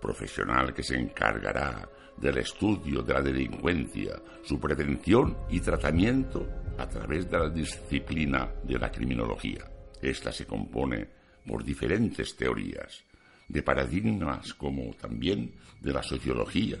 [0.00, 1.86] Profesional que se encargará
[2.16, 6.48] del estudio de la delincuencia, su prevención y tratamiento
[6.78, 9.70] a través de la disciplina de la criminología.
[10.00, 11.06] Esta se compone
[11.46, 13.04] por diferentes teorías,
[13.48, 15.52] de paradigmas como también
[15.82, 16.78] de la sociología,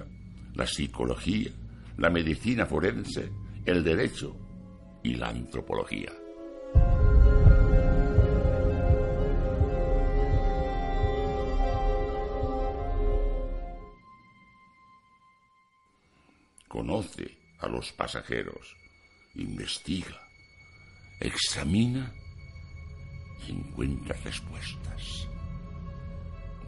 [0.54, 1.50] la psicología,
[1.98, 3.30] la medicina forense,
[3.66, 4.34] el derecho
[5.02, 6.12] y la antropología.
[16.72, 18.74] Conoce a los pasajeros,
[19.34, 20.26] investiga,
[21.20, 22.10] examina
[23.46, 25.28] y encuentra respuestas.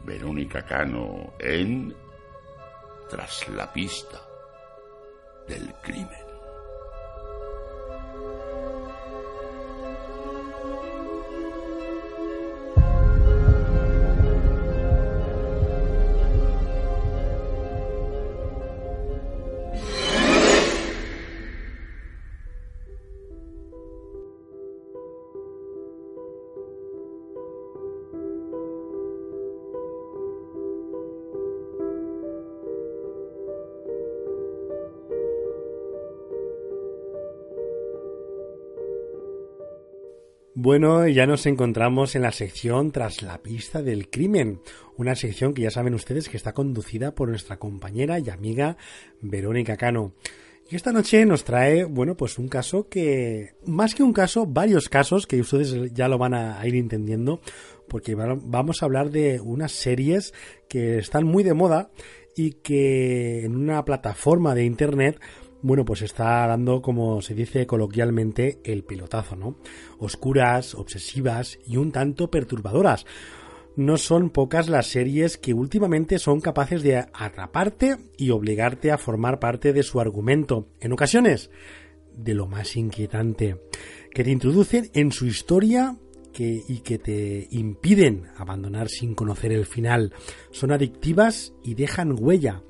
[0.05, 1.95] Verónica Cano en
[3.09, 4.21] Tras la pista
[5.47, 6.24] del crimen.
[40.65, 44.61] Bueno, ya nos encontramos en la sección Tras la pista del crimen,
[44.97, 48.75] una sección que ya saben ustedes que está conducida por nuestra compañera y amiga
[49.21, 50.13] Verónica Cano.
[50.67, 54.89] Y esta noche nos trae, bueno, pues un caso que, más que un caso, varios
[54.89, 57.41] casos que ustedes ya lo van a ir entendiendo,
[57.87, 60.33] porque vamos a hablar de unas series
[60.67, 61.91] que están muy de moda
[62.35, 65.19] y que en una plataforma de internet
[65.65, 69.57] bueno, pues está dando, como se dice coloquialmente, el pilotazo, ¿no?
[69.97, 73.07] Oscuras, obsesivas y un tanto perturbadoras.
[73.75, 79.39] No son pocas las series que últimamente son capaces de atraparte y obligarte a formar
[79.39, 80.67] parte de su argumento.
[80.81, 81.49] En ocasiones,
[82.15, 83.59] de lo más inquietante,
[84.13, 85.97] que te introducen en su historia
[86.37, 90.13] y que te impiden abandonar sin conocer el final.
[90.51, 92.61] Son adictivas y dejan huella.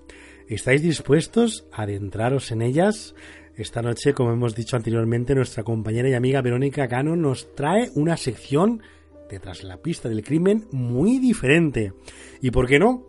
[0.47, 3.15] ¿Estáis dispuestos a adentraros en ellas?
[3.55, 8.15] Esta noche, como hemos dicho anteriormente, nuestra compañera y amiga Verónica Cano nos trae una
[8.15, 8.83] sección
[9.27, 11.93] de la pista del crimen muy diferente.
[12.41, 13.07] ¿Y por qué no?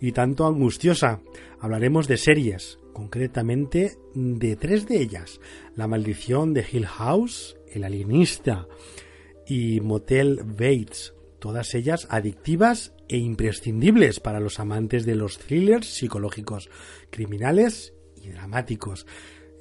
[0.00, 1.20] Y tanto angustiosa.
[1.60, 5.40] Hablaremos de series, concretamente de tres de ellas.
[5.76, 8.66] La maldición de Hill House, El alienista
[9.46, 11.13] y Motel Bates.
[11.44, 16.70] Todas ellas adictivas e imprescindibles para los amantes de los thrillers psicológicos,
[17.10, 19.06] criminales y dramáticos.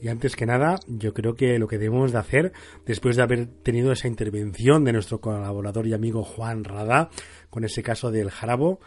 [0.02, 2.54] Y antes que nada, yo creo que lo que debemos de hacer,
[2.86, 7.10] después de haber tenido esa intervención de nuestro colaborador y amigo Juan Rada,
[7.50, 8.80] con ese caso del jarabo,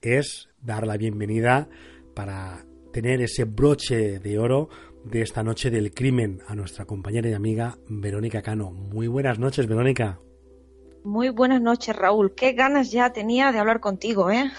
[0.00, 1.68] es dar la bienvenida
[2.14, 4.68] para tener ese broche de oro
[5.04, 8.70] de esta noche del crimen a nuestra compañera y amiga Verónica Cano.
[8.70, 10.20] Muy buenas noches, Verónica.
[11.06, 12.34] Muy buenas noches, Raúl.
[12.34, 14.50] Qué ganas ya tenía de hablar contigo, ¿eh?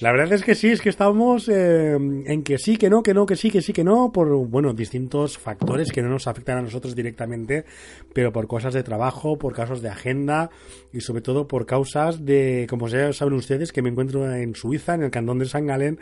[0.00, 3.14] La verdad es que sí, es que estamos eh, en que sí, que no, que
[3.14, 6.58] no, que sí, que sí, que no, por, bueno, distintos factores que no nos afectan
[6.58, 7.64] a nosotros directamente,
[8.12, 10.50] pero por cosas de trabajo, por casos de agenda
[10.92, 14.94] y sobre todo por causas de, como ya saben ustedes, que me encuentro en Suiza,
[14.94, 15.98] en el cantón de San Galen,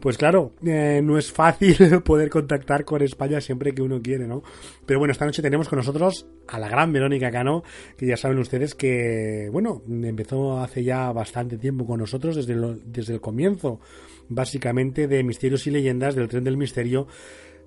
[0.00, 4.42] pues claro, eh, no es fácil poder contactar con España siempre que uno quiere, ¿no?
[4.84, 7.62] Pero bueno, esta noche tenemos con nosotros a la gran Verónica Cano,
[7.96, 12.54] que ya saben ustedes que, bueno, empezó hace ya bastante tiempo con nosotros, desde,
[12.84, 13.80] desde el comienzo,
[14.28, 17.06] básicamente, de Misterios y Leyendas del Tren del Misterio,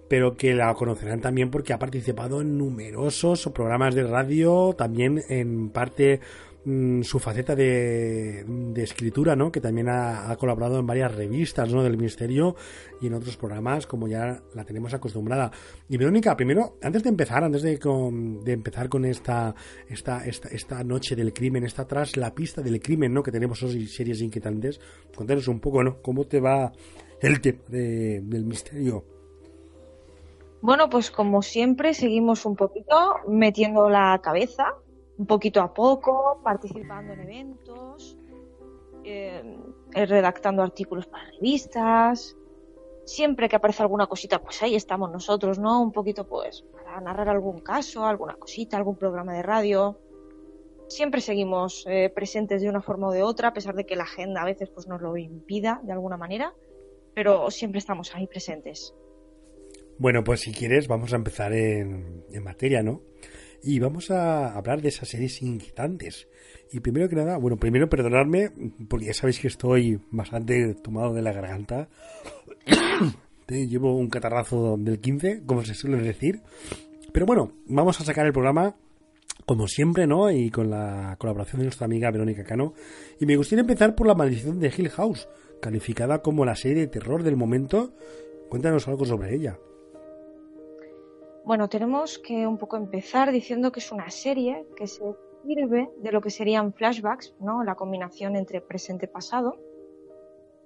[0.08, 5.70] pero que la conocerán también porque ha participado en numerosos programas de radio, también en
[5.70, 6.22] parte
[6.69, 8.44] Mm, su faceta de,
[8.76, 9.53] escritura, ¿no?
[9.53, 11.81] Que también ha, colaborado en varias revistas, ¿no?
[11.81, 12.57] Del Ministerio
[12.99, 15.49] y en otros programas, como ya la tenemos acostumbrada.
[15.88, 17.80] Y Verónica, primero, antes de empezar, antes de,
[18.48, 19.56] empezar con esta,
[19.88, 23.23] esta, esta, esta noche del crimen, esta tras la pista del crimen, ¿no?
[23.23, 24.81] Que tenemos hoy series inquietantes,
[25.15, 26.02] contanos un poco, ¿no?
[26.02, 26.73] ¿Cómo te va
[27.22, 29.06] el tema del misterio?
[30.60, 34.76] Bueno, pues como siempre, seguimos un poquito metiendo la cabeza
[35.18, 38.18] un poquito a poco, participando en eventos,
[39.03, 39.57] eh,
[39.94, 42.35] redactando artículos para revistas.
[43.06, 45.81] Siempre que aparece alguna cosita, pues ahí estamos nosotros, ¿no?
[45.81, 49.98] Un poquito, pues, para narrar algún caso, alguna cosita, algún programa de radio.
[50.88, 54.03] Siempre seguimos eh, presentes de una forma o de otra, a pesar de que la
[54.03, 56.53] agenda a veces pues, nos lo impida de alguna manera,
[57.14, 58.94] pero siempre estamos ahí presentes.
[59.98, 63.02] Bueno, pues si quieres, vamos a empezar en, en materia, ¿no?
[63.64, 66.28] Y vamos a hablar de esas series inquietantes.
[66.72, 68.52] Y primero que nada, bueno, primero perdonadme,
[68.90, 71.90] porque ya sabéis que estoy bastante tomado de la garganta.
[73.48, 76.42] Llevo un catarrazo del 15, como se suele decir.
[77.14, 78.76] Pero bueno, vamos a sacar el programa
[79.46, 80.30] como siempre, ¿no?
[80.30, 82.74] Y con la colaboración de nuestra amiga Verónica Cano.
[83.20, 85.30] Y me gustaría empezar por La maldición de Hill House,
[85.62, 87.94] calificada como la serie de terror del momento.
[88.50, 89.58] Cuéntanos algo sobre ella.
[91.48, 95.15] Bueno, tenemos que un poco empezar diciendo que es una serie que se
[95.45, 97.64] sirve de lo que serían flashbacks, ¿no?
[97.64, 99.57] La combinación entre presente y pasado,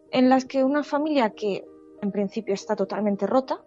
[0.09, 1.63] en las que una familia que
[2.01, 3.63] en principio está totalmente rota,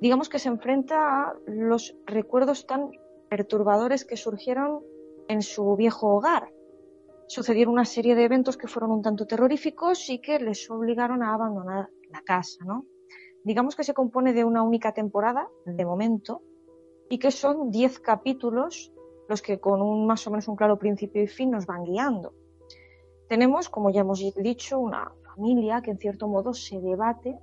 [0.00, 2.92] digamos que se enfrenta a los recuerdos tan
[3.28, 4.80] perturbadores que surgieron
[5.28, 6.50] en su viejo hogar.
[7.26, 11.34] Sucedieron una serie de eventos que fueron un tanto terroríficos y que les obligaron a
[11.34, 12.86] abandonar la casa, ¿no?
[13.42, 16.40] Digamos que se compone de una única temporada, de momento,
[17.08, 18.92] y que son 10 capítulos
[19.28, 22.34] los que con un más o menos un claro principio y fin nos van guiando.
[23.28, 27.38] Tenemos, como ya hemos dicho, una familia que en cierto modo se debate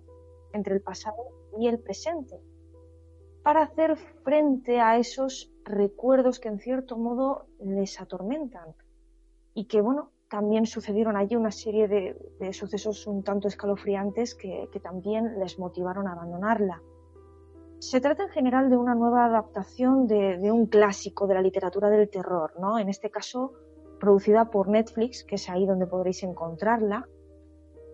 [0.54, 1.18] entre el pasado
[1.60, 2.40] y el presente
[3.44, 8.76] para hacer frente a esos recuerdos que en cierto modo les atormentan
[9.54, 15.40] y que bueno también sucedieron allí una serie de, sucesos un tanto escalofriantes que también
[15.40, 16.82] les motivaron a abandonarla.
[17.82, 22.12] Se trata en general de una nueva adaptación de, un clásico de la literatura del
[22.12, 22.78] terror, ¿no?
[22.78, 23.54] En este caso,
[24.00, 27.10] producida por Netflix, que es ahí donde podréis encontrarla,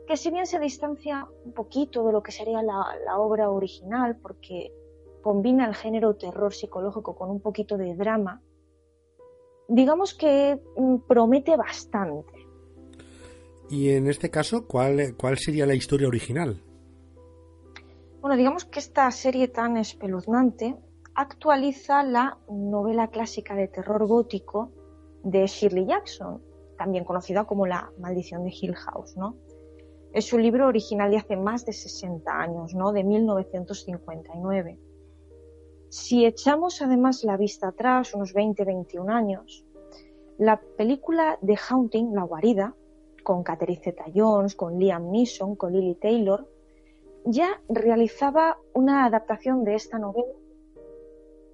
[0.06, 4.74] que si bien se distancia un poquito de lo que sería la, obra original, porque
[5.22, 8.42] combina el género terror psicológico con un poquito de drama,
[9.70, 12.34] digamos que mm, promete bastante.
[13.70, 16.62] Y en este caso, ¿cuál, cuál sería la historia original?
[18.28, 20.76] Bueno, digamos que esta serie tan espeluznante
[21.16, 24.74] actualiza la novela clásica de terror gótico
[25.24, 26.42] de Shirley Jackson,
[26.78, 29.38] también conocida como La maldición de Hill House, ¿no?
[30.12, 32.92] Es un libro original de hace más de 60 años, ¿no?
[32.92, 34.78] De 1959.
[35.88, 39.66] Si echamos además la vista atrás, unos 20-21 años,
[40.38, 42.76] la película The Haunting, La guarida,
[43.24, 46.57] con Catherine Zeta-Jones, con Liam Neeson, con Lily Taylor,
[47.30, 50.34] ya realizaba una adaptación de esta novela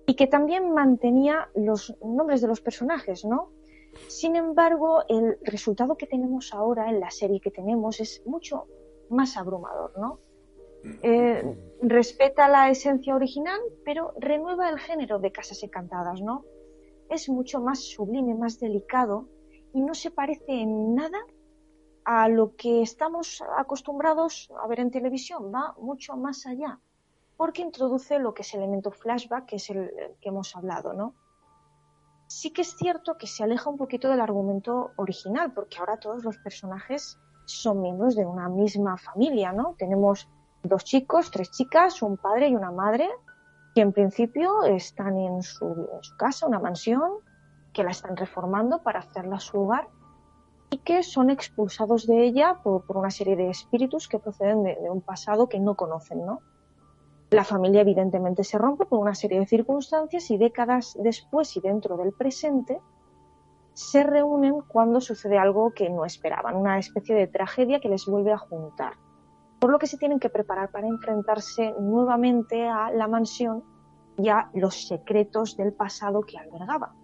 [0.06, 3.50] y que también mantenía los nombres de los personajes, ¿no?
[4.08, 8.68] Sin embargo, el resultado que tenemos ahora en la serie que tenemos es mucho
[9.10, 10.20] más abrumador, ¿no?
[11.02, 16.46] Eh, respeta la esencia original, pero renueva el género de Casas Encantadas, ¿no?
[17.10, 19.28] Es mucho más sublime, más delicado
[19.74, 21.20] y no se parece en nada
[22.06, 26.80] a lo que estamos acostumbrados a ver en televisión, va mucho más allá,
[27.38, 31.14] porque introduce lo que es el elemento flashback, que es el que hemos hablado, ¿no?
[32.28, 36.24] Sí que es cierto que se aleja un poquito del argumento original, porque ahora todos
[36.24, 39.76] los personajes son miembros de una misma familia, ¿no?
[39.78, 40.30] Tenemos
[40.64, 43.10] dos chicos, tres chicas, un padre y una madre,
[43.76, 47.12] que en principio están en su, en su casa, una mansión,
[47.74, 49.88] que la están reformando para hacerla su hogar
[50.74, 55.02] y que son expulsados de ella por, una serie de espíritus que proceden de, un
[55.02, 56.40] pasado que no conocen, ¿no?
[57.30, 61.96] La familia evidentemente se rompe por una serie de circunstancias y décadas después y dentro
[61.96, 62.82] del presente
[63.74, 68.32] se reúnen cuando sucede algo que no esperaban, una especie de tragedia que les vuelve
[68.32, 68.94] a juntar.
[69.60, 73.64] Por lo que se tienen que preparar para enfrentarse nuevamente a la mansión
[74.18, 76.96] y a los secretos del pasado que albergaba.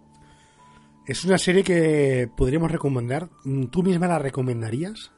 [1.09, 3.29] Es una serie que podríamos recomendar.
[3.71, 5.11] ¿Tú misma la recomendarías?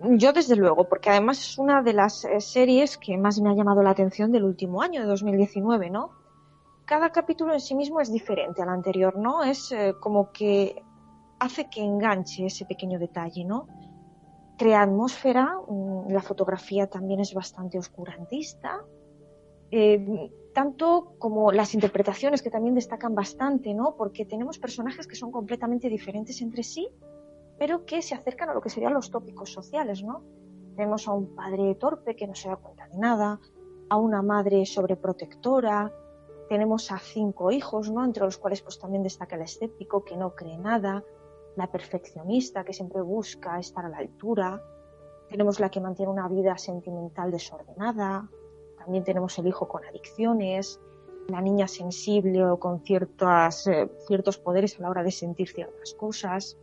[0.00, 3.54] Yo desde luego, porque además es una de las eh, series que más me ha
[3.54, 6.10] llamado la atención del último año, de 2019, ¿no?
[6.84, 9.44] Cada capítulo en sí mismo es diferente al anterior, ¿no?
[9.44, 10.82] Es eh, como que
[11.38, 13.68] hace que enganche ese pequeño detalle, ¿no?
[14.58, 18.80] Crea atmósfera, mm, la fotografía también es bastante oscurantista,
[19.70, 23.94] eh, tanto como las interpretaciones que también destacan bastante, ¿no?
[23.94, 26.88] Porque tenemos personajes que son completamente diferentes entre sí,
[27.58, 30.22] pero que se acercan a lo que serían los tópicos sociales, ¿no?
[30.74, 33.38] Tenemos a un padre torpe que no se da cuenta de nada,
[33.90, 35.92] a una madre sobreprotectora,
[36.48, 38.02] tenemos a cinco hijos, ¿no?
[38.02, 41.04] Entre los cuales pues también destaca el escéptico que no cree nada,
[41.54, 44.62] la perfeccionista que siempre busca estar a la altura,
[45.28, 48.30] tenemos la que mantiene una vida sentimental desordenada,
[48.86, 50.80] también tenemos el hijo con adicciones,
[51.26, 55.92] la niña sensible o con ciertas, eh, ciertos poderes a la hora de sentir ciertas
[55.94, 56.56] cosas.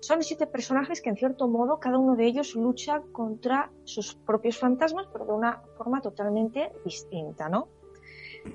[0.00, 4.58] Son siete personajes que en cierto modo cada uno de ellos lucha contra sus propios
[4.58, 7.68] fantasmas, pero de una forma totalmente distinta, ¿no?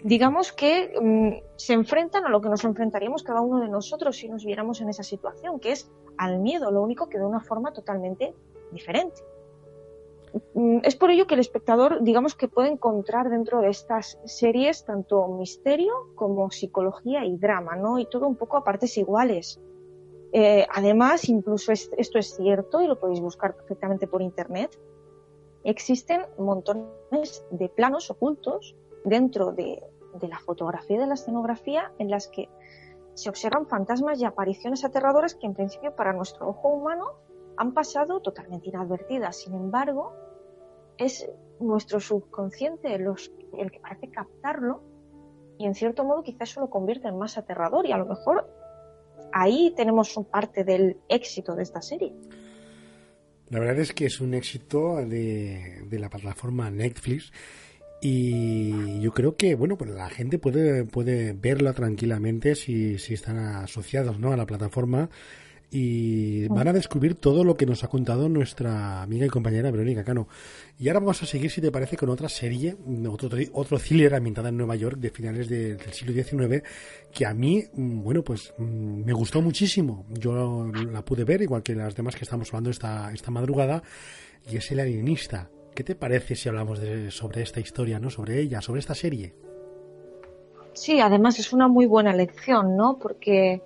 [0.03, 4.27] digamos que mm, se enfrentan a lo que nos enfrentaríamos cada uno de nosotros si
[4.27, 7.71] nos viéramos en esa situación, que es al miedo, lo único que de una forma
[7.71, 8.33] totalmente
[8.71, 9.21] diferente.
[10.53, 14.83] Mm, es por ello que el espectador, digamos que puede encontrar dentro de estas series
[14.83, 17.99] tanto misterio como psicología y drama, ¿no?
[17.99, 19.61] Y todo un poco a partes iguales.
[20.33, 24.77] Eh, además, incluso esto es cierto y lo podéis buscar perfectamente por internet,
[25.63, 28.75] existen montones de planos ocultos
[29.05, 29.81] dentro de,
[30.19, 32.49] de la fotografía y de la escenografía en las que
[33.13, 37.13] se observan fantasmas y apariciones aterradoras que en principio para nuestro ojo humano
[37.57, 39.41] han pasado totalmente inadvertidas.
[39.41, 40.13] Sin embargo,
[40.97, 41.27] es
[41.59, 44.81] nuestro subconsciente los, el que parece captarlo
[45.57, 48.49] y en cierto modo quizás eso lo convierte en más aterrador y a lo mejor
[49.31, 52.13] ahí tenemos parte del éxito de esta serie.
[53.49, 57.31] La verdad es que es un éxito de, de la plataforma Netflix
[58.01, 63.37] y yo creo que bueno pues la gente puede puede verla tranquilamente si, si están
[63.37, 64.31] asociados ¿no?
[64.31, 65.09] a la plataforma
[65.71, 70.03] y van a descubrir todo lo que nos ha contado nuestra amiga y compañera Verónica
[70.03, 70.27] Cano.
[70.79, 72.75] Y ahora vamos a seguir, si te parece, con otra serie,
[73.09, 76.63] otro, otro thriller ambientada en Nueva York de finales del siglo XIX,
[77.13, 80.05] que a mí, mm, bueno, pues mm, me gustó muchísimo.
[80.11, 83.83] Yo la pude ver, igual que las demás que estamos hablando esta, esta madrugada,
[84.49, 85.49] y es El Alienista.
[85.73, 88.09] ¿Qué te parece si hablamos de, sobre esta historia, ¿no?
[88.09, 89.35] sobre ella, sobre esta serie?
[90.73, 92.97] Sí, además es una muy buena lección, ¿no?
[92.97, 93.61] Porque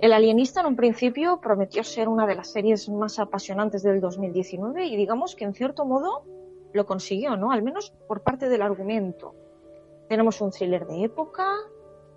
[0.00, 4.86] el Alienista en un principio prometió ser una de las series más apasionantes del 2019
[4.86, 6.24] y digamos que en cierto modo
[6.72, 7.52] lo consiguió, ¿no?
[7.52, 9.34] Al menos por parte del argumento.
[10.08, 11.54] Tenemos un thriller de época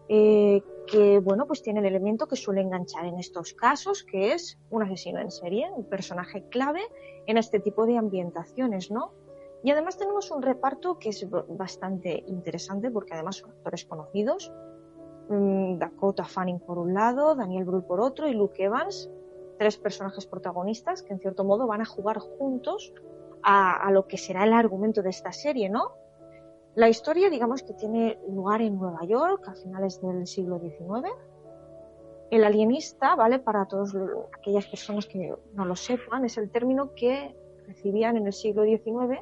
[0.07, 4.57] eh, que, bueno, pues tiene el elemento que suele enganchar en estos casos, que es
[4.69, 6.81] un asesino en serie, un personaje clave
[7.25, 9.11] en este tipo de ambientaciones, ¿no?
[9.61, 14.51] Y además tenemos un reparto que es bastante interesante porque además son actores conocidos
[15.29, 19.09] Dakota Fanning por un lado, Daniel Brühl por otro y Luke Evans,
[19.57, 22.93] tres personajes protagonistas que en cierto modo van a jugar juntos
[23.41, 25.91] a, lo que será el argumento de esta serie, ¿no?
[26.75, 31.09] La historia, digamos que tiene lugar en Nueva York a finales del siglo XIX.
[32.31, 33.39] El alienista, ¿vale?
[33.39, 33.93] Para todas
[34.31, 37.35] aquellas personas que no lo sepan, es el término que
[37.67, 39.21] recibían en el siglo XIX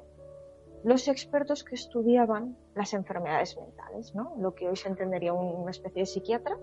[0.84, 4.34] los expertos que estudiaban las enfermedades mentales, ¿no?
[4.40, 6.58] Lo que hoy se entendería una especie de psiquiatra,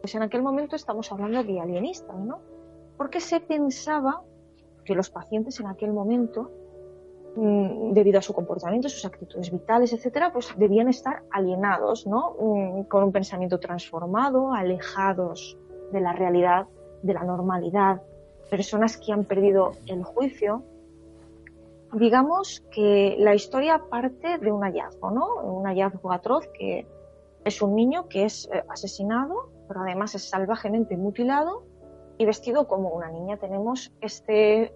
[0.00, 2.40] pues en aquel momento estamos hablando de alienistas, ¿no?
[2.96, 4.22] Porque se pensaba
[4.84, 6.50] que los pacientes en aquel momento,
[7.34, 12.36] mm, debido a su comportamiento, sus actitudes vitales, etcétera, pues debían estar alienados, ¿no?
[12.38, 15.58] Mm, con un pensamiento transformado, alejados
[15.92, 16.66] de la realidad,
[17.02, 18.02] de la normalidad,
[18.48, 20.62] personas que han perdido el juicio,
[21.98, 25.36] digamos que la historia parte de un hallazgo, ¿no?
[25.36, 26.86] Un hallazgo atroz que
[27.44, 31.64] es un niño que es eh, asesinado, pero además es salvajemente mutilado
[32.18, 33.38] y vestido como una niña.
[33.38, 34.74] Tenemos este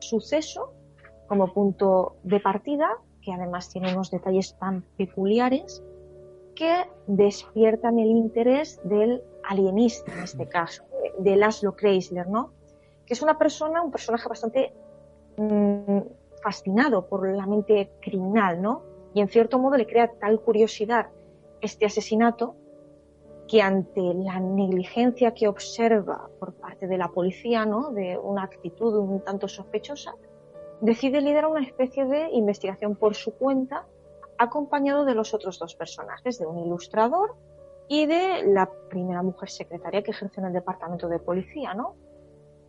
[0.00, 0.72] suceso
[1.26, 2.88] como punto de partida,
[3.20, 5.82] que además tiene unos detalles tan peculiares
[6.54, 10.84] que despiertan el interés del alienista, en este caso,
[11.18, 12.52] de Laszlo Kreisler, ¿no?
[13.04, 14.72] Que es una persona, un personaje bastante
[15.36, 16.00] mm,
[16.42, 18.82] fascinado por la mente criminal, ¿no?
[19.14, 21.08] Y en cierto modo le crea tal curiosidad
[21.60, 22.56] este asesinato
[23.48, 27.90] que ante la negligencia que observa por parte de la policía, ¿no?
[27.90, 30.14] De una actitud un tanto sospechosa,
[30.80, 33.86] decide liderar una especie de investigación por su cuenta,
[34.38, 37.36] acompañado de los otros dos personajes, de un ilustrador
[37.88, 41.94] y de la primera mujer secretaria que ejerce en el departamento de policía, ¿no?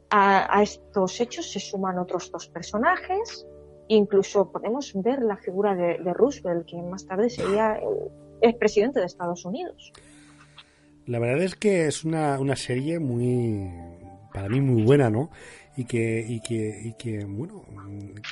[0.09, 3.47] A, a, estos hechos se suman otros dos personajes,
[3.87, 7.79] Incluso podemos ver la figura de, Roosevelt, que más tarde sería
[8.41, 9.91] el, presidente de Estados Unidos.
[11.05, 13.69] La verdad es que es una, una serie muy,
[14.33, 15.29] para mí muy buena, ¿no?
[15.75, 17.65] Y que, y que, y que, bueno,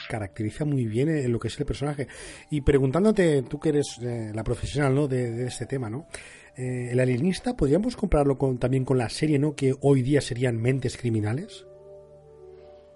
[0.09, 2.07] caracteriza muy bien lo que es el personaje.
[2.49, 5.07] Y preguntándote, tú que eres eh, la profesional, ¿no?
[5.07, 6.05] De, este tema, ¿no?
[6.55, 9.55] Eh, el alienista, ¿podríamos compararlo con, también con la serie, ¿no?
[9.55, 11.65] Que hoy día serían mentes criminales.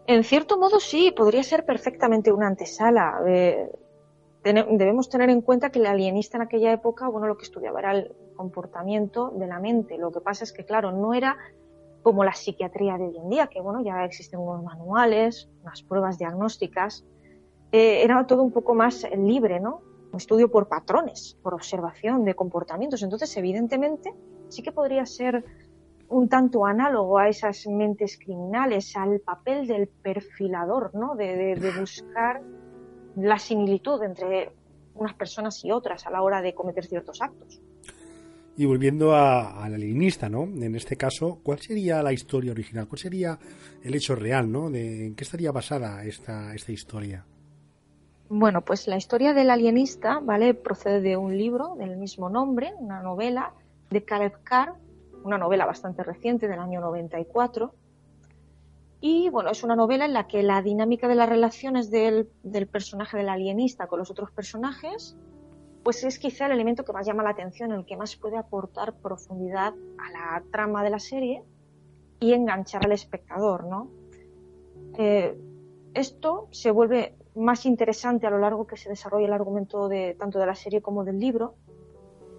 [0.07, 3.22] En cierto modo sí, podría ser perfectamente una antesala.
[3.27, 3.72] Eh,
[4.44, 7.91] debemos tener en cuenta que el alienista en aquella época, bueno, lo que estudiaba era
[7.94, 9.98] el comportamiento de la mente.
[9.98, 11.38] Lo que pasa es que, claro, no era
[12.03, 16.19] como la psiquiatría de hoy en día, que bueno, ya existen unos manuales, unas pruebas
[16.19, 17.03] diagnósticas.
[17.72, 19.82] Eh, era todo un poco más libre, ¿no?
[20.11, 23.02] Un estudio por patrones, por observación de comportamientos.
[23.02, 24.14] Entonces, evidentemente,
[24.49, 25.44] sí que podría ser
[26.10, 31.15] un tanto análogo a esas mentes criminales, al papel del perfilador, ¿no?
[31.15, 32.41] De, buscar
[33.15, 34.52] la similitud entre
[34.94, 37.61] unas personas y otras a la hora de cometer ciertos actos.
[38.57, 40.44] Y volviendo al alienista, ¿no?
[40.44, 42.88] En este caso, ¿cuál sería la historia original?
[42.88, 43.38] ¿Cuál sería
[43.84, 44.69] el hecho real, ¿no?
[44.69, 47.26] De, ¿En qué estaría basada esta, esta historia?
[48.30, 50.53] Bueno, pues la historia del alienista, ¿vale?
[50.53, 53.53] Procede de un libro del mismo nombre, una novela
[53.90, 54.73] de Caleb Carr,
[55.26, 57.73] una novela bastante reciente del año 94.
[59.02, 62.68] Y bueno, es una novela en la que la dinámica de las relaciones del, del
[62.68, 65.18] personaje del alienista con los otros personajes
[65.85, 68.95] pues es quizá el elemento que más llama la atención, el que más puede aportar
[68.95, 71.43] profundidad a la trama de la serie
[72.19, 73.91] y enganchar al espectador, ¿no?
[74.97, 75.38] Eh,
[75.93, 80.39] esto se vuelve más interesante a lo largo que se desarrolla el argumento de tanto
[80.39, 81.53] de la serie como del libro,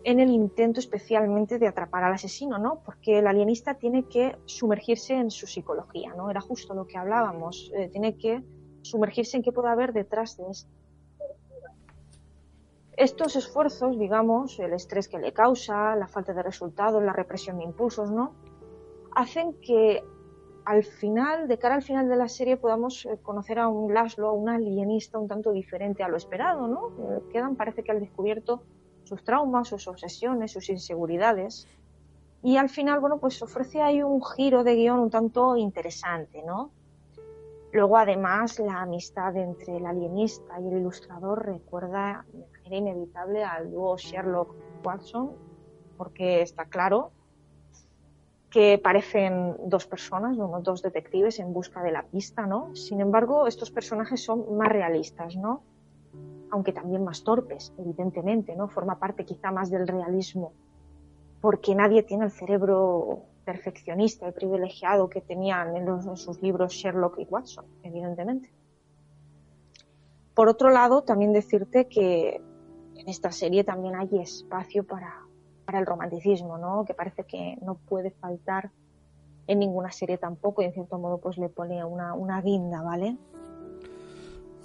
[0.06, 2.80] en el intento especialmente de atrapar al asesino, ¿no?
[2.84, 6.30] Porque el alienista tiene que sumergirse en su psicología, ¿no?
[6.30, 8.40] Era justo lo que hablábamos, eh, tiene que
[8.82, 10.70] sumergirse en qué puede haber detrás de esto
[12.96, 17.64] estos esfuerzos, digamos, el estrés que le causa, la falta de resultados, la represión de
[17.64, 18.32] impulsos, ¿no?
[19.14, 20.02] Hacen que
[20.64, 24.28] al final, de cara al final de la serie, podamos eh, conocer a un Laszlo,
[24.28, 26.88] a un alienista un tanto diferente a lo esperado, ¿no?
[26.88, 28.62] Eh, quedan, parece que al descubierto
[29.06, 31.68] sus traumas, sus obsesiones, sus inseguridades.
[32.42, 36.70] Y al final, bueno, pues ofrece ahí un giro de guion un tanto interesante, ¿no?
[37.72, 43.70] Luego, además, la amistad entre el alienista y el ilustrador recuerda de manera inevitable al
[43.70, 45.32] dúo Sherlock-Watson,
[45.96, 47.10] porque está claro
[48.50, 52.74] que parecen dos personas, dos detectives en busca de la pista, ¿no?
[52.74, 55.62] Sin embargo, estos personajes son más realistas, ¿no?
[56.50, 58.68] Aunque también más torpes, evidentemente, ¿no?
[58.68, 60.52] Forma parte quizá más del realismo,
[61.40, 67.24] porque nadie tiene el cerebro perfeccionista y privilegiado que tenían en, sus libros Sherlock y
[67.24, 68.50] Watson, evidentemente.
[70.34, 72.42] Por otro lado, también decirte que
[72.96, 75.22] en esta serie también hay espacio para,
[75.64, 76.84] para el romanticismo, ¿no?
[76.84, 78.70] que parece que no puede faltar
[79.46, 83.16] en ninguna serie tampoco y en cierto modo pues le pone una, una guinda, ¿vale?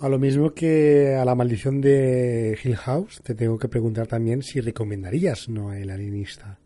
[0.01, 4.41] A lo mismo que a la maldición de Hill House, te tengo que preguntar también
[4.41, 6.57] si recomendarías no el alienista.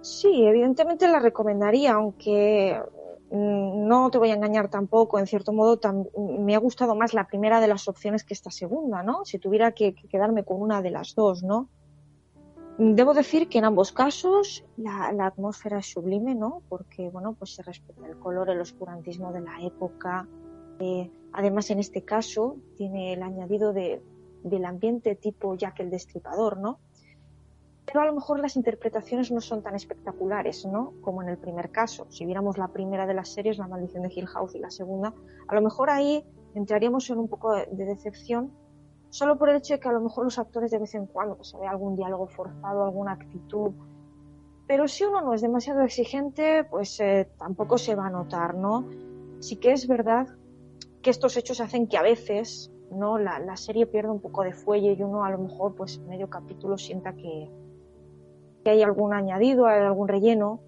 [0.00, 2.76] Sí, evidentemente la recomendaría, aunque
[3.30, 5.78] mm, no te voy a engañar tampoco, en cierto modo
[6.40, 9.24] me ha gustado más la primera de las opciones que esta segunda, ¿no?
[9.24, 11.68] Si tuviera que, quedarme con una de las dos, ¿no?
[12.78, 16.62] Debo decir que en ambos casos la, atmósfera es sublime, ¿no?
[16.68, 20.26] Porque, bueno, pues se respeta el color, el oscurantismo de la época.
[20.80, 24.02] Eh, además, en este caso, tiene el añadido de,
[24.42, 26.80] del ambiente tipo Jack el Destripador, ¿no?
[27.86, 30.92] pero a lo mejor las interpretaciones no son tan espectaculares, ¿no?
[31.02, 32.06] Como en el primer caso.
[32.10, 35.14] Si viéramos la primera de las series, La maldición de Hill House, y la segunda,
[35.46, 38.50] a lo mejor ahí entraríamos en un poco de, decepción,
[39.08, 41.36] solo por el hecho de que a lo mejor los actores de vez en cuando
[41.36, 43.72] pues, se ve algún diálogo forzado, alguna actitud.
[44.66, 48.88] Pero si uno no es demasiado exigente, pues eh, tampoco se va a notar, ¿no?
[49.38, 50.26] Sí que es verdad
[51.06, 54.52] que estos hechos hacen que a veces no la, la serie pierda un poco de
[54.52, 57.48] fuelle y uno a lo mejor pues medio capítulo sienta que,
[58.64, 60.58] hay algún añadido, hay algún relleno,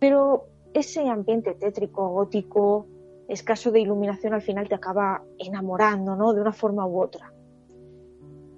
[0.00, 2.88] pero ese ambiente tétrico, gótico,
[3.28, 6.32] escaso de iluminación al final te acaba enamorando, ¿no?
[6.32, 7.32] De una forma u otra.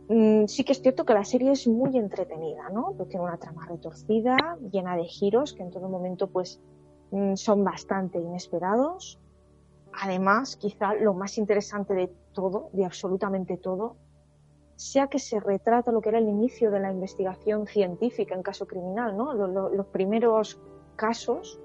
[0.08, 2.94] Mm, sí que es cierto que la serie es muy entretenida, ¿no?
[2.96, 6.62] Porque tiene una trama retorcida, llena de giros que en todo momento pues
[7.10, 9.20] mm, son bastante inesperados.
[9.92, 13.96] Además, quizá lo más interesante de todo, de absolutamente todo,
[14.80, 18.66] sea que se retrata lo que era el inicio de la investigación científica en caso
[18.66, 19.34] criminal, ¿no?
[19.34, 20.58] Los, primeros
[20.96, 21.60] casos,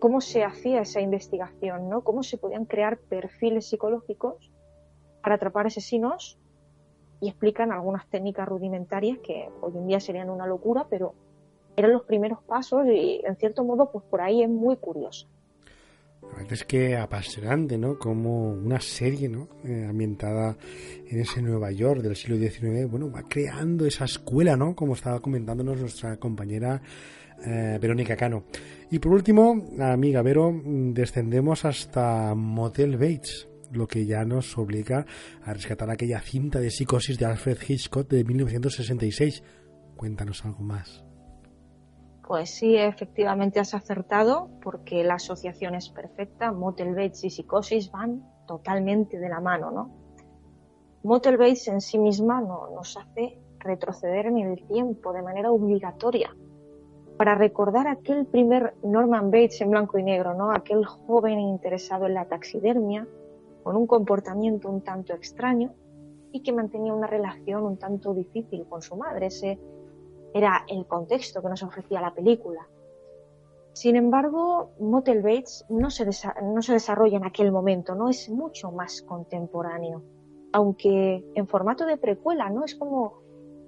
[0.00, 2.02] cómo se hacía esa investigación, ¿no?
[2.02, 4.50] Cómo se podían crear perfiles psicológicos
[5.22, 6.40] para atrapar asesinos
[7.20, 11.14] y explican algunas técnicas rudimentarias que hoy en día serían una locura, pero
[11.76, 15.28] eran los primeros pasos y en cierto modo pues por ahí es muy curioso.
[16.30, 17.98] La verdad es que apasionante, ¿no?
[17.98, 19.48] Como una serie, ¿no?
[19.64, 20.56] Eh, ambientada
[21.06, 24.74] en ese Nueva York del siglo XIX, bueno, va creando esa escuela, ¿no?
[24.74, 26.82] Como estaba comentándonos nuestra compañera
[27.44, 28.44] eh, Verónica Cano.
[28.90, 35.06] Y por último, amiga Vero, descendemos hasta Motel Bates, lo que ya nos obliga
[35.42, 39.42] a rescatar aquella cinta de psicosis de Alfred Hitchcock de 1966.
[39.96, 41.05] Cuéntanos algo más.
[42.26, 46.50] Pues sí, efectivamente has acertado, porque la asociación es perfecta.
[46.50, 49.90] Motel Bates y psicosis van totalmente de la mano, ¿no?
[51.04, 56.34] Motel Bates en sí misma no, nos hace retroceder en el tiempo de manera obligatoria
[57.16, 60.50] para recordar aquel primer Norman Bates en blanco y negro, ¿no?
[60.50, 63.06] Aquel joven interesado en la taxidermia,
[63.62, 65.74] con un comportamiento un tanto extraño
[66.32, 69.26] y que mantenía una relación un tanto difícil con su madre.
[69.26, 69.60] Ese
[70.36, 72.68] era el contexto que nos ofrecía la película.
[73.72, 80.02] Sin embargo, Motel Bates no se, desarrolla en aquel momento, no es mucho más contemporáneo.
[80.52, 82.64] Aunque en formato de precuela, ¿no?
[82.64, 83.20] Es como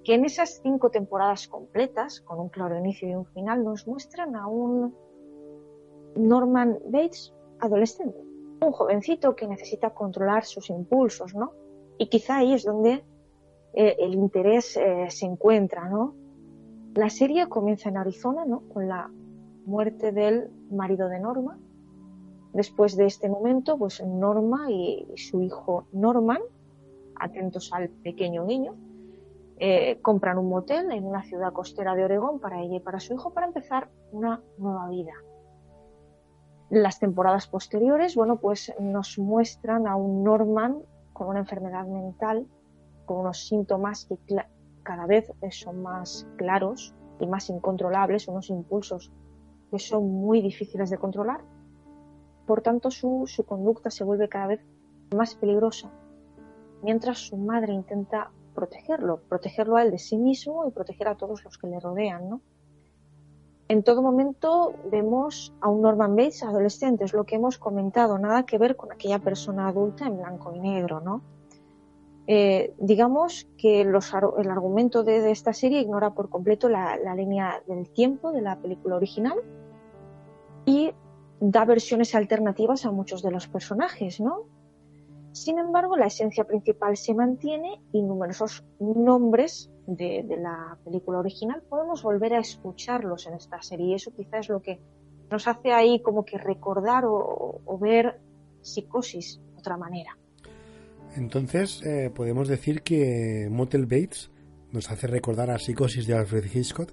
[0.05, 4.37] que en esas cinco temporadas completas, con un claro inicio y un final, nos muestran
[4.37, 4.95] a un
[6.17, 8.19] Norman Bates adolescente,
[8.63, 11.53] un jovencito que necesita controlar sus impulsos, ¿no?
[11.99, 13.05] Y quizá ahí es donde
[13.75, 16.15] eh, el interés eh, se encuentra, ¿no?
[16.99, 18.63] La serie comienza en Arizona, ¿no?
[18.75, 19.09] Con la
[19.67, 21.57] muerte del marido de Norma.
[22.53, 26.41] Después de este momento, pues Norma y su hijo Norman,
[27.15, 28.75] atentos al pequeño niño,
[29.61, 33.15] eh, compran un motel en una ciudad costera de Oregón para ella y para su
[33.15, 35.13] hijo para empezar una nueva vida.
[36.69, 42.49] Las temporadas posteriores, bueno, pues nos muestran a un Norman con una enfermedad mental,
[43.07, 44.17] con unos síntomas que
[44.89, 49.13] cada vez son más claros y más incontrolables, unos impulsos
[49.71, 51.43] que son muy difíciles de controlar.
[52.47, 54.61] Por tanto, su, su conducta se vuelve cada vez
[55.15, 55.91] más peligrosa,
[56.83, 61.45] mientras su madre intenta protegerlo, protegerlo a él de sí mismo y proteger a todos
[61.45, 62.41] los que le rodean, ¿no?
[63.69, 68.47] En todo momento vemos a un Norman Bates adolescente, es lo que hemos comentado, nada
[68.47, 71.21] que ver con aquella persona adulta en blanco y negro, ¿no?
[72.31, 77.89] Eh, digamos que los, el argumento de, esta serie ignora por completo la, línea del
[77.89, 79.39] tiempo de la película original
[80.67, 80.93] y
[81.41, 84.43] da versiones alternativas a muchos de los personajes, ¿no?
[85.33, 92.03] Sin embargo, la esencia principal se mantiene y numerosos nombres de, la película original podemos
[92.03, 93.87] volver a escucharlos en esta serie.
[93.87, 94.81] Y eso quizás es lo que
[95.31, 98.21] nos hace ahí como que recordar o, ver
[98.61, 100.19] psicosis de otra manera.
[101.19, 104.31] Entonces, eh, podemos decir que Motel Bates
[104.71, 106.93] nos hace recordar a Psicosis de Alfred Hitchcock.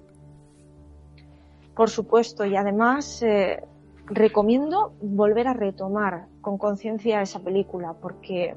[1.76, 3.62] Por supuesto, y además eh,
[4.06, 8.56] recomiendo volver a retomar con conciencia esa película, porque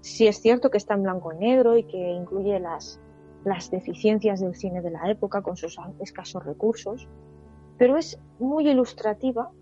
[0.00, 3.00] si es cierto que está en blanco y negro y que incluye las,
[3.44, 7.08] las deficiencias del cine de la época con sus escasos recursos,
[7.78, 9.52] pero es muy ilustrativa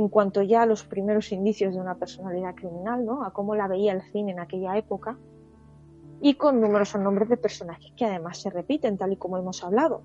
[0.00, 3.22] en cuanto ya a los primeros indicios de una personalidad criminal, ¿no?
[3.22, 5.18] a cómo la veía el cine en aquella época,
[6.22, 10.02] y con numerosos nombres de personajes que además se repiten, tal y como hemos hablado.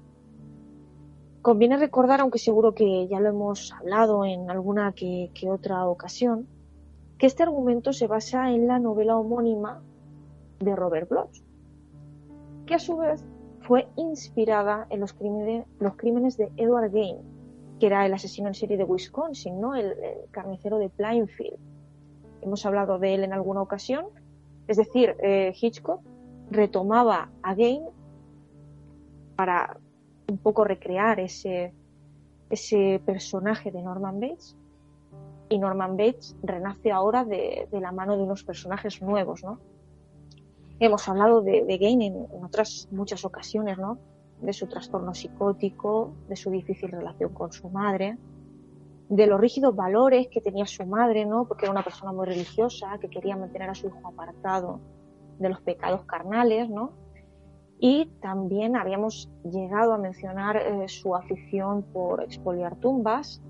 [1.41, 6.45] Conviene recordar, aunque seguro que ya lo hemos hablado en alguna que, otra ocasión,
[7.17, 9.81] que este argumento se basa en la novela homónima
[10.59, 11.41] de Robert Bloch,
[12.65, 13.23] que a su vez
[13.61, 17.34] fue inspirada en los crímenes, los crímenes de Edward Gain,
[17.79, 19.75] que era el asesino en serie de Wisconsin, ¿no?
[19.75, 19.93] el,
[20.31, 21.57] carnicero de Plainfield.
[22.41, 24.05] Hemos hablado de él en alguna ocasión.
[24.67, 26.01] Es decir, eh, Hitchcock
[26.51, 27.83] retomaba a Gain
[29.35, 29.77] para
[30.27, 31.73] un poco recrear ese,
[32.49, 34.55] ese personaje de Norman Bates.
[35.49, 39.59] Y Norman Bates renace ahora de, la mano de unos personajes nuevos, ¿no?
[40.79, 43.99] Hemos hablado de, de Gain en, otras muchas ocasiones, ¿no?
[44.41, 48.17] De su trastorno psicótico, de su difícil relación con su madre,
[49.09, 51.47] de los rígidos valores que tenía su madre, ¿no?
[51.47, 54.79] Porque era una persona muy religiosa, que quería mantener a su hijo apartado
[55.39, 56.93] de los pecados carnales, ¿no?
[57.79, 63.41] Y también habíamos llegado a mencionar eh, su afición por expoliar tumbas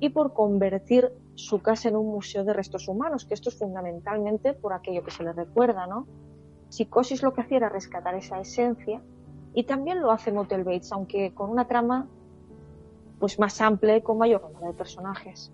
[0.00, 4.52] y por convertir su casa en un museo de restos humanos, que esto es fundamentalmente
[4.52, 6.06] por aquello que se le recuerda, ¿no?
[6.68, 9.00] Psicosis lo que hacía era rescatar esa esencia
[9.54, 12.08] y también lo hace Motel Bates, aunque con una trama
[13.18, 15.52] pues más amplia y con mayor número de personajes.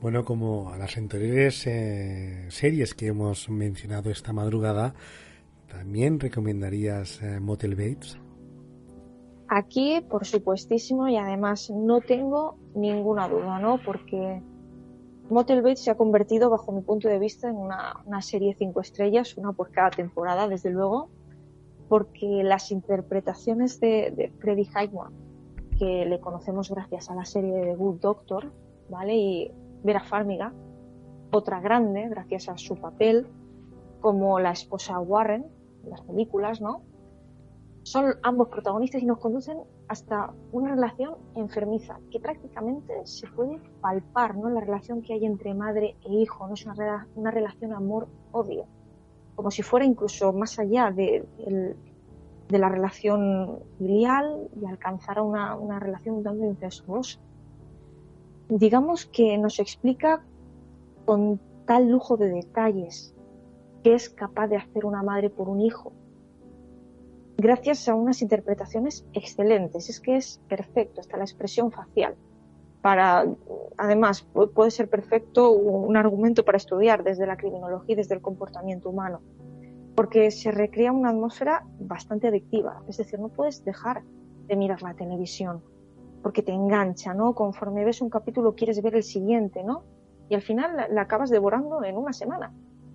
[0.00, 4.94] Bueno, como a las anteriores eh, series que hemos mencionado esta madrugada,
[5.70, 8.18] ¿También recomendarías eh, Motel Bates?
[9.48, 13.80] Aquí, por supuestísimo, y además no tengo ninguna duda, ¿no?
[13.84, 14.42] Porque
[15.28, 18.80] Motel Bates se ha convertido, bajo mi punto de vista, en una, una serie cinco
[18.80, 21.08] estrellas, una por cada temporada, desde luego,
[21.90, 25.12] porque las interpretaciones de, de Freddie Highmore,
[25.76, 28.52] que le conocemos gracias a la serie de Good Doctor,
[28.88, 29.16] ¿vale?
[29.16, 29.52] Y
[29.82, 30.52] Vera Farmiga,
[31.32, 33.26] otra grande, gracias a su papel,
[34.00, 35.46] como la esposa Warren,
[35.84, 36.82] las películas, ¿no?
[37.82, 39.58] Son ambos protagonistas y nos conducen
[39.88, 44.48] hasta una relación enfermiza que prácticamente se puede palpar, ¿no?
[44.48, 48.66] La relación que hay entre madre e hijo, no es una, una relación amor-odio,
[49.40, 51.24] como si fuera incluso más allá de,
[52.50, 57.18] la relación filial y alcanzara una, una relación tanto incestuosa.
[58.50, 60.22] Digamos que nos explica
[61.06, 63.14] con tal lujo de detalles
[63.82, 65.94] qué es capaz de hacer una madre por un hijo.
[67.38, 72.14] Gracias a unas interpretaciones excelentes, es que es perfecto, hasta la expresión facial.
[72.82, 73.26] Para,
[73.76, 78.88] además, puede ser perfecto un argumento para estudiar desde la criminología y desde el comportamiento
[78.88, 79.20] humano,
[79.94, 84.02] porque se recrea una atmósfera bastante adictiva, es decir, no puedes dejar
[84.46, 85.62] de mirar la televisión,
[86.22, 87.34] porque te engancha, ¿no?
[87.34, 89.84] Conforme ves un capítulo quieres ver el siguiente, ¿no?
[90.30, 92.50] Y al final la acabas devorando en una semana,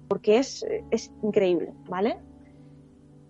[0.07, 2.17] porque es, es increíble, ¿vale?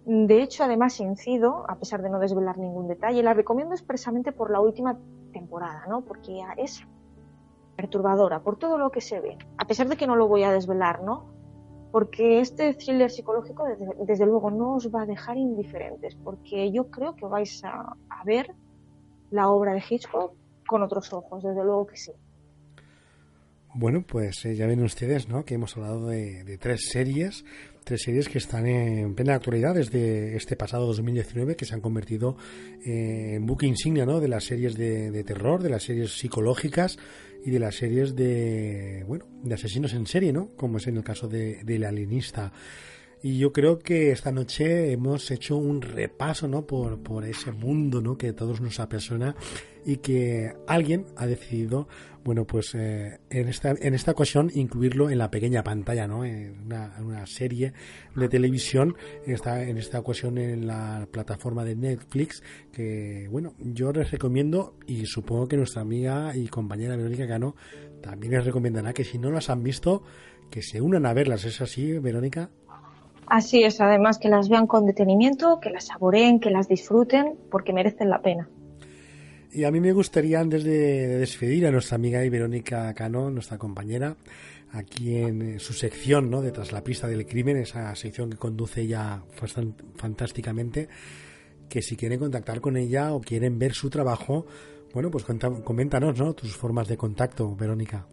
[0.06, 4.52] De hecho, además incido, a pesar de no desvelar ningún detalle, la recomiendo expresamente por
[4.52, 5.00] la última
[5.40, 6.02] temporada, ¿no?
[6.02, 6.84] Porque es
[7.76, 10.52] perturbadora por todo lo que se ve, a pesar de que no lo voy a
[10.52, 11.16] desvelar, ¿no?
[11.92, 13.66] Porque este thriller psicológico,
[14.08, 17.96] desde, luego, no os va a dejar indiferentes, porque yo creo que vais a
[18.26, 18.54] ver
[19.30, 20.34] la obra de Hitchcock
[20.68, 22.12] con otros ojos, desde luego que sí.
[23.78, 25.44] Bueno, pues eh, ya ven ustedes, ¿no?
[25.44, 27.44] Que hemos hablado de, tres series,
[27.86, 32.36] tres series que están en plena actualidad desde este pasado 2019, que se han convertido
[32.84, 34.20] eh, en buque insignia, ¿no?
[34.20, 36.98] De las series de, terror, de las series psicológicas
[37.46, 40.50] y de las series de, bueno, de asesinos en serie, ¿no?
[40.58, 42.52] Como es en el caso de, del alienista.
[43.22, 46.66] Y yo creo que esta noche hemos hecho un repaso ¿no?
[46.68, 48.18] por, por ese mundo ¿no?
[48.18, 49.36] que todos nos apasiona
[49.86, 51.88] y que alguien ha decidido,
[52.24, 56.26] bueno, pues eh, en, esta, en esta ocasión incluirlo en la pequeña pantalla, ¿no?
[56.26, 57.74] en una, serie
[58.16, 63.92] de televisión, en esta, en esta ocasión en la plataforma de Netflix, que bueno, yo
[63.92, 67.56] les recomiendo y supongo que nuestra amiga y compañera Verónica Cano
[68.02, 70.04] también les recomendará que si no las han visto,
[70.50, 71.46] que se unan a verlas.
[71.46, 72.50] ¿Es así, Verónica?
[73.28, 77.74] Así es, además que las vean con detenimiento, que las saboreen, que las disfruten, porque
[77.74, 78.48] merecen la pena.
[79.52, 83.58] Y a mí me gustaría, antes de despedir a nuestra amiga y Verónica Cano, nuestra
[83.58, 84.16] compañera,
[84.74, 86.42] aquí en su sección ¿no?
[86.42, 89.24] de Tras la pista del crimen, esa sección que conduce ella
[89.96, 90.90] fantásticamente,
[91.70, 94.46] que si quieren contactar con ella o quieren ver su trabajo,
[94.94, 95.26] bueno, pues
[95.64, 96.34] coméntanos ¿no?
[96.34, 98.06] tus formas de contacto, Verónica.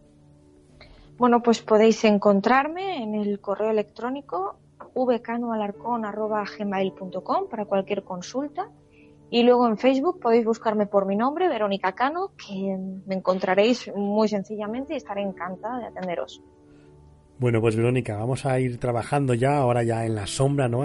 [1.17, 4.57] Bueno, pues podéis encontrarme en el correo electrónico
[4.95, 8.69] vcanoalarcón.gmail.com para cualquier consulta.
[9.29, 14.27] Y luego en Facebook podéis buscarme por mi nombre, Verónica Cano, que me encontraréis muy
[14.27, 16.43] sencillamente y estaré encantada de atenderos.
[17.39, 20.83] Bueno, pues Verónica, vamos a ir trabajando ya, ahora ya en la sombra, ¿no?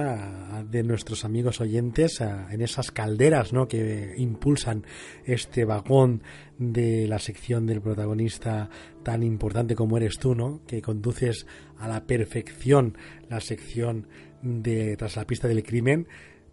[0.65, 3.69] de nuestros amigos oyentes, en esas calderas, ¿no?
[3.69, 4.85] Que impulsan
[5.25, 6.23] este vagón
[6.59, 8.71] de la sección del protagonista
[9.03, 10.63] tan importante como eres tú, ¿no?
[10.67, 11.47] Que conduces
[11.79, 12.97] a la perfección
[13.29, 14.09] la sección
[14.43, 16.09] de Tras la pista del crimen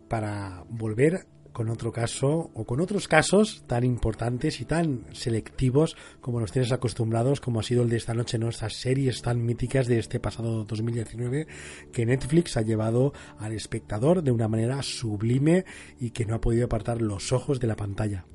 [0.10, 1.26] para volver
[1.56, 6.74] con otro caso o con otros casos tan importantes y tan selectivos como nos tienes
[6.74, 8.50] acostumbrados, como ha sido el de esta noche, ¿no?
[8.50, 11.48] Estas series tan míticas de este pasado 2019
[11.94, 15.64] que Netflix ha llevado al espectador de una manera sublime
[15.98, 18.26] y que no ha podido apartar los ojos de la pantalla.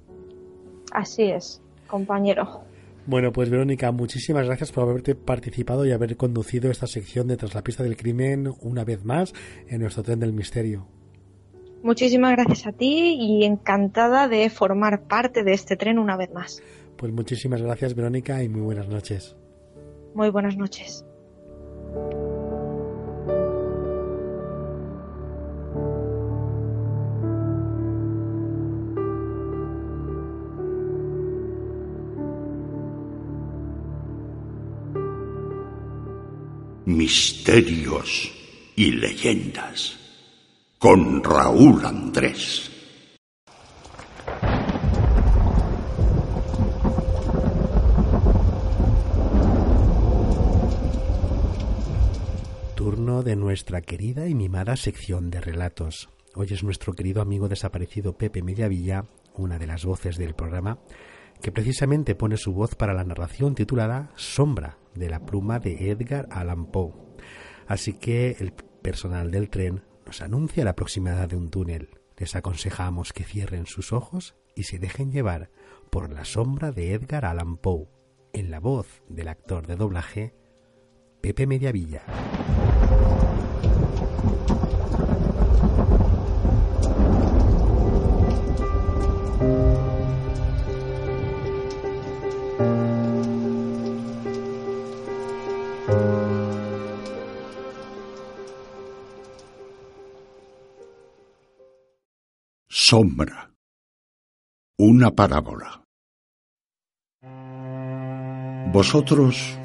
[0.91, 2.63] Así es, compañero.
[3.05, 7.55] Bueno, pues Verónica, muchísimas gracias por haberte participado y haber conducido esta sección de Tras
[7.55, 9.35] la pista del crimen una vez más
[9.69, 10.87] en nuestro tren del misterio.
[11.82, 16.62] Muchísimas gracias a ti y encantada de formar parte de este tren una vez más.
[16.97, 19.36] Pues muchísimas gracias Verónica y muy buenas noches.
[20.15, 21.05] Muy buenas noches.
[36.85, 38.31] Misterios
[38.77, 39.99] y leyendas
[40.81, 42.70] con Raúl Andrés.
[52.74, 56.09] Turno de nuestra querida y mimada sección de relatos.
[56.35, 59.05] Hoy es nuestro querido amigo desaparecido Pepe Mediavilla,
[59.35, 60.78] una de las voces del programa,
[61.43, 66.27] que precisamente pone su voz para la narración titulada Sombra, de la pluma de Edgar
[66.31, 66.94] Allan Poe.
[67.66, 72.01] Así que el personal del tren nos anuncia la proximidad de un túnel.
[72.16, 75.53] Les aconsejamos que cierren sus ojos y se dejen llevar
[75.89, 77.87] por la sombra de Edgar Allan Poe,
[78.32, 80.35] en la voz del actor de doblaje
[81.20, 82.03] Pepe Mediavilla.
[102.91, 103.49] Sombra.
[104.77, 105.85] Una parábola.
[108.73, 109.57] Vosotros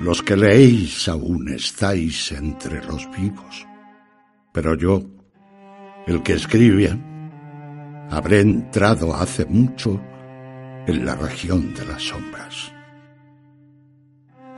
[0.00, 3.64] Los que leéis aún estáis entre los vivos,
[4.52, 5.02] pero yo,
[6.08, 6.98] el que escribe,
[8.10, 10.00] habré entrado hace mucho
[10.88, 12.72] en la región de las sombras.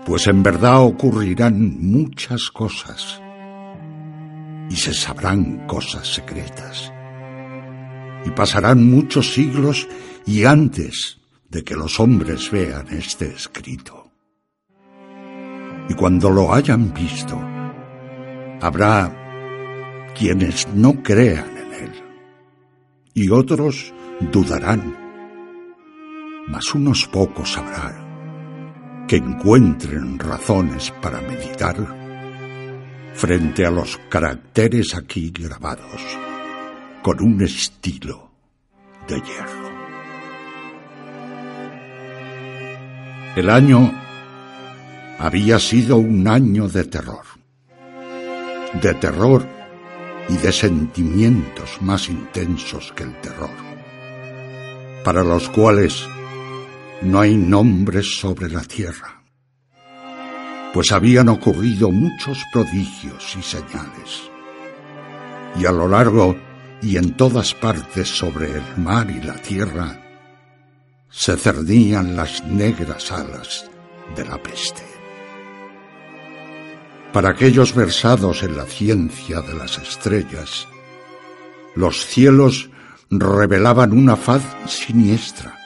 [0.07, 3.20] Pues en verdad ocurrirán muchas cosas
[4.70, 6.91] y se sabrán cosas secretas.
[8.24, 9.89] Y pasarán muchos siglos
[10.27, 11.19] y antes
[11.49, 14.11] de que los hombres vean este escrito.
[15.89, 17.39] Y cuando lo hayan visto,
[18.61, 21.93] habrá quienes no crean en él
[23.15, 23.93] y otros
[24.31, 24.97] dudarán,
[26.49, 31.77] mas unos pocos habrá que encuentren razones para meditar
[33.15, 36.01] frente a los caracteres aquí grabados
[37.03, 38.31] con un estilo
[39.09, 39.73] de hierro.
[43.35, 43.93] El año
[45.19, 47.24] había sido un año de terror,
[48.81, 49.45] de terror
[50.29, 53.51] y de sentimientos más intensos que el terror,
[55.05, 56.07] para los cuales
[57.03, 59.23] no hay nombres sobre la tierra,
[60.73, 64.31] pues habían ocurrido muchos prodigios y señales,
[65.59, 66.37] y a lo largo
[66.83, 70.01] y en todas partes sobre el mar y la tierra
[71.11, 73.71] se cerdían las negras alas
[74.17, 74.83] de la peste.
[77.13, 80.67] Para aquellos versados en la ciencia de las estrellas,
[81.77, 82.71] los cielos
[83.11, 85.59] revelaban una faz siniestra.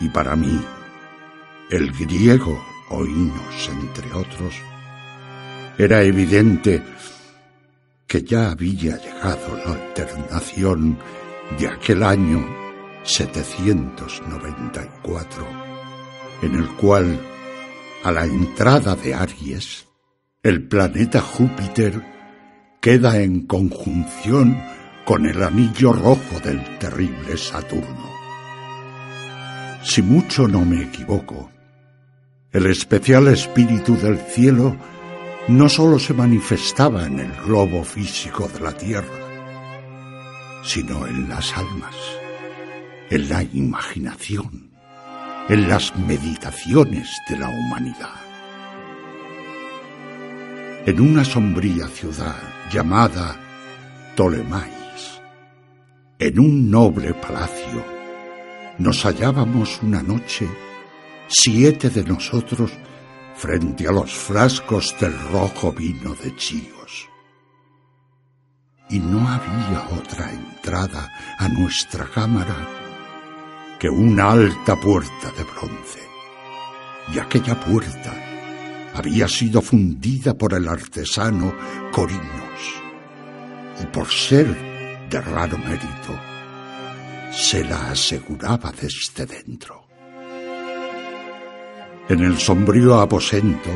[0.00, 0.58] Y para mí,
[1.70, 2.58] el griego
[2.88, 4.54] oínos, entre otros,
[5.78, 6.82] era evidente
[8.16, 10.96] que ya había llegado la alternación
[11.58, 12.48] de aquel año
[13.02, 15.46] 794,
[16.40, 17.20] en el cual,
[18.04, 19.86] a la entrada de Aries,
[20.42, 22.02] el planeta Júpiter
[22.80, 24.58] queda en conjunción
[25.04, 28.14] con el anillo rojo del terrible Saturno.
[29.82, 31.50] Si mucho no me equivoco,
[32.50, 34.74] el especial espíritu del cielo
[35.48, 39.06] no sólo se manifestaba en el globo físico de la Tierra,
[40.64, 41.94] sino en las almas,
[43.10, 44.70] en la imaginación,
[45.48, 48.20] en las meditaciones de la humanidad.
[50.84, 52.36] En una sombría ciudad
[52.72, 53.36] llamada
[54.16, 55.20] Ptolemaís,
[56.18, 57.84] en un noble palacio,
[58.78, 60.48] nos hallábamos una noche,
[61.28, 62.72] siete de nosotros,
[63.36, 67.08] frente a los frascos del rojo vino de Chios.
[68.88, 72.56] Y no había otra entrada a nuestra cámara
[73.78, 76.00] que una alta puerta de bronce.
[77.12, 78.12] Y aquella puerta
[78.94, 81.54] había sido fundida por el artesano
[81.92, 82.82] Corinos.
[83.82, 84.46] Y por ser
[85.10, 86.18] de raro mérito,
[87.32, 89.85] se la aseguraba desde dentro.
[92.08, 93.68] En el sombrío aposento,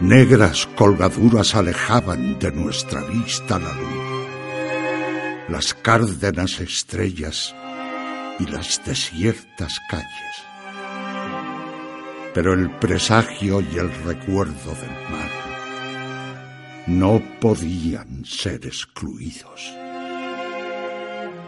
[0.00, 5.46] negras colgaduras alejaban de nuestra vista la luz.
[5.48, 7.54] Las cárdenas estrellas
[8.40, 10.10] y las desiertas calles.
[12.34, 15.30] Pero el presagio y el recuerdo del mal
[16.88, 19.72] no podían ser excluidos.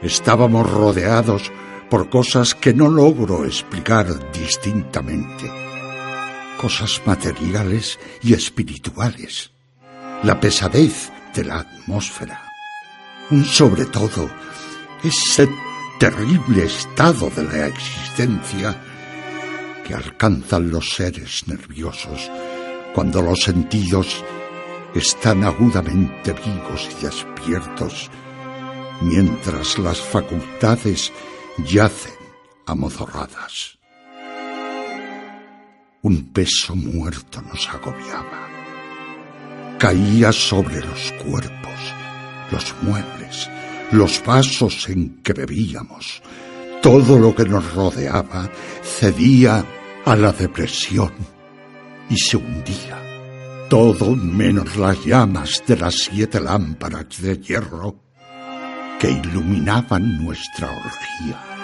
[0.01, 1.51] Estábamos rodeados
[1.91, 5.68] por cosas que no logro explicar distintamente
[6.59, 9.51] cosas materiales y espirituales,
[10.23, 12.43] la pesadez de la atmósfera,
[13.31, 14.29] un sobre todo
[15.03, 15.49] ese
[15.99, 18.77] terrible estado de la existencia
[19.87, 22.31] que alcanzan los seres nerviosos
[22.95, 24.25] cuando los sentidos
[24.95, 28.11] están agudamente vivos y despiertos,
[29.01, 31.13] mientras las facultades
[31.65, 32.15] yacen
[32.67, 33.78] amozorradas.
[36.09, 38.49] Un peso muerto nos agobiaba.
[39.79, 41.95] Caía sobre los cuerpos,
[42.51, 43.51] los muebles,
[43.93, 46.23] los vasos en que bebíamos.
[46.81, 48.49] Todo lo que nos rodeaba
[48.83, 49.63] cedía
[50.07, 51.13] a la depresión
[52.09, 53.67] y se hundía.
[53.69, 58.01] Todo menos las llamas de las siete lámparas de hierro
[58.99, 61.58] que iluminaban nuestra orgía.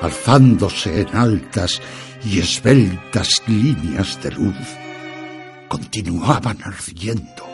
[0.00, 1.80] Alzándose en altas
[2.24, 4.56] y esbeltas líneas de luz
[5.68, 7.46] continuaban ardiendo,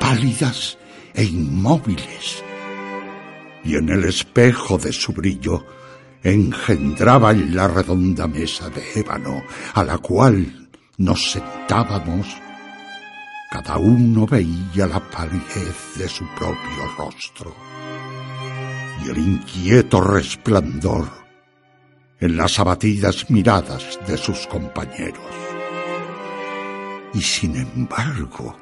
[0.00, 0.78] pálidas
[1.14, 2.42] e inmóviles,
[3.64, 5.64] y en el espejo de su brillo
[6.22, 9.42] engendraban la redonda mesa de ébano
[9.74, 12.26] a la cual nos sentábamos,
[13.50, 17.54] cada uno veía la palidez de su propio rostro
[19.04, 21.25] y el inquieto resplandor
[22.20, 25.20] en las abatidas miradas de sus compañeros.
[27.14, 28.56] Y sin embargo,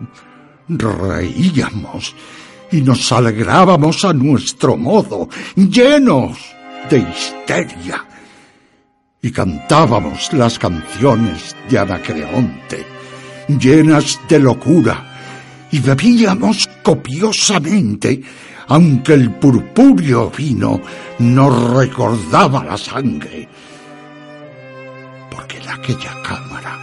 [0.68, 2.14] reíamos
[2.70, 6.38] y nos alegrábamos a nuestro modo, llenos
[6.90, 8.04] de histeria.
[9.22, 12.84] Y cantábamos las canciones de Anacreonte,
[13.48, 15.14] llenas de locura,
[15.70, 18.22] y bebíamos copiosamente,
[18.68, 20.80] aunque el purpúreo vino
[21.18, 23.48] nos recordaba la sangre.
[25.30, 26.78] Porque en aquella cámara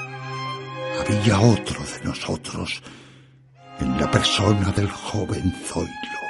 [0.99, 2.81] había otro de nosotros,
[3.79, 6.21] en la persona del joven Zoilo,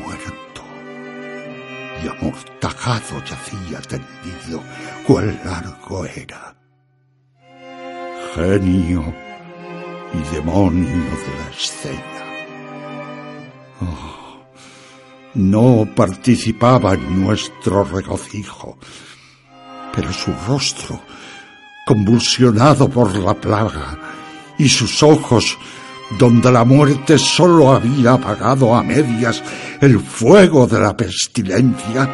[0.00, 0.62] muerto
[2.02, 4.62] y amortajado yacía tendido,
[5.06, 6.54] cuál largo era.
[8.34, 9.14] Genio
[10.12, 12.13] y demonio de la escena.
[13.80, 14.24] Oh,
[15.34, 18.78] no participaba en nuestro regocijo,
[19.92, 21.00] pero su rostro,
[21.86, 23.98] convulsionado por la plaga,
[24.58, 25.58] y sus ojos,
[26.18, 29.42] donde la muerte sólo había apagado a medias
[29.80, 32.08] el fuego de la pestilencia,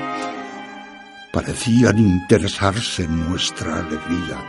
[1.32, 4.43] parecían interesarse en nuestra alegría,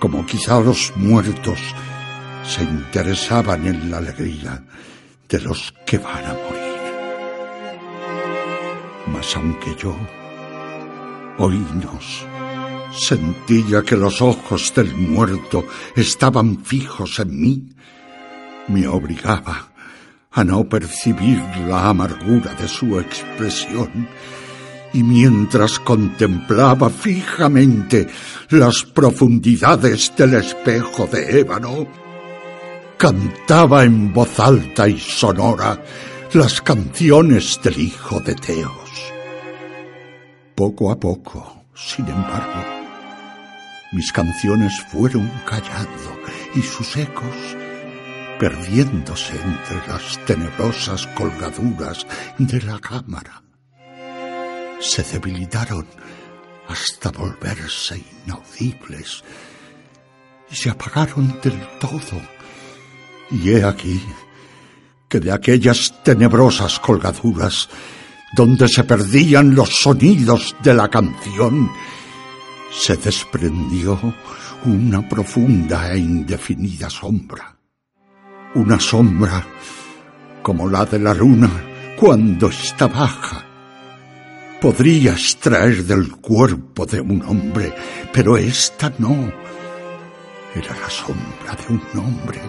[0.00, 1.58] como quizá los muertos
[2.46, 4.62] se interesaban en la alegría
[5.28, 6.68] de los que van a morir.
[9.06, 9.94] Mas aunque yo,
[11.38, 12.26] oínos,
[12.92, 15.64] Sentía que los ojos del muerto
[15.94, 17.68] estaban fijos en mí.
[18.68, 19.68] Me obligaba
[20.32, 24.08] a no percibir la amargura de su expresión
[24.92, 28.08] y mientras contemplaba fijamente
[28.50, 31.86] las profundidades del espejo de ébano,
[32.98, 35.80] cantaba en voz alta y sonora
[36.32, 39.12] las canciones del hijo de Teos.
[40.56, 42.64] Poco a poco, sin embargo,
[43.92, 46.18] mis canciones fueron callando
[46.56, 47.56] y sus ecos
[48.40, 52.04] perdiéndose entre las tenebrosas colgaduras
[52.38, 53.42] de la cámara.
[54.80, 55.86] Se debilitaron
[56.68, 59.22] hasta volverse inaudibles
[60.50, 62.37] y se apagaron del todo.
[63.30, 64.00] Y he aquí
[65.08, 67.68] que de aquellas tenebrosas colgaduras
[68.36, 71.70] donde se perdían los sonidos de la canción,
[72.70, 73.98] se desprendió
[74.66, 77.56] una profunda e indefinida sombra.
[78.54, 79.46] Una sombra
[80.42, 81.50] como la de la luna
[81.98, 83.44] cuando está baja.
[84.60, 87.72] Podría extraer del cuerpo de un hombre,
[88.12, 89.32] pero esta no.
[90.54, 92.40] Era la sombra de un hombre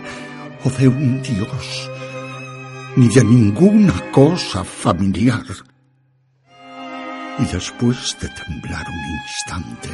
[0.63, 1.89] o de un dios,
[2.95, 5.45] ni de ninguna cosa familiar
[7.39, 9.89] y después de temblar un instante,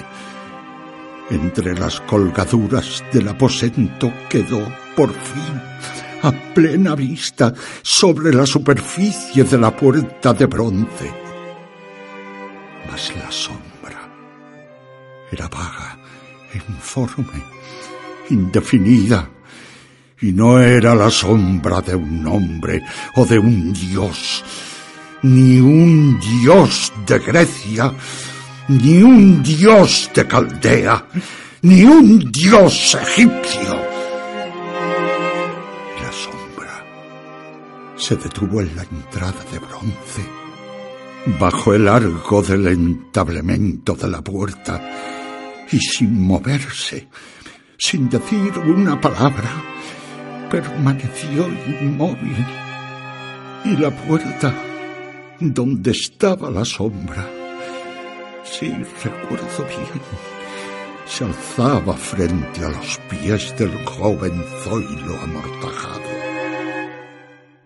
[1.30, 5.62] entre las colgaduras del aposento quedó por fin
[6.24, 11.14] a plena vista sobre la superficie de la puerta de bronce.
[12.90, 14.10] Mas la sombra
[15.32, 16.00] era vaga,
[16.54, 17.44] informe,
[18.30, 19.30] indefinida,
[20.22, 22.84] y no era la sombra de un hombre
[23.16, 24.44] o de un dios,
[25.24, 27.94] ni un dios de Grecia,
[28.70, 31.06] ni un dios de Caldea,
[31.64, 33.76] ni un dios egipcio.
[36.02, 36.86] La sombra
[37.98, 40.26] se detuvo en la entrada de bronce,
[41.40, 44.82] bajo el arco del entablemento de la puerta,
[45.72, 47.08] y sin moverse,
[47.78, 49.75] sin decir una palabra,
[50.50, 51.48] permaneció
[51.82, 52.46] inmóvil.
[53.64, 54.54] Y la puerta
[55.40, 57.28] donde estaba la sombra.
[58.44, 58.72] Sí,
[59.04, 60.02] recuerdo bien.
[61.06, 66.02] Se alzaba frente a los pies del joven Zoilo amortajado.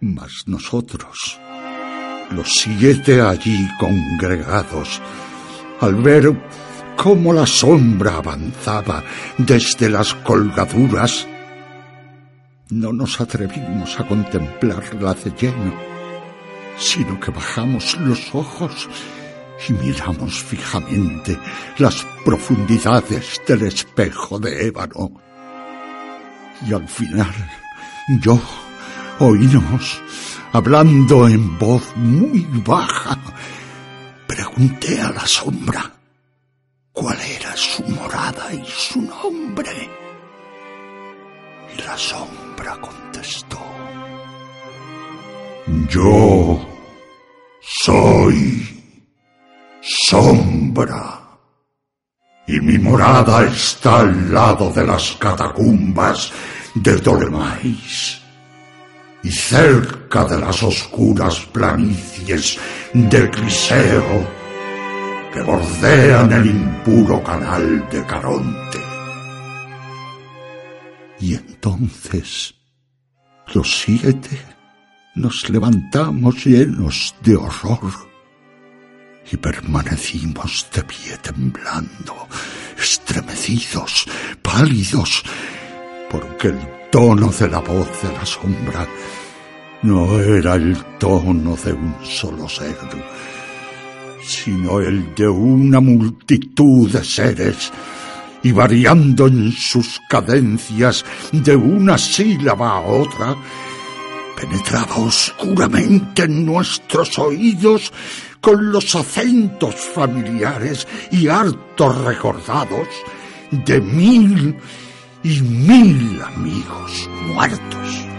[0.02, 1.40] Mas nosotros,
[2.32, 5.02] los siete allí congregados,
[5.82, 6.34] al ver
[6.96, 9.04] cómo la sombra avanzaba
[9.38, 11.28] desde las colgaduras,
[12.70, 16.00] no nos atrevimos a contemplarla de lleno
[16.80, 18.90] sino que bajamos los ojos
[19.68, 21.38] y miramos fijamente
[21.78, 25.12] las profundidades del espejo de ébano.
[26.66, 27.34] Y al final
[28.22, 28.40] yo
[29.20, 30.02] oímos,
[30.54, 33.20] hablando en voz muy baja,
[34.26, 35.92] pregunté a la sombra,
[36.94, 40.09] cuál era su morada y su nombre.
[41.86, 43.58] La sombra contestó,
[45.90, 46.60] yo
[47.62, 48.84] soy
[49.82, 51.22] sombra.
[52.48, 56.32] Y mi morada está al lado de las catacumbas
[56.76, 58.22] de Dolemais
[59.24, 62.58] y cerca de las oscuras planicies
[62.94, 64.28] de Criseo
[65.34, 68.89] que bordean el impuro canal de Caronte.
[71.20, 72.56] Y entonces
[73.54, 74.40] los siete
[75.16, 78.10] nos levantamos llenos de horror
[79.32, 82.28] y permanecimos de pie temblando,
[82.78, 84.06] estremecidos,
[84.42, 85.24] pálidos,
[86.10, 86.60] porque el
[86.92, 88.88] tono de la voz de la sombra
[89.84, 92.78] no era el tono de un solo ser,
[94.24, 97.72] sino el de una multitud de seres,
[98.44, 103.36] y variando en sus cadencias de una sílaba a otra,
[104.36, 107.92] penetraba oscuramente en nuestros oídos
[108.42, 112.88] con los acentos familiares y hartos recordados
[113.52, 114.56] de mil
[115.24, 118.19] y mil amigos muertos.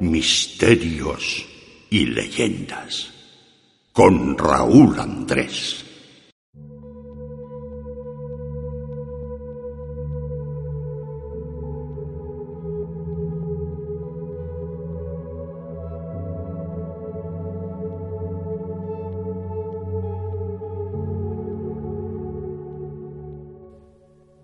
[0.00, 1.46] Misterios
[1.90, 3.12] y leyendas
[3.92, 5.84] con Raúl Andrés.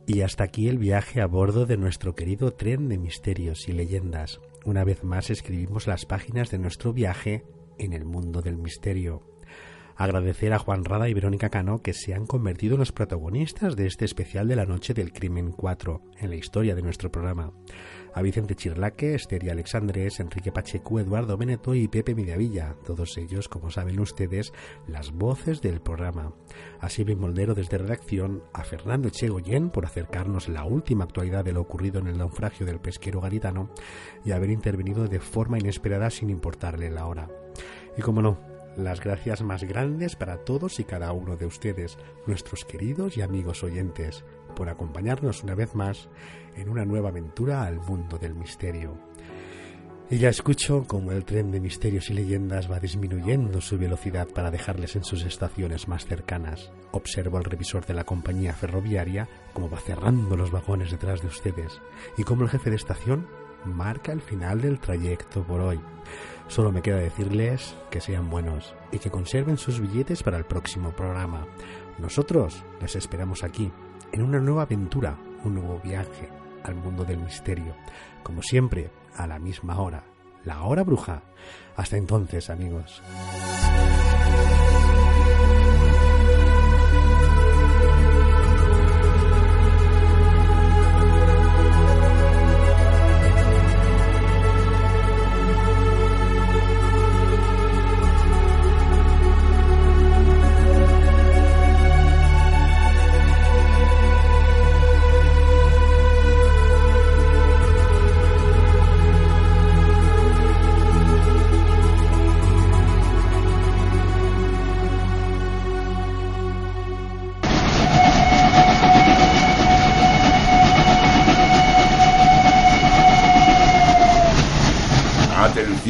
[0.06, 4.38] Y hasta aquí el viaje a bordo de nuestro querido tren de misterios y leyendas.
[4.66, 7.44] Una vez más escribimos las páginas de nuestro viaje
[7.78, 9.22] en el mundo del misterio.
[9.94, 13.86] Agradecer a Juan Rada y Verónica Cano que se han convertido en los protagonistas de
[13.86, 17.52] este especial de la Noche del Crimen 4 en la historia de nuestro programa
[18.16, 23.70] a Vicente Chirlaque, Esteria Alexandres, Enrique Pacheco, Eduardo Beneto y Pepe Mediavilla, todos ellos, como
[23.70, 24.54] saben ustedes,
[24.88, 26.32] las voces del programa.
[26.80, 31.60] A Silvia Moldero desde redacción, a Fernando Echegoyen por acercarnos la última actualidad de lo
[31.60, 33.68] ocurrido en el naufragio del pesquero garitano
[34.24, 37.28] y haber intervenido de forma inesperada sin importarle la hora.
[37.98, 38.40] Y como no,
[38.78, 43.62] las gracias más grandes para todos y cada uno de ustedes, nuestros queridos y amigos
[43.62, 44.24] oyentes,
[44.56, 46.08] por acompañarnos una vez más
[46.56, 48.98] en una nueva aventura al mundo del misterio.
[50.08, 54.52] Y ya escucho como el tren de misterios y leyendas va disminuyendo su velocidad para
[54.52, 56.70] dejarles en sus estaciones más cercanas.
[56.92, 61.80] Observo al revisor de la compañía ferroviaria como va cerrando los vagones detrás de ustedes
[62.16, 63.26] y como el jefe de estación
[63.64, 65.80] marca el final del trayecto por hoy.
[66.46, 70.92] Solo me queda decirles que sean buenos y que conserven sus billetes para el próximo
[70.92, 71.46] programa.
[71.98, 73.72] Nosotros les esperamos aquí,
[74.16, 75.14] en una nueva aventura,
[75.44, 76.30] un nuevo viaje
[76.64, 77.76] al mundo del misterio.
[78.22, 80.04] Como siempre, a la misma hora,
[80.42, 81.20] la hora bruja.
[81.76, 83.02] Hasta entonces, amigos.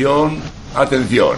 [0.06, 0.40] Atención,
[0.76, 1.36] atención.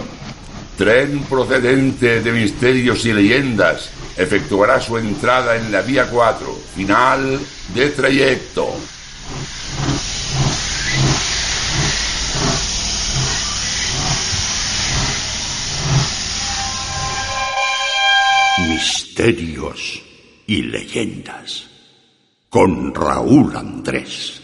[0.77, 7.39] Tren procedente de misterios y leyendas efectuará su entrada en la vía 4, final
[7.73, 8.67] de trayecto.
[18.69, 20.03] Misterios
[20.45, 21.65] y leyendas
[22.51, 24.38] con Raúl Andrés.